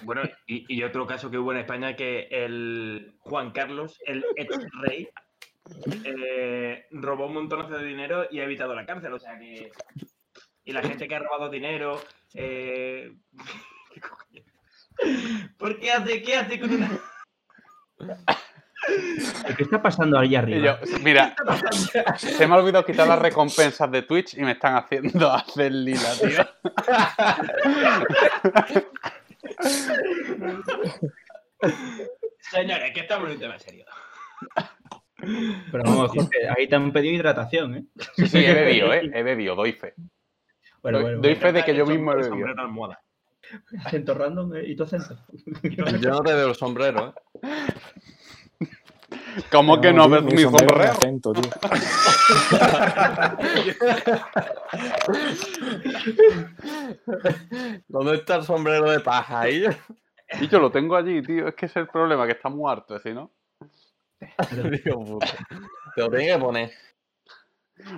Bueno, 0.03 0.21
y, 0.47 0.65
y 0.73 0.83
otro 0.83 1.05
caso 1.07 1.29
que 1.29 1.37
hubo 1.37 1.51
en 1.51 1.59
España 1.59 1.95
que 1.95 2.27
el 2.31 3.15
Juan 3.19 3.51
Carlos, 3.51 3.99
el 4.05 4.25
ex 4.35 4.55
rey, 4.81 5.09
eh, 6.03 6.85
robó 6.91 7.27
un 7.27 7.33
montón 7.35 7.69
de 7.71 7.83
dinero 7.83 8.27
y 8.29 8.39
ha 8.39 8.43
evitado 8.43 8.73
la 8.73 8.85
cárcel. 8.85 9.13
O 9.13 9.19
sea 9.19 9.37
que. 9.37 9.71
Y 10.65 10.71
la 10.71 10.81
gente 10.83 11.07
que 11.07 11.15
ha 11.15 11.19
robado 11.19 11.49
dinero. 11.49 12.01
Eh... 12.33 13.13
¿Por 15.57 15.79
qué 15.79 15.91
hace? 15.91 16.21
¿Qué 16.21 16.35
hace 16.35 16.59
con 16.59 16.73
una.? 16.73 16.89
¿Qué 19.55 19.63
está 19.63 19.81
pasando 19.81 20.17
ahí 20.19 20.29
Y 20.29 20.35
arriba? 20.35 20.79
yo, 20.81 20.99
mira, 20.99 21.35
se 22.17 22.47
me 22.47 22.55
ha 22.55 22.57
olvidado 22.57 22.85
quitar 22.85 23.07
las 23.07 23.19
recompensas 23.19 23.91
de 23.91 24.01
Twitch 24.03 24.35
y 24.35 24.41
me 24.41 24.51
están 24.53 24.75
haciendo 24.75 25.31
hacer 25.33 25.71
lila, 25.71 26.09
tío. 26.19 26.47
Señores, 32.39 32.91
que 32.93 32.99
estamos 33.01 33.27
en 33.27 33.33
un 33.35 33.39
tema 33.39 33.59
serio. 33.59 33.85
Pero 35.71 35.83
vamos, 35.83 36.11
Jorge, 36.11 36.47
ahí 36.57 36.67
te 36.67 36.75
han 36.75 36.91
pedido 36.93 37.15
hidratación, 37.15 37.75
¿eh? 37.75 37.83
Sí, 38.15 38.27
sí, 38.27 38.37
he 38.45 38.53
bebido, 38.53 38.93
¿eh? 38.93 39.09
He 39.13 39.23
bebido, 39.23 39.55
doy 39.55 39.73
fe. 39.73 39.93
Bueno, 40.81 40.99
Doy- 40.99 41.03
bueno, 41.03 41.21
doy 41.21 41.33
bueno. 41.35 41.41
fe 41.41 41.51
de 41.51 41.63
que 41.65 41.75
yo 41.75 41.85
mismo 41.85 42.11
he 42.13 42.23
sombrero, 42.23 42.45
bebido. 42.47 42.61
almohada. 42.61 43.01
Acento 43.83 44.13
random 44.13 44.55
eh, 44.55 44.63
y 44.67 44.75
tu 44.75 44.83
acento. 44.83 45.17
Yo 45.99 46.09
no 46.11 46.21
te 46.21 46.33
veo 46.33 46.47
el 46.49 46.55
sombrero, 46.55 47.13
¿eh? 47.43 47.49
¿Cómo 49.51 49.79
que 49.79 49.93
no 49.93 50.09
ves 50.09 50.23
mi 50.23 50.37
sombrero 50.37 50.91
acento, 50.91 51.33
tío. 51.33 51.49
¿Dónde 57.87 58.15
está 58.15 58.35
el 58.35 58.43
sombrero 58.43 58.89
de 58.91 58.99
paja 58.99 59.41
ahí? 59.41 59.65
Y 60.39 60.47
yo 60.47 60.59
lo 60.59 60.71
tengo 60.71 60.95
allí, 60.95 61.21
tío. 61.21 61.47
Es 61.47 61.55
que 61.55 61.65
ese 61.65 61.79
es 61.79 61.85
el 61.85 61.91
problema, 61.91 62.25
que 62.25 62.33
está 62.33 62.49
muy 62.49 62.71
harto, 62.71 62.99
si 62.99 63.13
no. 63.13 63.31
Digo. 64.83 65.19
Te 65.95 66.01
lo 66.01 66.09
tengo 66.09 66.33
que 66.33 66.39
poner. 66.39 66.71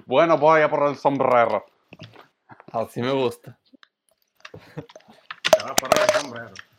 Bueno, 0.06 0.38
voy 0.38 0.62
a 0.62 0.70
por 0.70 0.88
el 0.88 0.96
sombrero. 0.96 1.66
Así 2.72 3.02
me 3.02 3.12
gusta. 3.12 3.58
Te 4.52 5.64
vas 5.64 5.72
a 5.72 5.76
poner 5.76 6.00
el 6.00 6.22
sombrero. 6.22 6.71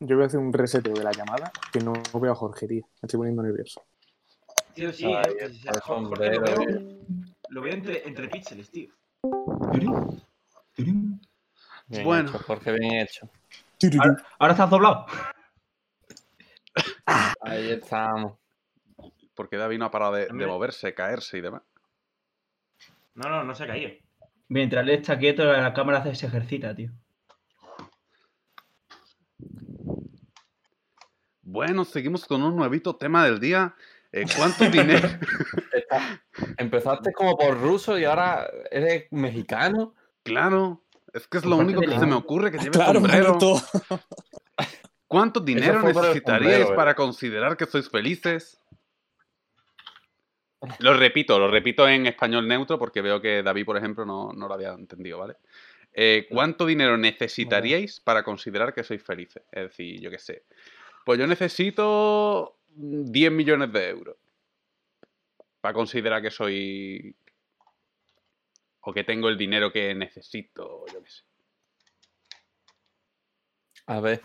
Yo 0.00 0.16
voy 0.16 0.24
a 0.24 0.26
hacer 0.26 0.40
un 0.40 0.52
reseteo 0.52 0.94
de 0.94 1.04
la 1.04 1.12
llamada 1.12 1.50
que 1.72 1.80
no 1.80 1.94
veo 2.20 2.32
a 2.32 2.34
Jorge, 2.34 2.66
tío. 2.66 2.82
Me 3.02 3.06
estoy 3.06 3.18
poniendo 3.18 3.42
nervioso. 3.42 3.82
Tío, 4.74 4.92
sí, 4.92 5.06
eh, 5.06 5.22
el 5.40 5.80
Jorge, 5.80 6.34
lo 6.34 6.42
veo. 6.42 6.98
Lo 7.48 7.62
veo 7.62 7.72
entre, 7.72 8.06
entre 8.06 8.28
píxeles, 8.28 8.70
tío. 8.70 8.92
Bien 10.76 11.18
Bueno. 12.04 12.28
hecho, 12.28 12.38
Jorge, 12.40 12.72
bien 12.72 12.92
hecho. 12.94 13.30
Ahora, 13.98 14.16
ahora 14.38 14.52
estás 14.52 14.70
doblado. 14.70 15.06
Ahí 17.40 17.70
estamos. 17.70 18.34
Porque 19.34 19.56
David 19.56 19.78
no 19.78 19.86
ha 19.86 19.90
parado 19.90 20.14
de, 20.14 20.26
de 20.26 20.46
moverse, 20.46 20.92
caerse 20.94 21.38
y 21.38 21.40
demás. 21.40 21.62
No, 23.14 23.30
no, 23.30 23.44
no 23.44 23.54
se 23.54 23.64
ha 23.64 23.66
caído. 23.66 23.92
Mientras 24.48 24.82
él 24.82 24.90
está 24.90 25.18
quieto, 25.18 25.44
la 25.44 25.72
cámara 25.72 26.14
se 26.14 26.26
ejercita, 26.26 26.74
tío. 26.74 26.90
Bueno, 31.48 31.84
seguimos 31.84 32.24
con 32.24 32.42
un 32.42 32.56
nuevito 32.56 32.96
tema 32.96 33.24
del 33.24 33.38
día. 33.38 33.72
Eh, 34.10 34.24
¿Cuánto 34.36 34.64
dinero? 34.70 35.08
Empezaste 36.56 37.12
como 37.12 37.38
por 37.38 37.60
ruso 37.60 37.96
y 37.96 38.04
ahora 38.04 38.48
eres 38.68 39.06
mexicano. 39.12 39.94
claro, 40.24 40.82
es 41.12 41.28
que 41.28 41.38
es 41.38 41.44
lo 41.44 41.56
único 41.56 41.82
que 41.82 41.96
se 41.96 42.04
me 42.04 42.16
ocurre 42.16 42.50
que 42.50 42.58
lleve 42.58 42.72
Claro, 42.72 42.94
sombrero. 42.94 43.38
¿Cuánto 45.06 45.38
dinero 45.38 45.82
necesitaríais 45.82 46.56
sombrero, 46.56 46.72
eh. 46.72 46.76
para 46.76 46.96
considerar 46.96 47.56
que 47.56 47.66
sois 47.66 47.88
felices? 47.88 48.60
Lo 50.80 50.94
repito, 50.94 51.38
lo 51.38 51.48
repito 51.48 51.88
en 51.88 52.06
español 52.06 52.48
neutro 52.48 52.76
porque 52.76 53.02
veo 53.02 53.20
que 53.20 53.44
David, 53.44 53.66
por 53.66 53.76
ejemplo, 53.76 54.04
no, 54.04 54.32
no 54.32 54.48
lo 54.48 54.54
había 54.54 54.72
entendido, 54.72 55.20
¿vale? 55.20 55.36
Eh, 55.92 56.26
¿Cuánto 56.28 56.66
dinero 56.66 56.98
necesitaríais 56.98 58.00
para 58.00 58.24
considerar 58.24 58.74
que 58.74 58.82
sois 58.82 59.02
felices? 59.02 59.44
Es 59.52 59.62
decir, 59.62 60.00
yo 60.00 60.10
qué 60.10 60.18
sé. 60.18 60.42
Pues 61.06 61.20
yo 61.20 61.28
necesito 61.28 62.58
10 62.74 63.30
millones 63.30 63.72
de 63.72 63.90
euros 63.90 64.16
para 65.60 65.72
considerar 65.72 66.20
que 66.20 66.32
soy... 66.32 67.14
o 68.80 68.92
que 68.92 69.04
tengo 69.04 69.28
el 69.28 69.38
dinero 69.38 69.70
que 69.70 69.94
necesito, 69.94 70.84
yo 70.92 71.00
qué 71.04 71.08
sé. 71.08 71.22
A 73.86 74.00
ver, 74.00 74.20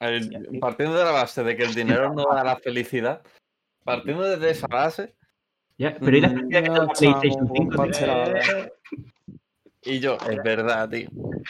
el- 0.00 0.58
partiendo 0.60 0.96
de 0.96 1.04
la 1.04 1.10
base 1.10 1.44
de 1.44 1.56
que 1.58 1.64
el 1.64 1.74
dinero 1.74 2.14
no 2.14 2.24
da 2.34 2.42
la 2.42 2.56
felicidad, 2.56 3.22
partiendo 3.84 4.22
desde 4.22 4.48
esa 4.48 4.66
base, 4.66 5.14
Ya, 5.76 5.94
pero 6.00 6.16
¿y 6.16 6.20
la 6.22 6.28
Mm, 6.30 6.34
cantidad 6.36 6.62
que 6.62 6.70
da 6.70 6.86
PlayStation 6.86 7.50
estamos, 7.52 7.96
5? 7.96 8.72
Y 9.84 10.00
yo, 10.00 10.16
es 10.30 10.42
verdad, 10.42 10.88
tío, 10.88 11.08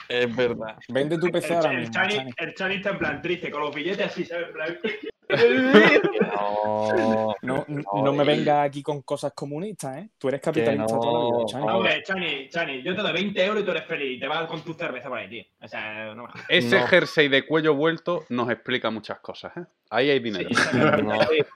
es 0.09 0.37
verdad. 0.37 0.77
Vende 0.89 1.19
tu 1.19 1.27
El, 1.27 1.33
PC 1.33 1.55
ahora 1.55 1.71
el 1.71 1.79
mismo, 1.79 1.93
Chani, 1.95 2.15
Chani. 2.17 2.31
el 2.37 2.55
Chani 2.55 2.75
está 2.77 2.91
en 2.91 2.99
plan 2.99 3.23
triste, 3.23 3.51
con 3.51 3.63
los 3.63 3.75
billetes 3.75 4.07
así, 4.07 4.25
¿sabes? 4.25 4.49
No, 5.27 7.35
No, 7.43 7.65
No, 7.69 8.03
no 8.05 8.13
me 8.13 8.25
vengas 8.25 8.67
aquí 8.67 8.83
con 8.83 9.03
cosas 9.03 9.33
comunistas, 9.35 9.99
¿eh? 9.99 10.11
Tú 10.19 10.29
eres 10.29 10.41
capitalista 10.41 10.95
no, 10.95 11.01
toda 11.01 11.13
la 11.13 11.25
vida, 11.37 11.47
Chani. 11.47 11.67
Hombre, 11.73 12.03
Chani, 12.03 12.49
Chani, 12.51 12.83
yo 12.83 12.95
te 12.95 13.03
doy 13.03 13.13
20 13.13 13.45
euros 13.45 13.63
y 13.63 13.65
tú 13.65 13.71
eres 13.71 13.85
feliz. 13.87 14.17
Y 14.17 14.21
te 14.21 14.29
vas 14.29 14.47
con 14.47 14.61
tu 14.63 14.75
cerveza 14.75 15.09
por 15.09 15.19
ahí, 15.19 15.29
tío. 15.29 15.45
O 15.63 15.69
sea, 15.69 16.15
no. 16.15 16.29
Ese 16.49 16.79
No. 16.81 16.87
jersey 16.87 17.29
de 17.29 17.47
cuello 17.47 17.75
vuelto 17.75 18.25
nos 18.29 18.51
explica 18.51 18.91
muchas 18.91 19.19
cosas, 19.21 19.57
¿eh? 19.57 19.65
Ahí 19.91 20.11
hay 20.11 20.19
dinero. 20.21 20.49
Sí, 20.49 20.55
exactamente. 20.55 21.47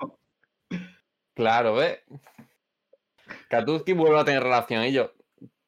no. 0.00 0.18
Claro, 1.34 1.76
¿ves? 1.76 1.98
Katuski 3.48 3.94
vuelve 3.94 4.20
a 4.20 4.24
tener 4.24 4.42
relación 4.42 4.84
y 4.84 4.92
yo, 4.92 5.12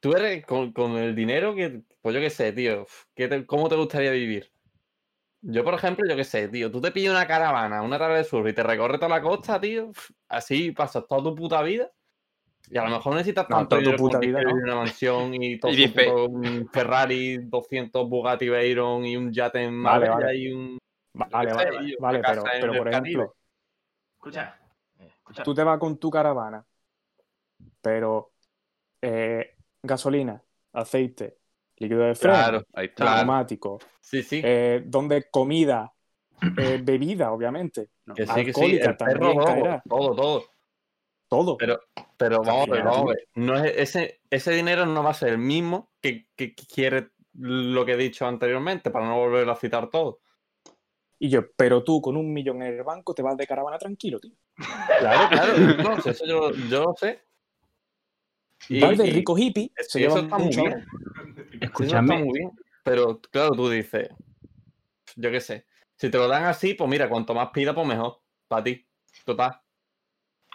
tú 0.05 0.13
eres 0.15 0.45
con, 0.45 0.71
con 0.75 0.99
el 0.99 1.15
dinero 1.15 1.55
que, 1.55 1.81
pues 2.03 2.15
yo 2.15 2.21
qué 2.21 2.29
sé, 2.29 2.53
tío, 2.53 2.83
uf, 2.83 3.05
¿qué 3.15 3.27
te- 3.27 3.47
¿cómo 3.47 3.71
te 3.71 3.77
gustaría 3.77 4.11
vivir? 4.11 4.53
Yo, 5.41 5.65
por 5.65 5.73
ejemplo, 5.73 6.07
yo 6.07 6.15
qué 6.15 6.25
sé, 6.25 6.49
tío, 6.49 6.71
tú 6.71 6.79
te 6.83 6.93
pillas 6.93 7.13
una 7.13 7.27
caravana, 7.27 7.81
una 7.81 7.99
tarde 7.99 8.19
de 8.19 8.25
surf 8.25 8.47
y 8.47 8.53
te 8.53 8.63
recorres 8.63 8.99
toda 9.01 9.09
la 9.09 9.23
costa, 9.23 9.59
tío, 9.59 9.93
así 10.29 10.73
pasas 10.73 11.07
toda 11.09 11.23
tu 11.23 11.35
puta 11.35 11.63
vida. 11.63 11.91
Y 12.71 12.77
a 12.77 12.85
lo 12.85 12.91
mejor 12.91 13.15
necesitas 13.15 13.49
No, 13.49 13.57
tanto 13.57 13.79
toda 13.83 13.97
tu 13.97 13.97
puta 13.97 14.19
vida, 14.21 14.43
¿no? 14.43 14.51
vivir 14.51 14.59
en 14.59 14.65
una 14.65 14.77
mansión 14.77 15.35
y 15.35 15.59
todo 15.59 15.73
Y 15.75 15.89
un 16.29 16.69
Ferrari, 16.71 17.39
200 17.39 18.07
Bugatti 18.09 18.51
Veyron 18.51 19.07
y 19.07 19.17
un 19.17 19.33
yate 19.33 19.65
en 19.65 19.75
Vale, 19.83 20.07
Marbella 20.07 20.27
vale. 20.27 20.39
y 20.39 20.53
un... 20.53 20.79
Vale, 21.15 21.53
vale, 21.55 21.71
una 21.71 21.81
vale, 22.01 22.25
pero, 22.27 22.45
por 22.77 22.89
ejemplo, 22.89 23.37
Escucha. 24.17 24.59
eh, 24.99 25.13
escucha. 25.17 25.45
tú 25.45 25.55
te 25.55 25.65
vas 25.65 25.79
con 25.79 25.99
tu 25.99 26.11
caravana, 26.11 26.67
pero 27.81 28.33
eh, 29.03 29.54
gasolina, 29.85 30.43
aceite, 30.73 31.39
líquido 31.77 32.03
de 32.03 32.15
freno, 32.15 32.35
Claro, 32.37 32.63
Ahí 32.73 32.87
está. 32.87 33.17
neumático, 33.17 33.79
sí, 34.01 34.23
sí. 34.23 34.41
eh, 34.43 34.83
donde 34.85 35.29
comida, 35.31 35.93
eh, 36.59 36.81
bebida, 36.83 37.31
obviamente, 37.33 37.91
Que 38.17 38.27
sí, 38.27 38.45
que 38.45 38.53
sí, 38.53 38.79
el 38.81 38.97
perro, 38.97 39.35
todo, 39.89 40.15
todo, 40.15 40.45
todo. 41.29 41.57
Pero, 41.57 41.81
pero 42.17 42.43
vamos 42.43 42.69
a 42.69 42.73
ver, 42.73 42.83
vamos 42.83 43.03
a 43.03 43.15
ver. 43.15 43.29
No 43.35 43.57
es, 43.57 43.73
ese, 43.77 44.21
ese 44.31 44.53
dinero 44.53 44.87
no 44.87 45.03
va 45.03 45.11
a 45.11 45.15
ser 45.15 45.31
el 45.31 45.39
mismo 45.39 45.93
que, 46.01 46.29
que 46.37 46.55
quiere 46.55 47.11
lo 47.37 47.85
que 47.85 47.93
he 47.93 47.97
dicho 47.97 48.27
anteriormente, 48.27 48.91
para 48.91 49.07
no 49.07 49.17
volver 49.17 49.49
a 49.49 49.57
citar 49.57 49.91
todo. 49.91 50.21
Y 51.19 51.29
yo, 51.31 51.43
pero 51.57 51.83
tú 51.83 52.01
con 52.01 52.17
un 52.17 52.33
millón 52.33 52.63
en 52.63 52.75
el 52.75 52.83
banco 52.83 53.15
te 53.15 53.23
vas 53.23 53.37
de 53.37 53.47
caravana 53.47 53.79
tranquilo, 53.79 54.21
tío. 54.21 54.33
Claro, 54.99 55.29
claro. 55.31 55.53
no, 55.83 55.97
eso 56.11 56.27
yo, 56.27 56.53
yo 56.69 56.83
lo 56.83 56.95
sé. 56.97 57.23
Y- 58.69 58.85
y- 58.85 59.11
rico 59.11 59.37
hippie, 59.37 59.73
se 59.77 60.05
eso 60.05 60.19
está 60.21 60.39
muy 60.39 60.55
bien. 60.55 60.87
Escúchame. 61.61 62.15
está 62.15 62.25
muy 62.25 62.39
bien. 62.39 62.51
Pero 62.83 63.21
claro, 63.31 63.51
tú 63.53 63.69
dices, 63.69 64.09
yo 65.17 65.31
qué 65.31 65.41
sé. 65.41 65.67
Si 65.97 66.11
te 66.11 66.19
lo 66.19 66.29
dan 66.29 66.45
así, 66.45 66.75
pues 66.75 66.89
mira, 66.91 67.09
cuanto 67.09 67.35
más 67.35 67.51
pida, 67.51 67.75
pues 67.75 67.87
mejor. 67.87 68.21
Para 68.49 68.65
ti. 68.65 68.87
Total. 69.25 69.61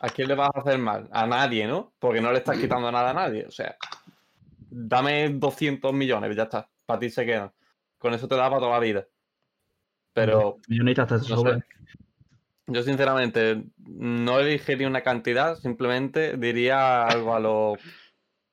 ¿A 0.01 0.09
quién 0.09 0.27
le 0.27 0.35
vas 0.35 0.49
a 0.53 0.59
hacer 0.59 0.77
mal? 0.77 1.09
A 1.11 1.25
nadie, 1.25 1.67
¿no? 1.67 1.93
Porque 1.99 2.21
no 2.21 2.31
le 2.31 2.37
estás 2.39 2.57
quitando 2.57 2.91
nada 2.91 3.09
a 3.11 3.13
nadie. 3.13 3.45
O 3.45 3.51
sea, 3.51 3.75
dame 4.69 5.29
200 5.29 5.93
millones, 5.93 6.35
ya 6.35 6.43
está. 6.43 6.69
Para 6.85 6.99
ti 6.99 7.09
se 7.09 7.25
quedan. 7.25 7.51
Con 7.97 8.13
eso 8.13 8.27
te 8.27 8.35
da 8.35 8.49
para 8.49 8.59
toda 8.59 8.71
la 8.71 8.79
vida. 8.79 9.07
Pero 10.13 10.57
Yo 10.67 10.83
necesito 10.83 11.01
hasta 11.01 11.17
no 11.17 11.23
sobre. 11.23 11.63
Yo 12.67 12.83
sinceramente 12.83 13.63
no 13.77 14.39
elegiría 14.39 14.87
una 14.87 15.01
cantidad, 15.01 15.55
simplemente 15.55 16.37
diría 16.37 17.03
algo 17.03 17.33
a 17.33 17.39
lo, 17.39 17.77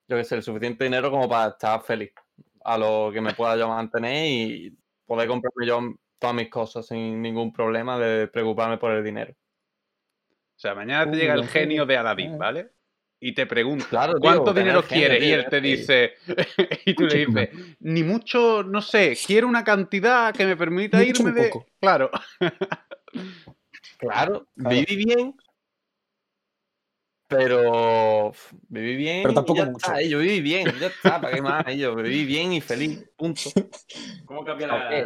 yo 0.08 0.16
qué 0.16 0.24
sé, 0.24 0.36
el 0.36 0.42
suficiente 0.42 0.84
dinero 0.84 1.10
como 1.10 1.28
para 1.28 1.50
estar 1.50 1.82
feliz, 1.82 2.12
a 2.64 2.78
lo 2.78 3.10
que 3.12 3.20
me 3.20 3.34
pueda 3.34 3.56
yo 3.56 3.68
mantener 3.68 4.26
y 4.26 4.76
poder 5.04 5.28
comprarme 5.28 5.66
yo 5.66 5.80
todas 6.18 6.34
mis 6.34 6.48
cosas 6.48 6.86
sin 6.86 7.20
ningún 7.22 7.52
problema 7.52 7.98
de 7.98 8.28
preocuparme 8.28 8.78
por 8.78 8.92
el 8.92 9.04
dinero. 9.04 9.32
O 9.32 10.58
sea, 10.58 10.74
mañana 10.74 11.10
te 11.10 11.16
llega 11.16 11.34
el 11.34 11.46
genio 11.46 11.84
de. 11.84 11.96
Aladín, 11.96 12.38
¿vale? 12.38 12.70
Y 13.18 13.32
te 13.32 13.46
pregunta, 13.46 13.86
Claro, 13.88 14.14
tío, 14.14 14.20
¿cuánto 14.20 14.52
dinero 14.52 14.82
genio, 14.82 15.08
quieres? 15.08 15.24
Y 15.24 15.32
él 15.32 15.46
te 15.48 15.60
dice, 15.60 16.14
y 16.86 16.94
tú 16.94 17.04
le 17.06 17.26
dices, 17.26 17.50
ni 17.80 18.02
mucho, 18.02 18.62
no 18.62 18.82
sé, 18.82 19.16
quiero 19.26 19.48
una 19.48 19.64
cantidad 19.64 20.34
que 20.34 20.44
me 20.44 20.56
permita 20.56 21.02
irme 21.02 21.32
de... 21.32 21.50
Claro, 21.80 22.10
Claro. 23.98 24.46
viví 24.54 25.04
bien, 25.04 25.34
pero 27.28 28.32
viví 28.68 28.96
bien 28.96 29.22
Pero 29.22 29.32
y 29.32 29.34
tampoco 29.34 29.58
ya 29.58 29.66
mucho. 29.66 29.86
está, 29.86 30.02
yo 30.02 30.18
viví 30.18 30.40
bien, 30.40 30.72
ya 30.78 30.86
está, 30.86 31.20
¿para 31.20 31.34
qué 31.34 31.42
más? 31.42 31.64
Yo 31.74 31.94
viví 31.96 32.24
bien 32.24 32.52
y 32.52 32.60
feliz, 32.60 33.04
punto. 33.16 33.42
¿Cómo 34.24 34.44
cambia 34.44 34.68
¿Por 34.68 34.78
la? 34.78 35.04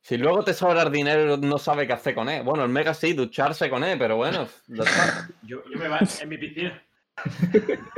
Si 0.00 0.16
luego 0.16 0.44
te 0.44 0.54
sobra 0.54 0.82
el 0.82 0.92
dinero 0.92 1.36
no 1.36 1.58
sabe 1.58 1.86
qué 1.86 1.92
hacer 1.92 2.14
con 2.14 2.28
él. 2.28 2.44
Bueno, 2.44 2.62
el 2.62 2.70
Mega 2.70 2.94
sí, 2.94 3.12
ducharse 3.12 3.68
con 3.68 3.82
él, 3.82 3.98
pero 3.98 4.16
bueno, 4.16 4.46
ya 4.68 4.84
está. 4.84 5.28
Yo, 5.42 5.64
yo 5.68 5.78
me 5.78 5.88
va 5.88 5.98
en 6.20 6.28
mi 6.28 6.38
piscina. 6.38 6.80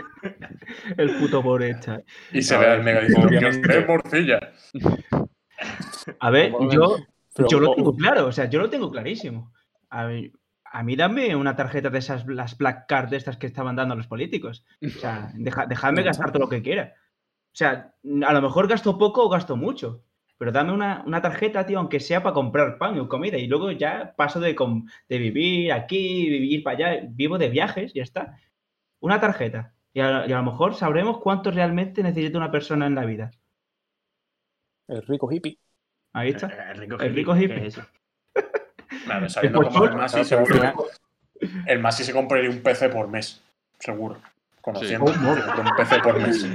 El 0.96 1.16
puto 1.18 1.42
pobre 1.42 1.70
está. 1.70 2.02
Y 2.32 2.42
se 2.42 2.56
ve 2.56 2.60
ver, 2.60 2.70
al 2.70 2.84
mega 2.84 3.00
diciendo 3.00 3.28
que 3.28 3.38
obviamente. 3.38 3.68
tres 3.68 3.86
morcillas. 3.86 4.72
A 6.20 6.30
ver, 6.30 6.52
yo, 6.70 6.98
yo 7.48 7.60
lo 7.60 7.74
tengo 7.74 7.96
claro, 7.96 8.26
o 8.26 8.32
sea, 8.32 8.48
yo 8.48 8.58
lo 8.58 8.70
tengo 8.70 8.90
clarísimo. 8.90 9.52
A 9.90 10.06
mí, 10.06 10.30
a 10.72 10.82
mí 10.82 10.96
dame 10.96 11.34
una 11.36 11.56
tarjeta 11.56 11.90
de 11.90 11.98
esas, 11.98 12.26
las 12.26 12.56
black 12.58 12.86
card 12.88 13.08
de 13.10 13.16
estas 13.16 13.36
que 13.36 13.46
estaban 13.46 13.76
dando 13.76 13.94
los 13.96 14.06
políticos. 14.06 14.64
O 14.84 14.88
sea, 14.88 15.30
deja- 15.34 15.66
dejadme 15.66 16.02
gastar 16.02 16.30
todo 16.32 16.40
lo 16.44 16.48
que 16.48 16.62
quiera. 16.62 16.94
O 17.52 17.56
sea, 17.58 17.94
a 18.26 18.32
lo 18.32 18.42
mejor 18.42 18.68
gasto 18.68 18.98
poco 18.98 19.24
o 19.24 19.28
gasto 19.28 19.56
mucho. 19.56 20.04
Pero 20.38 20.52
dame 20.52 20.72
una, 20.72 21.02
una 21.04 21.20
tarjeta, 21.20 21.66
tío, 21.66 21.78
aunque 21.80 21.98
sea 21.98 22.22
para 22.22 22.34
comprar 22.34 22.78
pan 22.78 22.98
o 23.00 23.08
comida. 23.08 23.38
Y 23.38 23.48
luego 23.48 23.72
ya 23.72 24.14
paso 24.16 24.38
de, 24.38 24.54
com- 24.54 24.86
de 25.08 25.18
vivir 25.18 25.72
aquí, 25.72 26.28
vivir 26.30 26.62
para 26.62 26.76
allá. 26.92 27.06
Vivo 27.10 27.38
de 27.38 27.48
viajes, 27.48 27.92
ya 27.92 28.04
está. 28.04 28.38
Una 29.00 29.20
tarjeta. 29.20 29.74
Y 29.92 30.00
a, 30.00 30.26
y 30.28 30.32
a 30.32 30.36
lo 30.36 30.44
mejor 30.44 30.74
sabremos 30.76 31.18
cuánto 31.18 31.50
realmente 31.50 32.02
necesita 32.04 32.38
una 32.38 32.52
persona 32.52 32.86
en 32.86 32.94
la 32.94 33.04
vida. 33.04 33.30
el 34.88 35.02
rico 35.02 35.30
hippie. 35.32 35.58
Ahí 36.12 36.30
está. 36.30 36.46
El 36.72 36.78
rico 36.78 37.00
El 37.00 37.14
rico 37.14 37.34
¿qué 37.34 37.42
hippie. 37.44 37.66
es 37.66 37.76
eso? 37.78 37.86
Claro, 39.08 39.28
sabiendo 39.28 39.60
Pues 39.60 39.72
cómo 39.74 39.84
el 39.86 39.94
Masi, 39.96 40.24
seguro. 40.24 40.54
final- 40.54 40.74
El 41.66 41.78
Masi 41.80 42.04
se 42.04 42.12
compraría 42.12 42.50
un 42.50 42.60
PC 42.62 42.88
por 42.88 43.08
mes. 43.08 43.42
Seguro. 43.78 44.20
Conociendo. 44.60 45.06
Sí. 45.12 45.18
un 45.20 45.76
PC 45.76 46.00
por 46.00 46.20
mes. 46.20 46.46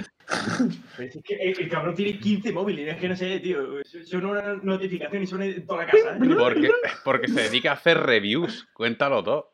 Pero 0.98 1.10
es 1.10 1.24
que 1.24 1.36
el, 1.36 1.60
el 1.60 1.70
cabrón 1.70 1.96
tiene 1.96 2.18
15 2.20 2.52
móviles, 2.52 2.94
es 2.94 3.00
que 3.00 3.10
no 3.10 3.16
sé, 3.16 3.40
tío. 3.40 3.60
Suena 4.06 4.28
una 4.30 4.54
notificación 4.62 5.24
y 5.24 5.28
suena 5.28 5.46
en 5.46 5.66
toda 5.66 5.86
la 5.86 5.92
casa. 5.92 6.16
¿eh? 6.16 6.36
Porque, 6.38 6.72
porque 7.04 7.28
se 7.28 7.42
dedica 7.44 7.72
a 7.72 7.74
hacer 7.74 7.98
reviews. 7.98 8.68
Cuéntalo 8.74 9.24
todo. 9.24 9.50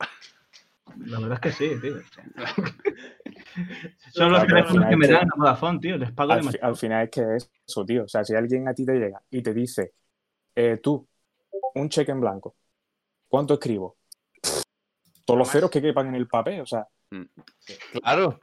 La 1.05 1.19
verdad 1.19 1.39
es 1.41 1.41
que 1.41 1.51
sí, 1.75 1.81
tío. 1.81 1.95
Son 4.13 4.31
los 4.31 4.45
teléfonos 4.47 4.85
que 4.89 4.95
me 4.97 5.07
dan 5.07 5.27
a 5.27 5.35
Vodafone, 5.37 5.79
tío. 5.79 5.97
Les 5.97 6.11
pago 6.11 6.33
Al, 6.33 6.43
fi- 6.43 6.57
al 6.61 6.75
final 6.75 7.03
es 7.05 7.09
que 7.11 7.21
es 7.35 7.51
eso, 7.67 7.85
tío. 7.85 8.03
O 8.03 8.07
sea, 8.07 8.23
si 8.23 8.35
alguien 8.35 8.67
a 8.67 8.73
ti 8.73 8.85
te 8.85 8.93
llega 8.93 9.21
y 9.29 9.41
te 9.41 9.53
dice, 9.53 9.93
eh, 10.55 10.79
tú, 10.81 11.07
un 11.75 11.89
cheque 11.89 12.11
en 12.11 12.21
blanco, 12.21 12.55
¿cuánto 13.29 13.53
escribo? 13.53 13.97
Todos 15.25 15.37
los 15.37 15.49
ceros 15.49 15.69
que 15.69 15.81
quepan 15.81 16.07
en 16.07 16.15
el 16.15 16.27
papel, 16.27 16.61
o 16.61 16.65
sea, 16.65 16.85
Claro. 18.01 18.39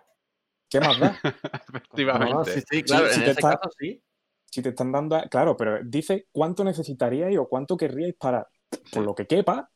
¿qué 0.71 0.81
más 0.81 0.99
da? 0.99 1.19
Efectivamente. 1.69 2.35
No, 2.35 2.45
sí, 2.45 2.63
sí, 2.71 2.83
claro. 2.83 3.09
si 3.09 3.15
en 3.19 3.25
te 3.25 3.31
ese 3.33 3.41
está- 3.41 3.57
caso 3.59 3.71
sí. 3.79 4.03
Si 4.49 4.63
te 4.63 4.69
están 4.71 4.91
dando, 4.93 5.17
a- 5.17 5.29
claro, 5.29 5.57
pero 5.57 5.81
dice 5.85 6.29
cuánto 6.33 6.65
necesitaríais 6.65 7.37
o 7.39 7.47
cuánto 7.49 7.77
querríais 7.77 8.15
para, 8.15 8.49
por 8.93 9.03
lo 9.05 9.15
que 9.15 9.27
quepa, 9.27 9.69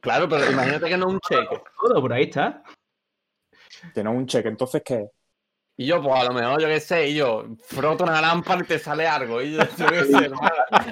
Claro, 0.00 0.26
pero 0.28 0.44
imagínate 0.80 0.88
que 0.88 0.96
no 0.96 1.08
es 1.08 1.12
un 1.14 1.20
cheque. 1.20 1.62
Todo 1.80 2.00
por 2.00 2.12
ahí 2.12 2.24
está. 2.24 2.62
que 3.92 4.02
no 4.02 4.12
es 4.12 4.16
un 4.18 4.26
cheque. 4.26 4.48
Entonces, 4.48 4.82
¿qué 4.84 4.94
es? 4.94 5.10
Y 5.76 5.86
yo, 5.86 6.02
pues 6.02 6.14
a 6.14 6.24
lo 6.24 6.32
mejor, 6.34 6.60
yo 6.60 6.68
qué 6.68 6.80
sé, 6.80 7.08
y 7.08 7.14
yo 7.14 7.46
froto 7.64 8.04
una 8.04 8.20
lámpara 8.20 8.62
y 8.62 8.66
te 8.66 8.78
sale 8.78 9.06
algo. 9.06 9.40
Y 9.40 9.52
yo, 9.52 9.58
yo 9.78 9.86
qué 9.86 10.04
sé, 10.04 10.16
hermano. 10.24 10.50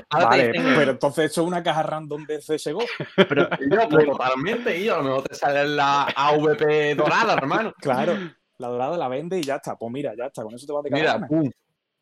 Ahora 0.08 0.30
te 0.30 0.36
Vale, 0.36 0.52
dicen, 0.52 0.72
pero 0.74 0.90
entonces 0.92 1.30
eso 1.30 1.42
es 1.42 1.46
una 1.46 1.62
caja 1.62 1.82
random 1.82 2.24
de 2.24 2.38
CSGO. 2.38 2.84
Pero 3.28 3.48
y 3.60 3.74
yo, 3.74 3.88
pues 3.88 4.06
totalmente, 4.06 4.78
y 4.78 4.84
yo, 4.84 4.94
a 4.94 4.98
lo 4.98 5.04
mejor 5.04 5.22
te 5.28 5.34
sale 5.34 5.68
la 5.68 6.04
AVP 6.04 6.94
dorada, 6.94 7.34
hermano. 7.34 7.74
Claro, 7.78 8.16
la 8.58 8.68
dorada 8.68 8.96
la 8.96 9.08
vende 9.08 9.38
y 9.38 9.42
ya 9.42 9.56
está. 9.56 9.76
Pues 9.76 9.92
mira, 9.92 10.14
ya 10.16 10.26
está, 10.26 10.42
con 10.42 10.54
eso 10.54 10.66
te 10.66 10.72
vas 10.72 10.82
de 10.84 10.90
Mira, 10.90 11.26
pum. 11.26 11.50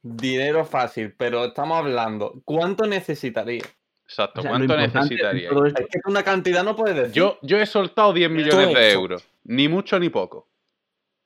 Dinero 0.00 0.64
fácil, 0.64 1.12
pero 1.16 1.46
estamos 1.46 1.78
hablando. 1.78 2.40
¿Cuánto 2.44 2.86
necesitaría? 2.86 3.64
Exacto. 4.04 4.40
O 4.40 4.42
sea, 4.42 4.52
lo 4.52 4.66
¿Cuánto 4.66 4.76
necesitaría? 4.76 5.50
Es 5.50 5.74
que 5.74 6.00
una 6.06 6.22
cantidad 6.22 6.62
no 6.62 6.76
puedes 6.76 6.96
decir. 6.96 7.12
Yo, 7.12 7.38
yo 7.42 7.58
he 7.58 7.66
soltado 7.66 8.12
10 8.12 8.30
millones 8.30 8.74
de 8.74 8.92
euros. 8.92 9.24
Ni 9.44 9.68
mucho 9.68 9.98
ni 9.98 10.08
poco. 10.08 10.46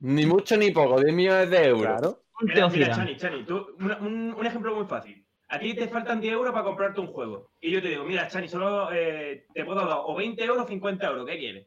Ni 0.02 0.26
mucho 0.26 0.56
ni 0.56 0.70
poco, 0.72 1.00
10 1.00 1.14
millones 1.14 1.48
de 1.50 1.64
euros. 1.66 1.82
Claro. 2.00 2.18
Un 2.40 2.48
Mira, 2.48 2.68
mira. 2.68 2.90
Chani, 2.94 3.16
Chani, 3.16 3.44
tú, 3.44 3.66
un, 3.78 3.92
un- 3.92 4.34
un 4.36 4.46
ejemplo 4.46 4.74
muy 4.74 4.86
fácil. 4.86 5.24
A 5.48 5.58
ti 5.60 5.74
te 5.74 5.86
faltan 5.86 6.20
10 6.20 6.32
euros 6.32 6.52
para 6.52 6.64
comprarte 6.64 7.00
un 7.00 7.06
juego. 7.08 7.52
Y 7.60 7.70
yo 7.70 7.80
te 7.82 7.88
digo, 7.88 8.04
mira, 8.04 8.26
Chani, 8.26 8.48
solo 8.48 8.90
eh, 8.92 9.46
te 9.54 9.64
puedo 9.64 9.86
dar 9.86 9.98
o 10.04 10.14
20 10.16 10.42
euros 10.44 10.64
o 10.64 10.66
50 10.68 11.06
euros. 11.06 11.26
¿Qué 11.26 11.38
quieres? 11.38 11.66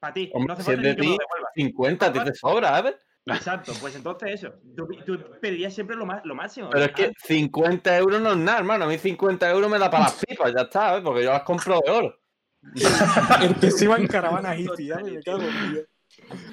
Para 0.00 0.14
ti. 0.14 0.30
Hombre, 0.34 0.48
no 0.48 0.52
hace 0.54 0.62
si 0.64 0.70
es 0.70 0.76
falta 0.76 0.88
de 0.88 0.94
me 0.94 0.96
lo 0.96 1.02
ti, 1.02 1.18
devuelvas. 1.20 1.52
50 1.54 2.06
a 2.06 2.12
ti 2.12 2.20
te 2.20 2.34
sobra, 2.34 2.68
¿sabes? 2.70 2.94
Exacto, 3.26 3.72
pues 3.80 3.94
entonces 3.94 4.32
eso. 4.32 4.54
Tú, 4.76 4.88
tú 5.06 5.20
pedirías 5.40 5.72
siempre 5.72 5.94
lo, 5.94 6.04
más, 6.04 6.24
lo 6.24 6.34
máximo. 6.34 6.68
Pero 6.70 6.86
es 6.86 6.92
que 6.92 7.04
Ah, 7.04 7.12
50 7.22 7.96
euros 7.98 8.20
no 8.20 8.32
es 8.32 8.38
nada, 8.38 8.58
hermano. 8.58 8.86
A 8.86 8.88
mí 8.88 8.98
50 8.98 9.48
euros 9.48 9.70
me 9.70 9.78
da 9.78 9.88
para 9.88 10.04
las 10.04 10.24
pipas, 10.24 10.52
ya 10.52 10.62
está, 10.62 10.80
¿sabes? 10.88 11.04
Porque 11.04 11.22
yo 11.22 11.30
las 11.30 11.44
compro 11.44 11.80
de 11.84 11.90
oro. 11.92 12.18
El 13.42 13.54
que 13.60 13.70
se 13.70 13.84
iba 13.84 13.96
en 13.96 14.06
caravana 14.08 14.56
hippie, 14.56 14.86
ya 14.86 14.96
me 14.98 15.22
cago 15.22 15.42
Dios. 15.70 15.86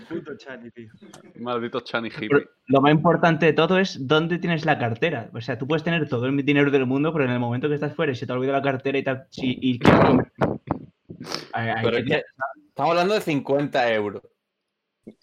Puto 0.10 0.36
Chani, 0.38 0.72
tío. 0.72 0.90
Maldito 1.36 1.80
Chani 1.82 2.10
Pero 2.10 2.40
hippie. 2.40 2.50
lo 2.68 2.82
más 2.82 2.92
importante 2.92 3.46
de 3.48 3.54
todo 3.54 3.80
es 3.80 4.08
dónde 4.08 4.38
tienes 4.40 4.66
la 4.66 4.78
cartera. 4.78 5.30
O 5.34 5.42
sea, 5.42 5.58
tú 5.58 5.68
puedes 5.68 5.84
tener 5.84 6.08
todo 6.10 6.26
el 6.28 6.38
dinero 6.46 6.72
del 6.72 6.86
mundo, 6.86 7.12
pero 7.14 7.26
en 7.26 7.32
el 7.32 7.40
momento 7.40 7.68
que 7.68 7.76
estás 7.76 7.96
fuera 7.96 8.12
y 8.12 8.16
se 8.16 8.26
te 8.26 8.32
ha 8.32 8.36
olvidado 8.36 8.58
la 8.60 8.64
cartera 8.64 8.98
y 8.98 9.04
tal, 9.04 9.26
si, 9.30 9.58
y 9.62 9.80
quieres 9.80 10.02
comer- 10.06 10.32
Ahí- 11.54 11.70
ahí 11.70 11.84
Pero 11.84 11.98
es 11.98 12.04
te- 12.06 12.10
que 12.12 12.24
estamos 12.70 12.92
hablando 12.92 13.14
de 13.14 13.22
50 13.22 13.94
euros. 13.94 14.22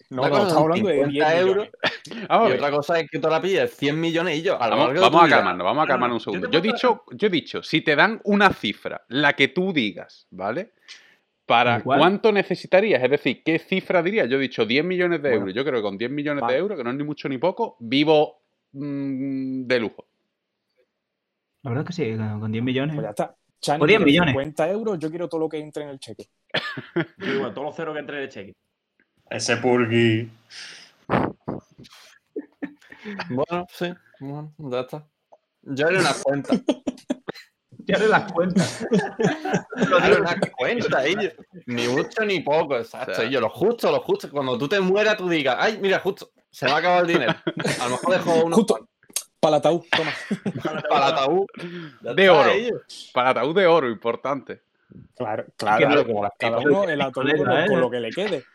No, 0.09 0.23
estamos 0.25 0.53
hablando 0.53 0.87
de 0.89 0.95
10 0.95 1.07
50 1.07 1.39
euros. 1.39 1.67
Vamos 2.29 2.49
y 2.49 2.53
otra 2.53 2.71
cosa 2.71 2.99
es 2.99 3.09
que 3.09 3.19
tú 3.19 3.27
la 3.29 3.41
pilles 3.41 3.75
100 3.75 3.99
millones 3.99 4.37
y 4.37 4.41
yo. 4.41 4.61
A 4.61 4.69
Vamos, 4.69 4.89
a 4.89 5.27
calmarnos, 5.29 5.65
vamos 5.65 5.65
a 5.65 5.65
No, 5.65 5.73
no, 5.73 5.85
calmarnos 5.87 6.27
un 6.27 6.33
segundo. 6.33 6.49
Yo 6.51 6.59
he 6.59 6.61
dicho, 6.61 7.03
yo 7.11 7.27
he 7.27 7.29
dicho, 7.29 7.61
si 7.63 7.81
te 7.81 7.95
dan 7.95 8.19
una 8.23 8.51
cifra, 8.53 9.03
la 9.09 9.33
que 9.33 9.49
tú 9.49 9.73
digas, 9.73 10.27
¿vale? 10.31 10.73
¿Para 11.47 11.81
cuánto 11.81 12.31
necesitarías? 12.31 13.01
Es 13.01 13.09
decir, 13.09 13.41
¿qué 13.43 13.57
cifra 13.57 14.03
dirías? 14.03 14.29
Yo 14.29 14.35
he 14.37 14.41
dicho 14.41 14.65
10 14.65 14.83
millones 14.83 15.21
de 15.23 15.29
Bueno. 15.29 15.41
euros. 15.43 15.55
Yo 15.55 15.63
creo 15.63 15.75
que 15.75 15.81
con 15.81 15.97
10 15.97 16.11
millones 16.11 16.41
Vale. 16.41 16.53
de 16.53 16.59
euros, 16.59 16.77
que 16.77 16.83
no 16.83 16.89
es 16.91 16.95
ni 16.97 17.03
mucho 17.05 17.29
ni 17.29 17.37
poco, 17.37 17.77
vivo 17.79 18.41
mm, 18.73 19.63
de 19.65 19.79
lujo. 19.79 20.05
La 21.63 21.71
verdad 21.71 21.85
es 21.89 21.95
que 21.95 22.03
sí, 22.03 22.17
con 22.17 22.39
con 22.41 22.51
10 22.51 22.63
millones. 22.63 22.95
Pues 22.95 23.05
ya 23.05 23.09
está. 23.11 23.35
Chani, 23.61 23.81
O 23.83 23.87
10 23.87 23.97
quiere 23.97 24.05
millones. 24.11 24.33
50 24.33 24.69
euros, 24.69 24.99
yo 24.99 25.09
quiero 25.09 25.27
todo 25.29 25.39
lo 25.39 25.49
que 25.49 25.57
entre 25.57 25.83
en 25.83 25.89
el 25.89 25.99
cheque. 25.99 26.27
Yo 27.17 27.33
digo, 27.33 27.51
todos 27.53 27.67
los 27.67 27.75
ceros 27.75 27.93
que 27.95 27.99
entre 28.01 28.17
en 28.17 28.23
el 28.23 28.29
cheque. 28.29 28.53
Ese 29.29 29.57
purgui. 29.57 30.29
Bueno, 33.29 33.65
sí. 33.71 33.93
Bueno, 34.19 34.53
ya 34.57 34.81
está. 34.81 35.07
Yo 35.63 35.87
haré 35.87 35.99
una 35.99 36.13
cuenta. 36.23 36.53
Ya 37.87 37.97
le 37.97 38.07
das 38.07 38.31
cuenta. 38.31 38.63
Haré 40.01 40.17
una 40.21 40.35
cuenta, 40.57 41.07
yo- 41.07 41.29
Ni 41.67 41.87
mucho 41.87 42.25
ni 42.25 42.41
poco, 42.41 42.77
exacto. 42.77 43.13
O 43.13 43.15
sea- 43.15 43.25
y 43.25 43.31
yo, 43.31 43.39
lo 43.41 43.49
justo, 43.49 43.91
lo 43.91 44.01
justo. 44.01 44.29
Cuando 44.29 44.57
tú 44.57 44.67
te 44.67 44.79
mueras, 44.79 45.17
tú 45.17 45.29
digas, 45.29 45.55
ay, 45.59 45.79
mira, 45.81 45.99
justo, 45.99 46.29
se 46.51 46.65
me 46.65 46.71
ha 46.71 46.77
acabado 46.77 47.01
el 47.01 47.07
dinero. 47.07 47.33
A 47.79 47.83
lo 47.85 47.91
mejor 47.91 48.11
dejo 48.11 48.43
uno 48.45 48.55
Justo. 48.55 48.87
Para 49.39 49.57
el 49.57 49.59
ataúd, 49.59 49.83
toma. 49.95 50.11
para 50.89 51.07
el 51.07 51.13
ataúd. 51.13 51.45
De 52.15 52.29
oro. 52.29 52.51
Para 53.13 53.29
ataúd 53.29 53.55
de 53.55 53.67
oro, 53.67 53.89
importante. 53.89 54.61
Claro, 55.15 55.45
claro. 55.57 55.85
Claro, 55.85 56.05
como 56.07 56.23
las 56.23 56.31
Cada 56.39 56.57
uno 56.59 56.83
el 56.85 57.01
ataúd 57.01 57.13
con, 57.37 57.51
¿eh? 57.51 57.67
con 57.67 57.81
lo 57.81 57.89
que 57.89 57.99
le 57.99 58.09
quede. 58.11 58.43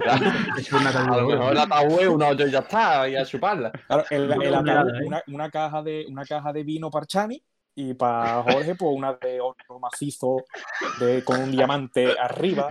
Claro. 0.00 0.26
Una 0.72 0.90
A 0.90 1.16
lo 1.18 1.26
mejor 1.28 1.52
el 1.52 1.58
ataúd 1.58 2.00
es 2.00 2.08
un 2.08 2.22
hoyo 2.22 2.46
y 2.46 2.50
ya 2.50 2.60
está, 2.60 3.08
y 3.08 3.16
a 3.16 3.24
chuparla. 3.24 3.70
Claro, 3.70 4.04
el, 4.10 4.28
No, 4.28 4.42
el 4.42 4.50
no, 4.50 4.58
ataúd, 4.58 4.88
¿eh? 4.94 5.06
una, 5.06 5.22
una 5.28 5.50
caja 5.50 5.82
de, 5.82 6.06
una 6.08 6.24
caja 6.24 6.52
de 6.52 6.62
vino 6.64 6.90
para 6.90 7.06
Chani 7.06 7.42
y 7.80 7.94
para 7.94 8.42
Jorge, 8.42 8.74
pues 8.74 8.90
una 8.94 9.14
de 9.14 9.40
oro 9.40 9.56
macizo 9.80 10.44
de, 10.98 11.24
con 11.24 11.40
un 11.40 11.50
diamante 11.50 12.14
arriba, 12.18 12.70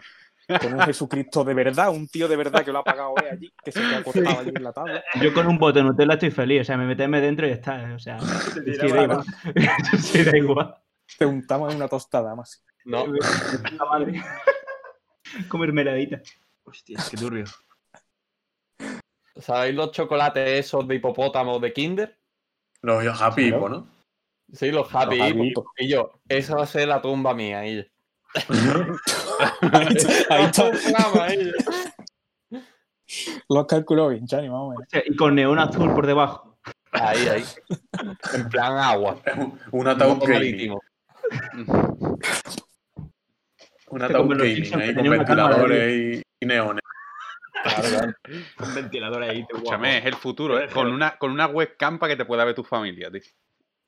con 0.61 0.73
un 0.73 0.81
Jesucristo 0.81 1.43
de 1.43 1.53
verdad, 1.53 1.89
un 1.89 2.07
tío 2.07 2.27
de 2.27 2.35
verdad 2.35 2.63
que 2.63 2.71
lo 2.71 2.79
ha 2.79 2.83
pagado 2.83 3.11
hoy 3.11 3.25
allí, 3.31 3.53
que 3.63 3.71
se 3.71 3.79
queda 3.79 3.97
acostado 3.97 4.39
allí 4.39 4.51
en 4.53 4.63
la 4.63 4.73
tabla. 4.73 5.03
Yo 5.21 5.33
con 5.33 5.47
un 5.47 5.57
bote 5.57 5.79
de 5.79 5.85
Nutella 5.85 6.13
estoy 6.13 6.31
feliz. 6.31 6.61
O 6.61 6.63
sea, 6.63 6.77
me 6.77 6.85
meteme 6.85 7.21
dentro 7.21 7.47
y 7.47 7.49
ya 7.49 7.55
está. 7.55 7.93
O 7.95 7.99
sea, 7.99 8.17
Te 8.63 8.73
sí, 8.73 8.87
da 8.87 9.03
igual. 9.03 9.23
Sí, 9.99 10.23
da 10.23 10.37
igual. 10.37 10.75
Te 11.17 11.25
untamos 11.25 11.71
en 11.71 11.77
una 11.77 11.87
tostada 11.87 12.35
más. 12.35 12.63
No, 12.85 13.05
Puta 13.05 13.85
madre. 13.85 14.21
Con 15.47 15.61
mermeladita. 15.61 16.21
Hostia, 16.63 16.99
qué 17.09 17.17
turbio. 17.17 17.45
¿sabéis 19.37 19.73
los 19.73 19.91
chocolates 19.91 20.65
esos 20.65 20.87
de 20.87 20.95
hipopótamo 20.95 21.59
de 21.59 21.71
Kinder? 21.73 22.19
Los 22.81 23.21
Happy 23.21 23.49
Claro. 23.49 23.57
Hippo, 23.57 23.69
¿no? 23.69 23.98
Sí, 24.53 24.71
los 24.71 24.93
Happy 24.93 25.17
Los 25.17 25.27
Happy 25.27 25.39
Hippo. 25.39 25.43
Hippo. 25.43 25.71
Y 25.77 25.87
yo, 25.89 26.11
esa 26.27 26.55
va 26.55 26.63
a 26.63 26.67
ser 26.67 26.87
la 26.87 27.01
tumba 27.01 27.33
mía. 27.33 27.65
Y 27.67 27.77
yo, 27.77 27.83
Ahí 29.71 29.95
ahí 30.29 30.43
está. 30.45 30.71
Lo 33.49 33.59
has 33.61 33.65
calculado 33.65 34.09
bien, 34.09 34.27
Chani, 34.27 34.43
menos. 34.43 34.75
O 34.77 34.83
sea, 34.87 35.01
y 35.05 35.15
con 35.15 35.33
neón 35.33 35.57
azul 35.57 35.93
por 35.95 36.05
debajo. 36.05 36.59
Ahí, 36.91 37.27
ahí. 37.27 37.43
En 38.33 38.49
plan 38.49 38.77
agua. 38.77 39.19
Un- 39.71 39.87
ataúd 39.87 40.27
marítimo. 40.27 40.79
Un 43.89 44.01
Este 44.01 44.13
ataúd 44.13 44.37
gaming 44.37 44.75
ahí 44.75 44.93
con 44.95 45.09
ventiladores 45.09 46.17
y, 46.17 46.21
y 46.39 46.45
neones. 46.45 46.83
Claro, 47.63 47.89
claro. 47.89 48.13
Un 48.59 48.75
ventilador 48.75 49.23
ahí, 49.23 49.45
te 49.45 49.55
Escúchame, 49.55 49.97
es 49.97 50.05
el 50.05 50.15
futuro, 50.15 50.59
¿eh? 50.59 50.69
Con 50.71 50.93
una, 50.93 51.17
con 51.17 51.31
una 51.31 51.47
webcam 51.47 51.97
para 51.97 52.13
que 52.13 52.17
te 52.17 52.25
pueda 52.25 52.45
ver 52.45 52.53
tu 52.55 52.63
familia, 52.63 53.09
tío. 53.11 53.21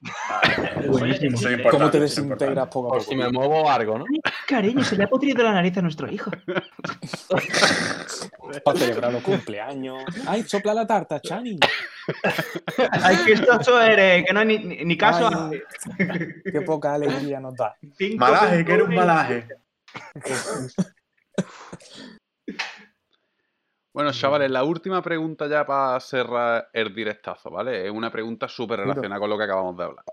Buenísimo. 0.88 1.38
¿Cómo 1.70 1.92
te 1.92 2.00
desintegras 2.00 2.68
poco 2.70 2.88
a 2.88 2.92
Por 2.92 3.00
poco? 3.00 3.10
si 3.12 3.16
me 3.16 3.30
muevo 3.30 3.70
algo, 3.70 4.00
¿no? 4.00 4.06
Cariño, 4.48 4.84
se 4.84 4.96
le 4.98 5.04
ha 5.04 5.08
podrido 5.08 5.44
la 5.44 5.54
nariz 5.54 5.78
a 5.78 5.82
nuestro 5.82 6.12
hijo. 6.12 6.32
Para 8.66 8.80
celebrar 8.80 9.14
los 9.14 9.24
cumpleaños. 9.24 10.04
¡Ay, 10.28 10.44
sopla 10.44 10.74
la 10.74 10.86
tarta, 10.88 11.20
Chani! 11.22 11.60
Ay, 13.04 13.18
qué 13.26 13.34
estoso 13.34 13.80
eres, 13.80 14.26
que 14.26 14.34
no 14.34 14.40
hay 14.42 14.46
ni, 14.48 14.84
ni- 14.84 14.98
caso 14.98 15.30
Ay, 15.30 15.62
qué 16.52 16.62
poca 16.62 16.96
alegría 16.96 17.40
nos 17.40 17.56
da. 17.56 17.76
Cinco 17.98 18.18
Malaje, 18.18 18.66
que 18.66 18.74
era 18.74 18.84
un 18.84 18.96
malaje. 18.96 19.48
Bueno, 23.94 24.12
chavales, 24.14 24.50
la 24.50 24.64
última 24.64 25.02
pregunta 25.02 25.48
ya 25.48 25.66
para 25.66 26.00
cerrar 26.00 26.70
el 26.72 26.96
directazo, 26.96 27.50
¿vale? 27.50 27.86
Es 27.86 27.92
una 27.92 28.10
pregunta 28.12 28.48
súper 28.48 28.80
relacionada 28.80 29.20
con 29.20 29.30
lo 29.30 29.38
que 29.38 29.44
acabamos 29.44 29.76
de 29.78 29.84
hablar. 29.84 30.06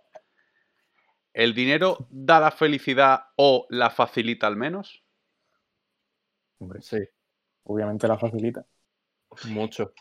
¿El 1.32 1.54
dinero 1.54 2.08
da 2.10 2.40
la 2.40 2.50
felicidad 2.50 3.26
o 3.36 3.66
la 3.70 3.90
facilita 3.90 4.48
al 4.48 4.56
menos? 4.56 5.04
Hombre, 6.58 6.82
Sí, 6.82 6.98
obviamente 7.64 8.08
la 8.08 8.18
facilita. 8.18 8.66
mucho. 9.44 9.92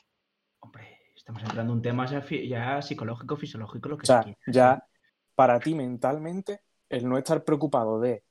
Hombre, 0.60 0.98
estamos 1.16 1.44
entrando 1.44 1.74
en 1.74 1.78
un 1.78 1.82
tema 1.84 2.08
ya, 2.08 2.26
ya 2.26 2.82
psicológico, 2.82 3.38
fisiológico, 3.38 3.90
lo 3.90 3.98
que 3.98 4.04
O 4.04 4.08
sea, 4.08 4.24
quiera. 4.24 4.40
ya 4.48 4.84
para 5.36 5.60
ti 5.60 5.76
mentalmente, 5.76 6.62
el 6.90 7.08
no 7.08 7.16
estar 7.20 7.44
preocupado 7.44 8.00
de 8.00 8.24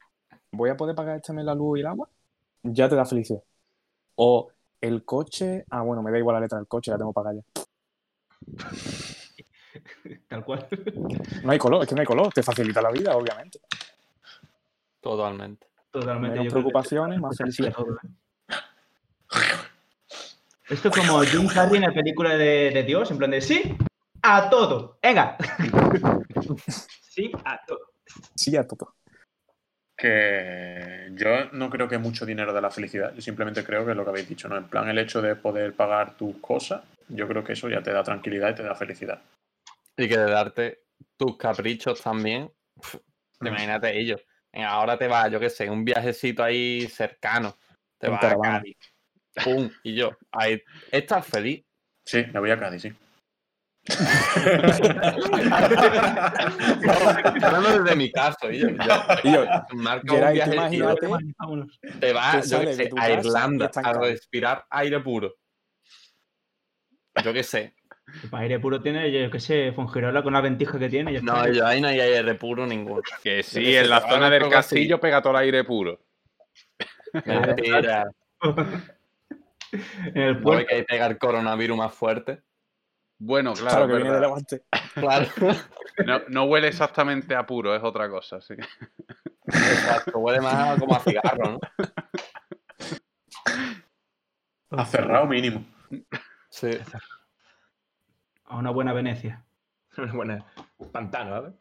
¿voy 0.51 0.71
a 0.71 0.77
poder 0.77 0.97
pagar 0.97 1.17
este 1.17 1.33
mes 1.33 1.45
la 1.45 1.55
luz 1.55 1.79
y 1.79 1.83
el 1.83 1.87
agua? 1.87 2.09
Ya 2.65 2.89
te 2.89 2.97
da 2.97 3.05
felicidad. 3.05 3.45
O 4.17 4.51
el 4.87 5.05
coche, 5.05 5.65
ah, 5.71 5.83
bueno, 5.83 6.03
me 6.03 6.11
da 6.11 6.19
igual 6.19 6.35
la 6.35 6.41
letra 6.41 6.59
del 6.59 6.67
coche, 6.67 6.91
la 6.91 6.99
tengo 6.99 7.13
pagada 7.13 7.37
ya. 7.37 7.43
Tal 10.29 10.45
cual. 10.45 10.67
No 11.45 11.53
hay 11.53 11.59
color, 11.59 11.83
es 11.83 11.89
que 11.89 11.95
no 11.95 12.01
hay 12.01 12.07
color, 12.07 12.33
te 12.33 12.43
facilita 12.43 12.81
la 12.81 12.91
vida, 12.91 13.15
obviamente. 13.17 13.61
Totalmente. 15.01 15.67
Totalmente. 15.91 16.39
Menos 16.39 16.47
que- 16.47 16.51
preocupaciones, 16.59 17.21
más 17.21 17.37
felicidad. 17.37 17.69
¿eh? 17.71 18.09
Esto 20.69 20.89
es 20.89 20.97
como 20.97 21.21
Jim 21.23 21.47
Carrey 21.47 21.77
en 21.77 21.83
la 21.83 21.93
película 21.93 22.37
de, 22.37 22.71
de 22.73 22.83
Dios, 22.83 23.11
en 23.11 23.19
plan 23.19 23.31
de 23.31 23.41
sí, 23.41 23.77
a 24.23 24.49
todo. 24.51 24.99
Venga. 25.03 25.37
Sí, 27.17 27.33
a 27.47 27.59
todo. 27.67 27.79
Sí, 28.35 28.55
a 28.59 28.67
todo. 28.67 28.95
Que 29.97 31.11
yo 31.15 31.51
no 31.53 31.71
creo 31.71 31.89
que 31.89 31.99
mucho 31.99 32.27
dinero 32.27 32.53
de 32.53 32.61
la 32.61 32.71
felicidad. 32.71 33.15
Yo 33.15 33.23
simplemente 33.23 33.65
creo 33.65 33.85
que 33.85 33.93
es 33.93 33.97
lo 33.97 34.05
que 34.05 34.11
habéis 34.11 34.29
dicho, 34.29 34.49
¿no? 34.49 34.57
En 34.57 34.69
plan, 34.69 34.89
el 34.89 34.99
hecho 34.99 35.23
de 35.23 35.37
poder 35.37 35.73
pagar 35.75 36.17
tus 36.17 36.37
cosas, 36.39 36.83
yo 37.09 37.27
creo 37.27 37.43
que 37.43 37.55
eso 37.55 37.69
ya 37.69 37.83
te 37.83 37.93
da 37.93 38.03
tranquilidad 38.03 38.51
y 38.51 38.55
te 38.57 38.63
da 38.63 38.75
felicidad. 38.75 39.23
Y 39.97 40.09
que 40.09 40.19
de 40.19 40.31
darte 40.31 40.83
tus 41.17 41.37
caprichos 41.39 42.03
también. 42.03 42.51
pf, 42.75 42.99
Imagínate 43.41 43.99
ellos. 43.99 44.23
Ahora 44.53 44.97
te 44.99 45.07
vas, 45.07 45.31
yo 45.31 45.41
qué 45.41 45.51
sé, 45.51 45.69
un 45.69 45.85
viajecito 45.85 46.43
ahí 46.43 46.87
cercano. 46.89 47.57
Te 47.99 48.09
vas 48.09 48.25
a. 48.25 48.39
Cádiz. 48.39 48.77
Pum, 49.45 49.71
y 49.83 49.95
yo. 49.95 50.17
Ahí, 50.33 50.63
¿Estás 50.91 51.27
feliz? 51.27 51.65
Sí, 52.05 52.25
me 52.33 52.41
voy 52.41 52.51
a 52.51 52.59
Cádiz, 52.59 52.83
sí. 52.83 52.93
Hablando 57.43 57.83
desde 57.83 57.97
mi 57.97 58.11
caso, 58.11 58.51
y 58.51 58.59
yo. 58.59 58.69
yo 58.71 58.77
Y 59.25 59.33
yo, 59.33 59.45
marca 59.75 60.13
un 60.13 60.19
Geray, 60.19 60.31
tú 60.31 60.35
viaje, 60.35 60.55
imagínate 60.55 61.09
te 62.01 62.13
vas, 62.13 62.51
yo 62.51 62.63
sé, 62.73 62.91
a 62.97 63.11
Irlanda 63.11 63.71
a 63.75 63.93
respirar 63.93 64.67
aire 64.71 65.01
puro. 65.01 65.35
Yo 67.23 67.33
qué 67.33 67.43
sé. 67.43 67.75
Para 68.31 68.45
aire 68.45 68.61
puro 68.61 68.81
tiene, 68.81 69.11
yo 69.11 69.31
qué 69.31 69.41
sé, 69.41 69.73
Fongirola 69.73 70.23
con 70.23 70.33
la 70.33 70.41
ventija 70.41 70.79
que 70.79 70.89
tiene. 70.89 71.21
No, 71.23 71.49
yo 71.49 71.67
ahí 71.67 71.81
no 71.81 71.89
hay 71.89 72.01
aire 72.01 72.35
puro 72.35 72.67
ninguno. 72.67 73.03
Que 73.23 73.43
sí, 73.43 73.65
sé, 73.65 73.81
en 73.81 73.91
la 73.91 74.01
zona 74.01 74.31
del 74.31 74.43
así. 74.45 74.51
castillo 74.51 75.01
pega 75.01 75.21
todo 75.23 75.33
el 75.35 75.39
aire 75.41 75.65
puro. 75.65 76.01
Mentira. 77.25 78.11
en 79.73 80.23
el 80.23 80.35
No 80.35 80.39
ve 80.39 80.43
puerto. 80.43 80.67
que 80.69 80.75
ahí 80.77 80.83
pega 80.85 81.07
el 81.07 81.19
coronavirus 81.19 81.77
más 81.77 81.95
fuerte. 81.95 82.43
Bueno, 83.19 83.55
claro, 83.55 83.71
claro, 83.71 83.87
que 83.87 83.95
viene 83.95 84.11
de 84.11 84.15
verdad. 84.15 84.29
Levante. 84.29 84.63
Claro. 84.95 85.27
No, 86.05 86.21
no 86.29 86.45
huele 86.45 86.69
exactamente 86.69 87.35
a 87.35 87.47
puro, 87.47 87.75
es 87.75 87.83
otra 87.83 88.11
cosa, 88.11 88.39
sí. 88.43 88.53
Exacto. 89.47 90.19
Huele 90.19 90.43
más 90.43 90.79
como 90.79 90.95
a 90.95 91.01
cigarro, 91.01 91.53
¿no? 91.53 91.61
Ha 94.73 94.85
cerrado 94.85 95.25
mínimo. 95.25 95.65
Sí. 96.51 96.69
A 98.45 98.59
una 98.59 98.71
buena 98.73 98.93
Venecia. 98.93 99.43
Buena. 100.13 100.45
Pantano, 100.93 101.31
¿sabes? 101.31 101.55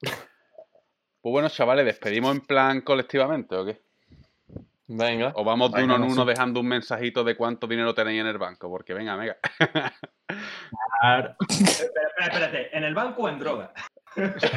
Pues 0.00 1.32
bueno, 1.32 1.48
chavales, 1.50 1.84
¿despedimos 1.84 2.34
en 2.34 2.40
plan 2.40 2.80
colectivamente 2.80 3.54
o 3.54 3.66
qué? 3.66 3.82
Venga. 4.86 5.32
O 5.34 5.44
vamos 5.44 5.72
de 5.72 5.82
Venga, 5.82 5.96
uno 5.96 6.04
en 6.04 6.08
no 6.08 6.14
uno 6.14 6.24
dejando 6.24 6.60
un 6.60 6.68
mensajito 6.68 7.22
de 7.22 7.36
cuánto 7.36 7.66
dinero 7.66 7.94
tenéis 7.94 8.22
en 8.22 8.28
el 8.28 8.38
banco, 8.38 8.70
porque 8.70 8.94
venga, 8.94 9.16
venga. 9.16 9.36
Claro. 11.00 11.34
Espera, 11.48 12.08
espera, 12.08 12.26
espérate. 12.26 12.76
¿En 12.76 12.84
el 12.84 12.94
banco 12.94 13.22
o 13.22 13.28
en 13.28 13.38
droga? 13.38 13.72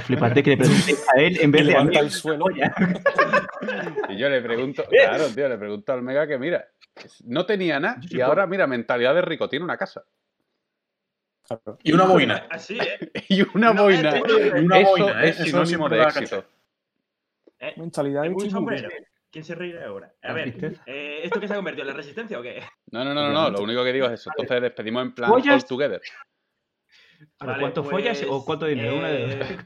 Fliparte 0.05 0.41
que 0.43 0.51
le 0.51 0.57
preguntéis 0.57 1.05
a 1.15 1.19
él 1.21 1.37
en 1.39 1.49
Y 1.49 1.51
vez 1.51 1.65
de 1.67 1.75
a 1.75 1.83
mí. 1.83 1.89
levanta 1.91 1.99
el 1.99 2.11
suelo. 2.11 2.45
Y 4.09 4.17
yo 4.17 4.27
le 4.29 4.41
pregunto, 4.41 4.83
claro, 4.89 5.27
tío, 5.29 5.47
le 5.47 5.57
pregunto 5.57 5.93
al 5.93 6.01
Mega 6.01 6.25
que 6.27 6.37
mira, 6.37 6.67
no 7.25 7.45
tenía 7.45 7.79
nada 7.79 8.01
sí 8.01 8.17
y 8.17 8.21
ahora, 8.21 8.47
mira, 8.47 8.65
mentalidad 8.67 9.13
de 9.13 9.21
rico, 9.21 9.47
tiene 9.47 9.63
una 9.65 9.77
casa. 9.77 10.03
Y 11.83 11.91
una 11.93 12.05
boina. 12.05 12.47
Así, 12.49 12.77
¿eh? 12.79 13.11
Y 13.29 13.41
una 13.55 13.73
No, 13.73 13.83
boina. 13.83 14.17
eh, 14.17 14.21
eh, 14.27 14.61
una 14.61 14.79
Eso 14.79 14.89
boina, 14.89 15.23
¿eh? 15.25 15.29
es 15.29 15.35
sinónimo 15.37 15.89
de 15.89 16.01
éxito. 16.03 16.45
¿Eh? 17.59 17.73
Mentalidad 17.77 18.23
de 18.23 18.29
Un 18.29 18.49
sombrero. 18.49 18.89
¿Quién 19.31 19.45
se 19.45 19.55
reirá 19.55 19.87
ahora? 19.87 20.13
A 20.21 20.33
ver, 20.33 20.79
eh, 20.85 21.21
¿esto 21.23 21.39
qué 21.39 21.47
se 21.47 21.53
ha 21.53 21.55
convertido? 21.55 21.83
¿En 21.83 21.87
la 21.87 21.97
resistencia 21.97 22.37
o 22.37 22.41
qué? 22.41 22.61
No, 22.91 23.05
no, 23.05 23.13
no, 23.13 23.29
no, 23.29 23.31
no, 23.31 23.49
lo 23.49 23.63
único 23.63 23.83
que 23.83 23.93
digo 23.93 24.07
es 24.07 24.13
eso. 24.13 24.29
Entonces 24.37 24.61
despedimos 24.61 25.03
en 25.03 25.13
plan 25.13 25.29
Follas. 25.29 25.63
all 25.63 25.67
together. 25.69 26.01
¿Ahora 27.39 27.53
Vale, 27.53 27.61
¿Cuánto 27.61 27.83
follas 27.83 28.17
pues, 28.17 28.29
o 28.29 28.43
cuánto 28.43 28.65
dinero? 28.65 28.97
Una 28.97 29.07
de 29.07 29.37
dos. 29.37 29.49
eh, 29.51 29.57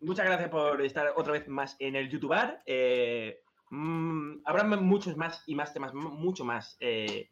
Muchas 0.00 0.24
gracias 0.24 0.48
por 0.48 0.80
estar 0.80 1.12
otra 1.14 1.34
vez 1.34 1.46
más 1.48 1.76
en 1.78 1.96
el 1.96 2.08
YouTuber. 2.08 2.60
Eh, 2.64 3.42
mm, 3.68 4.38
habrá 4.46 4.64
muchos 4.64 5.16
más 5.16 5.42
y 5.46 5.54
más 5.54 5.74
temas, 5.74 5.92
mucho 5.92 6.44
más 6.44 6.78
eh, 6.80 7.28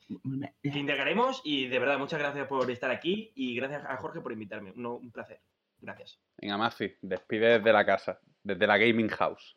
que 0.62 0.78
integraremos. 0.78 1.40
Y 1.44 1.68
de 1.68 1.78
verdad, 1.78 1.98
muchas 1.98 2.18
gracias 2.18 2.46
por 2.46 2.70
estar 2.70 2.90
aquí 2.90 3.32
y 3.34 3.56
gracias 3.56 3.84
a 3.86 3.96
Jorge 3.96 4.20
por 4.20 4.32
invitarme. 4.32 4.72
No, 4.76 4.96
un 4.96 5.10
placer. 5.10 5.40
Gracias. 5.80 6.20
Venga, 6.36 6.58
Mazi, 6.58 6.94
despide 7.00 7.58
desde 7.58 7.72
la 7.72 7.86
casa, 7.86 8.20
desde 8.42 8.66
la 8.66 8.76
gaming 8.76 9.08
house. 9.08 9.56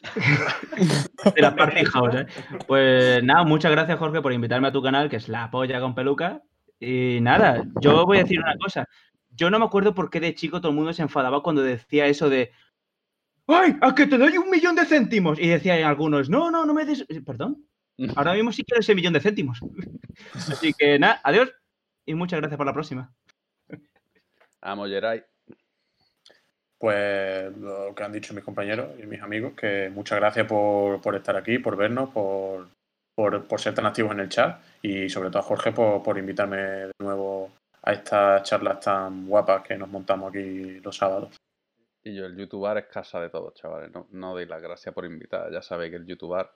de 1.34 1.42
la 1.42 1.54
House, 1.92 2.14
¿eh? 2.14 2.26
Pues 2.66 3.22
nada, 3.24 3.44
muchas 3.44 3.72
gracias, 3.72 3.98
Jorge, 3.98 4.22
por 4.22 4.32
invitarme 4.32 4.68
a 4.68 4.72
tu 4.72 4.82
canal, 4.82 5.08
que 5.08 5.16
es 5.16 5.28
La 5.28 5.50
Polla 5.50 5.80
con 5.80 5.94
Peluca. 5.94 6.42
Y 6.80 7.18
nada, 7.20 7.64
yo 7.80 8.06
voy 8.06 8.18
a 8.18 8.22
decir 8.22 8.38
una 8.40 8.56
cosa. 8.56 8.88
Yo 9.30 9.50
no 9.50 9.58
me 9.58 9.64
acuerdo 9.64 9.94
por 9.94 10.10
qué 10.10 10.20
de 10.20 10.34
chico 10.34 10.60
todo 10.60 10.70
el 10.70 10.76
mundo 10.76 10.92
se 10.92 11.02
enfadaba 11.02 11.42
cuando 11.42 11.62
decía 11.62 12.06
eso 12.06 12.30
de 12.30 12.52
¡Ay! 13.48 13.76
¡A 13.80 13.94
que 13.94 14.06
te 14.06 14.18
doy 14.18 14.36
un 14.36 14.50
millón 14.50 14.76
de 14.76 14.84
céntimos! 14.84 15.38
Y 15.40 15.48
decían 15.48 15.82
algunos, 15.82 16.28
no, 16.28 16.50
no, 16.50 16.66
no 16.66 16.74
me 16.74 16.84
des. 16.84 17.04
Perdón. 17.24 17.66
Ahora 18.14 18.34
mismo 18.34 18.52
sí 18.52 18.62
quiero 18.62 18.80
ese 18.80 18.94
millón 18.94 19.14
de 19.14 19.20
céntimos. 19.20 19.60
Así 20.34 20.72
que 20.74 20.98
nada, 20.98 21.20
adiós 21.24 21.50
y 22.04 22.14
muchas 22.14 22.40
gracias 22.40 22.58
por 22.58 22.66
la 22.66 22.74
próxima. 22.74 23.12
Vamos, 24.60 24.88
Geray. 24.88 25.24
Pues 26.78 27.56
lo 27.56 27.92
que 27.94 28.02
han 28.04 28.12
dicho 28.12 28.34
mis 28.34 28.44
compañeros 28.44 28.90
y 29.02 29.06
mis 29.06 29.20
amigos, 29.20 29.54
que 29.54 29.90
muchas 29.92 30.18
gracias 30.20 30.46
por, 30.46 31.00
por 31.00 31.16
estar 31.16 31.36
aquí, 31.36 31.58
por 31.58 31.76
vernos, 31.76 32.10
por, 32.10 32.68
por, 33.16 33.46
por 33.46 33.60
ser 33.60 33.74
tan 33.74 33.86
activos 33.86 34.12
en 34.12 34.20
el 34.20 34.28
chat 34.28 34.60
y 34.80 35.08
sobre 35.08 35.28
todo 35.28 35.40
a 35.40 35.44
Jorge 35.44 35.72
por, 35.72 36.02
por 36.02 36.18
invitarme 36.18 36.56
de 36.56 36.92
nuevo 37.00 37.50
a 37.82 37.92
estas 37.92 38.42
charlas 38.44 38.80
tan 38.80 39.26
guapas 39.26 39.62
que 39.62 39.76
nos 39.76 39.88
montamos 39.88 40.30
aquí 40.30 40.78
los 40.80 40.96
sábados. 40.96 41.36
Y 42.04 42.14
yo, 42.14 42.26
el 42.26 42.36
youtuber 42.36 42.78
es 42.78 42.86
casa 42.86 43.20
de 43.20 43.28
todos, 43.28 43.54
chavales. 43.54 43.90
No, 43.92 44.06
no 44.12 44.36
deis 44.36 44.48
las 44.48 44.62
gracias 44.62 44.94
por 44.94 45.04
invitar. 45.04 45.50
Ya 45.52 45.62
sabéis 45.62 45.90
que 45.90 45.96
el 45.96 46.06
youtuber. 46.06 46.48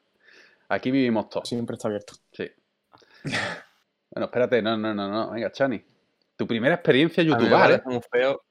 Aquí 0.68 0.90
vivimos 0.90 1.28
todos. 1.28 1.48
Siempre 1.48 1.74
está 1.74 1.88
abierto. 1.88 2.14
Sí. 2.32 2.50
Bueno, 4.14 4.26
espérate, 4.26 4.60
no, 4.60 4.76
no, 4.76 4.94
no, 4.94 5.08
no. 5.08 5.30
Venga, 5.30 5.50
Chani. 5.50 5.82
Tu 6.36 6.46
primera 6.46 6.74
experiencia 6.74 7.22
youtuber, 7.22 7.52
¿eh? 7.52 7.56
parece 7.56 7.88
muy 7.88 8.00
feo. 8.10 8.42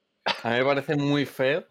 A 0.42 0.50
mí 0.50 0.56
me 0.58 0.64
parece 0.64 0.96
muy 0.96 1.26
feo 1.26 1.64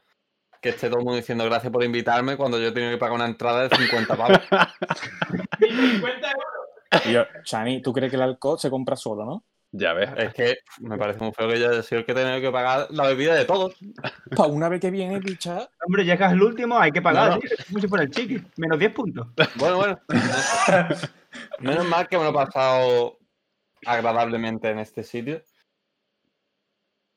que 0.61 0.69
esté 0.69 0.87
todo 0.89 0.99
el 0.99 1.05
mundo 1.05 1.17
diciendo 1.17 1.43
gracias 1.45 1.71
por 1.71 1.83
invitarme 1.83 2.37
cuando 2.37 2.59
yo 2.59 2.67
he 2.67 2.71
tenido 2.71 2.91
que 2.91 2.97
pagar 2.97 3.15
una 3.15 3.25
entrada 3.25 3.67
de 3.67 3.75
50 3.75 4.15
pavos. 4.15 4.37
50 5.59 6.31
euros. 6.31 7.05
Yo, 7.09 7.23
Chani, 7.43 7.81
¿tú 7.81 7.93
crees 7.93 8.09
que 8.11 8.17
el 8.17 8.21
alcohol 8.21 8.59
se 8.59 8.69
compra 8.69 8.95
solo, 8.95 9.25
no? 9.25 9.43
Ya 9.73 9.93
ves. 9.93 10.09
Es 10.17 10.33
que 10.33 10.57
me 10.81 10.97
parece 10.97 11.19
muy 11.23 11.31
feo 11.31 11.47
que 11.47 11.57
yo 11.57 11.69
haya 11.69 11.81
sido 11.81 11.99
el 11.99 12.05
que 12.05 12.11
he 12.11 12.15
tenido 12.15 12.41
que 12.41 12.51
pagar 12.51 12.87
la 12.89 13.07
bebida 13.07 13.33
de 13.33 13.45
todos. 13.45 13.73
Para 14.35 14.49
una 14.49 14.67
vez 14.67 14.81
que 14.81 14.91
viene, 14.91 15.19
bicha. 15.19 15.69
Hombre, 15.85 16.03
llegas 16.03 16.33
al 16.33 16.41
último, 16.43 16.77
hay 16.77 16.91
que 16.91 17.01
pagar, 17.01 17.29
No, 17.29 17.35
no. 17.35 17.41
¿sí? 17.41 17.47
Es 17.57 17.65
como 17.65 17.79
si 17.79 17.87
fuera 17.87 18.03
el 18.03 18.11
chiqui. 18.11 18.43
Menos 18.57 18.77
10 18.77 18.93
puntos. 18.93 19.27
Bueno, 19.55 19.77
bueno. 19.77 19.99
Menos 21.59 21.85
mal 21.85 22.07
que 22.09 22.17
me 22.17 22.25
lo 22.25 22.31
he 22.31 22.33
pasado 22.33 23.17
agradablemente 23.85 24.69
en 24.69 24.79
este 24.79 25.03
sitio. 25.03 25.41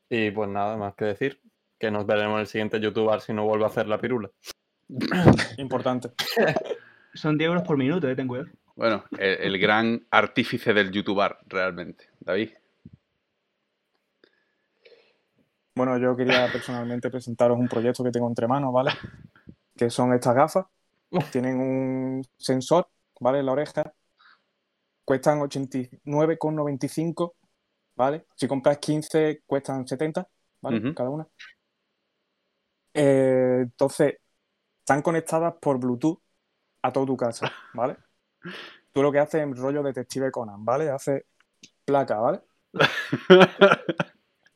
Y 0.09 0.31
pues 0.31 0.49
nada 0.49 0.77
más 0.77 0.95
que 0.95 1.07
decir. 1.07 1.41
Que 1.79 1.91
nos 1.91 2.07
veremos 2.07 2.37
en 2.37 2.41
el 2.41 2.47
siguiente 2.47 2.81
youtuber 2.81 3.21
si 3.21 3.33
no 3.33 3.45
vuelvo 3.45 3.65
a 3.65 3.69
hacer 3.69 3.89
la 3.89 3.99
pirula. 3.99 4.31
Importante. 5.59 6.11
Son 7.15 7.37
10 7.37 7.49
euros 7.49 7.63
por 7.63 7.77
minuto, 7.77 8.09
eh, 8.09 8.17
ten 8.17 8.27
cuidado. 8.27 8.49
Bueno, 8.77 9.05
el, 9.19 9.55
el 9.55 9.59
gran 9.59 10.07
artífice 10.11 10.73
del 10.73 10.91
youtuber, 10.91 11.37
realmente. 11.47 12.07
David. 12.21 12.51
Bueno, 15.77 15.99
yo 15.99 16.17
quería 16.17 16.49
personalmente 16.53 17.11
presentaros 17.11 17.59
un 17.59 17.67
proyecto 17.67 18.05
que 18.05 18.13
tengo 18.13 18.29
entre 18.29 18.47
manos, 18.47 18.73
¿vale? 18.73 18.93
Que 19.77 19.91
son 19.91 20.13
estas 20.13 20.35
gafas. 20.35 20.67
Tienen 21.33 21.59
un 21.59 22.25
sensor, 22.37 22.89
¿vale? 23.21 23.41
En 23.41 23.47
la 23.47 23.53
oreja. 23.53 23.93
Cuestan 25.05 25.41
89,95, 25.41 27.33
¿vale? 27.97 28.27
Si 28.35 28.49
compras 28.49 28.79
15, 28.79 29.43
cuestan 29.47 29.87
70, 29.87 30.27
¿vale? 30.61 30.79
Cada 30.95 31.11
una. 31.11 31.27
Eh, 32.93 33.61
entonces, 33.63 34.17
están 34.81 35.03
conectadas 35.03 35.55
por 35.61 35.79
Bluetooth 35.79 36.19
a 36.83 36.93
toda 36.93 37.07
tu 37.07 37.17
casa, 37.17 37.51
¿vale? 37.75 37.97
Tú 38.93 39.03
lo 39.03 39.11
que 39.11 39.19
haces 39.19 39.47
es 39.49 39.59
rollo 39.59 39.83
detective 39.83 40.31
Conan, 40.31 40.65
¿vale? 40.65 40.89
Haces 40.91 41.25
placa, 41.85 42.19
¿vale? 42.19 42.41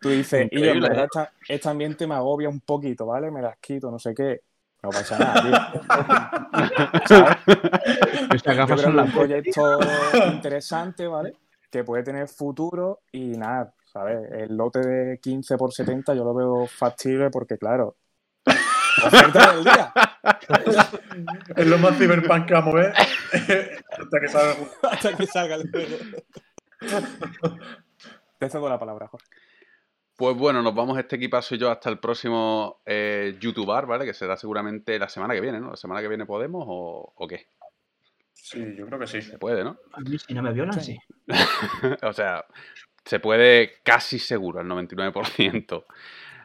Tú 0.01 0.11
dices, 0.11 0.49
y 0.53 0.63
yo, 0.63 0.71
en 0.73 0.81
verdad, 0.81 1.01
¿eh? 1.01 1.05
esta- 1.07 1.33
este 1.49 1.69
ambiente 1.69 2.07
me 2.07 2.15
agobia 2.15 2.49
un 2.49 2.61
poquito, 2.61 3.07
¿vale? 3.07 3.33
Me 3.33 3.43
las 3.43 3.59
quito, 3.59 3.91
no 3.91 3.99
sé 3.99 4.15
qué. 4.15 4.43
No 4.81 4.91
pasa 4.91 5.19
nada, 5.19 5.43
tío. 5.43 5.53
Estas 8.37 8.57
gafas 8.57 8.81
son 8.81 8.97
un 9.01 9.11
proyecto 9.11 9.81
interesante, 10.33 11.09
¿vale? 11.09 11.35
Que 11.71 11.85
puede 11.85 12.03
tener 12.03 12.29
futuro 12.29 13.01
y 13.13 13.37
nada, 13.37 13.75
¿sabes? 13.85 14.19
El 14.33 14.57
lote 14.57 14.81
de 14.81 15.19
15 15.19 15.57
por 15.57 15.73
70 15.73 16.15
yo 16.15 16.25
lo 16.25 16.35
veo 16.35 16.67
factible 16.67 17.31
porque, 17.31 17.59
claro, 17.59 17.97
Oferta 19.05 19.53
del 19.53 19.65
día. 19.65 19.93
es 21.57 21.67
lo 21.67 21.79
más 21.79 21.97
ciberpunk 21.97 22.47
que 22.47 22.55
vamos 22.55 22.75
a 22.75 22.79
ver 22.79 22.93
hasta 22.93 24.21
que 24.21 24.29
salga. 24.29 24.57
Hasta 24.83 25.17
que 25.17 25.27
salga 25.27 25.55
el 25.57 25.71
juego. 25.71 25.97
Te 28.39 28.49
cedo 28.49 28.69
la 28.69 28.79
palabra, 28.79 29.09
Jorge. 29.09 29.27
Pues 30.17 30.37
bueno, 30.37 30.63
nos 30.63 30.75
vamos 30.75 30.99
este 30.99 31.17
equipazo 31.17 31.55
y 31.55 31.59
yo 31.59 31.71
hasta 31.71 31.91
el 31.91 32.01
próximo 32.01 32.81
eh, 32.85 33.37
YouTuber, 33.39 33.87
¿vale? 33.87 34.05
Que 34.05 34.15
será 34.15 34.37
seguramente 34.37 34.99
la 34.99 35.09
semana 35.09 35.35
que 35.35 35.41
viene, 35.41 35.61
¿no? 35.61 35.71
¿La 35.71 35.77
semana 35.77 36.01
que 36.01 36.09
viene 36.09 36.27
podemos 36.27 36.65
o, 36.67 37.13
o 37.15 37.29
qué? 37.29 37.47
Sí, 38.51 38.75
yo 38.77 38.87
creo 38.87 38.99
que 38.99 39.07
sí. 39.07 39.21
Se 39.21 39.39
puede, 39.39 39.63
¿no? 39.63 39.79
A 39.93 40.01
mí 40.01 40.19
si 40.19 40.33
no 40.33 40.43
me 40.43 40.53
violan, 40.53 40.81
sí. 40.81 40.99
o 42.03 42.13
sea, 42.13 42.47
se 43.05 43.21
puede 43.21 43.75
casi 43.83 44.19
seguro, 44.19 44.61
al 44.61 44.67
99%. 44.67 45.85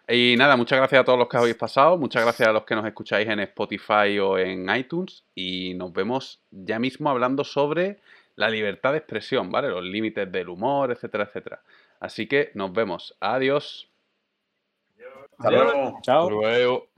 Y 0.09 0.35
nada, 0.37 0.57
muchas 0.57 0.79
gracias 0.79 1.01
a 1.01 1.05
todos 1.05 1.17
los 1.17 1.29
que 1.29 1.37
habéis 1.37 1.55
pasado, 1.55 1.97
muchas 1.97 2.23
gracias 2.23 2.49
a 2.49 2.51
los 2.51 2.65
que 2.65 2.75
nos 2.75 2.85
escucháis 2.85 3.27
en 3.29 3.39
Spotify 3.39 4.19
o 4.21 4.37
en 4.37 4.69
iTunes 4.75 5.23
y 5.33 5.75
nos 5.75 5.93
vemos 5.93 6.41
ya 6.51 6.77
mismo 6.77 7.09
hablando 7.09 7.45
sobre 7.45 8.01
la 8.35 8.49
libertad 8.49 8.91
de 8.91 8.97
expresión, 8.97 9.49
¿vale? 9.49 9.69
Los 9.69 9.83
límites 9.83 10.29
del 10.29 10.49
humor, 10.49 10.91
etcétera, 10.91 11.23
etcétera. 11.23 11.61
Así 12.01 12.27
que 12.27 12.51
nos 12.53 12.73
vemos. 12.73 13.15
Adiós. 13.21 13.89
Hasta 15.37 15.51
luego. 15.51 15.99
Chao. 16.01 16.29
Luego. 16.29 16.92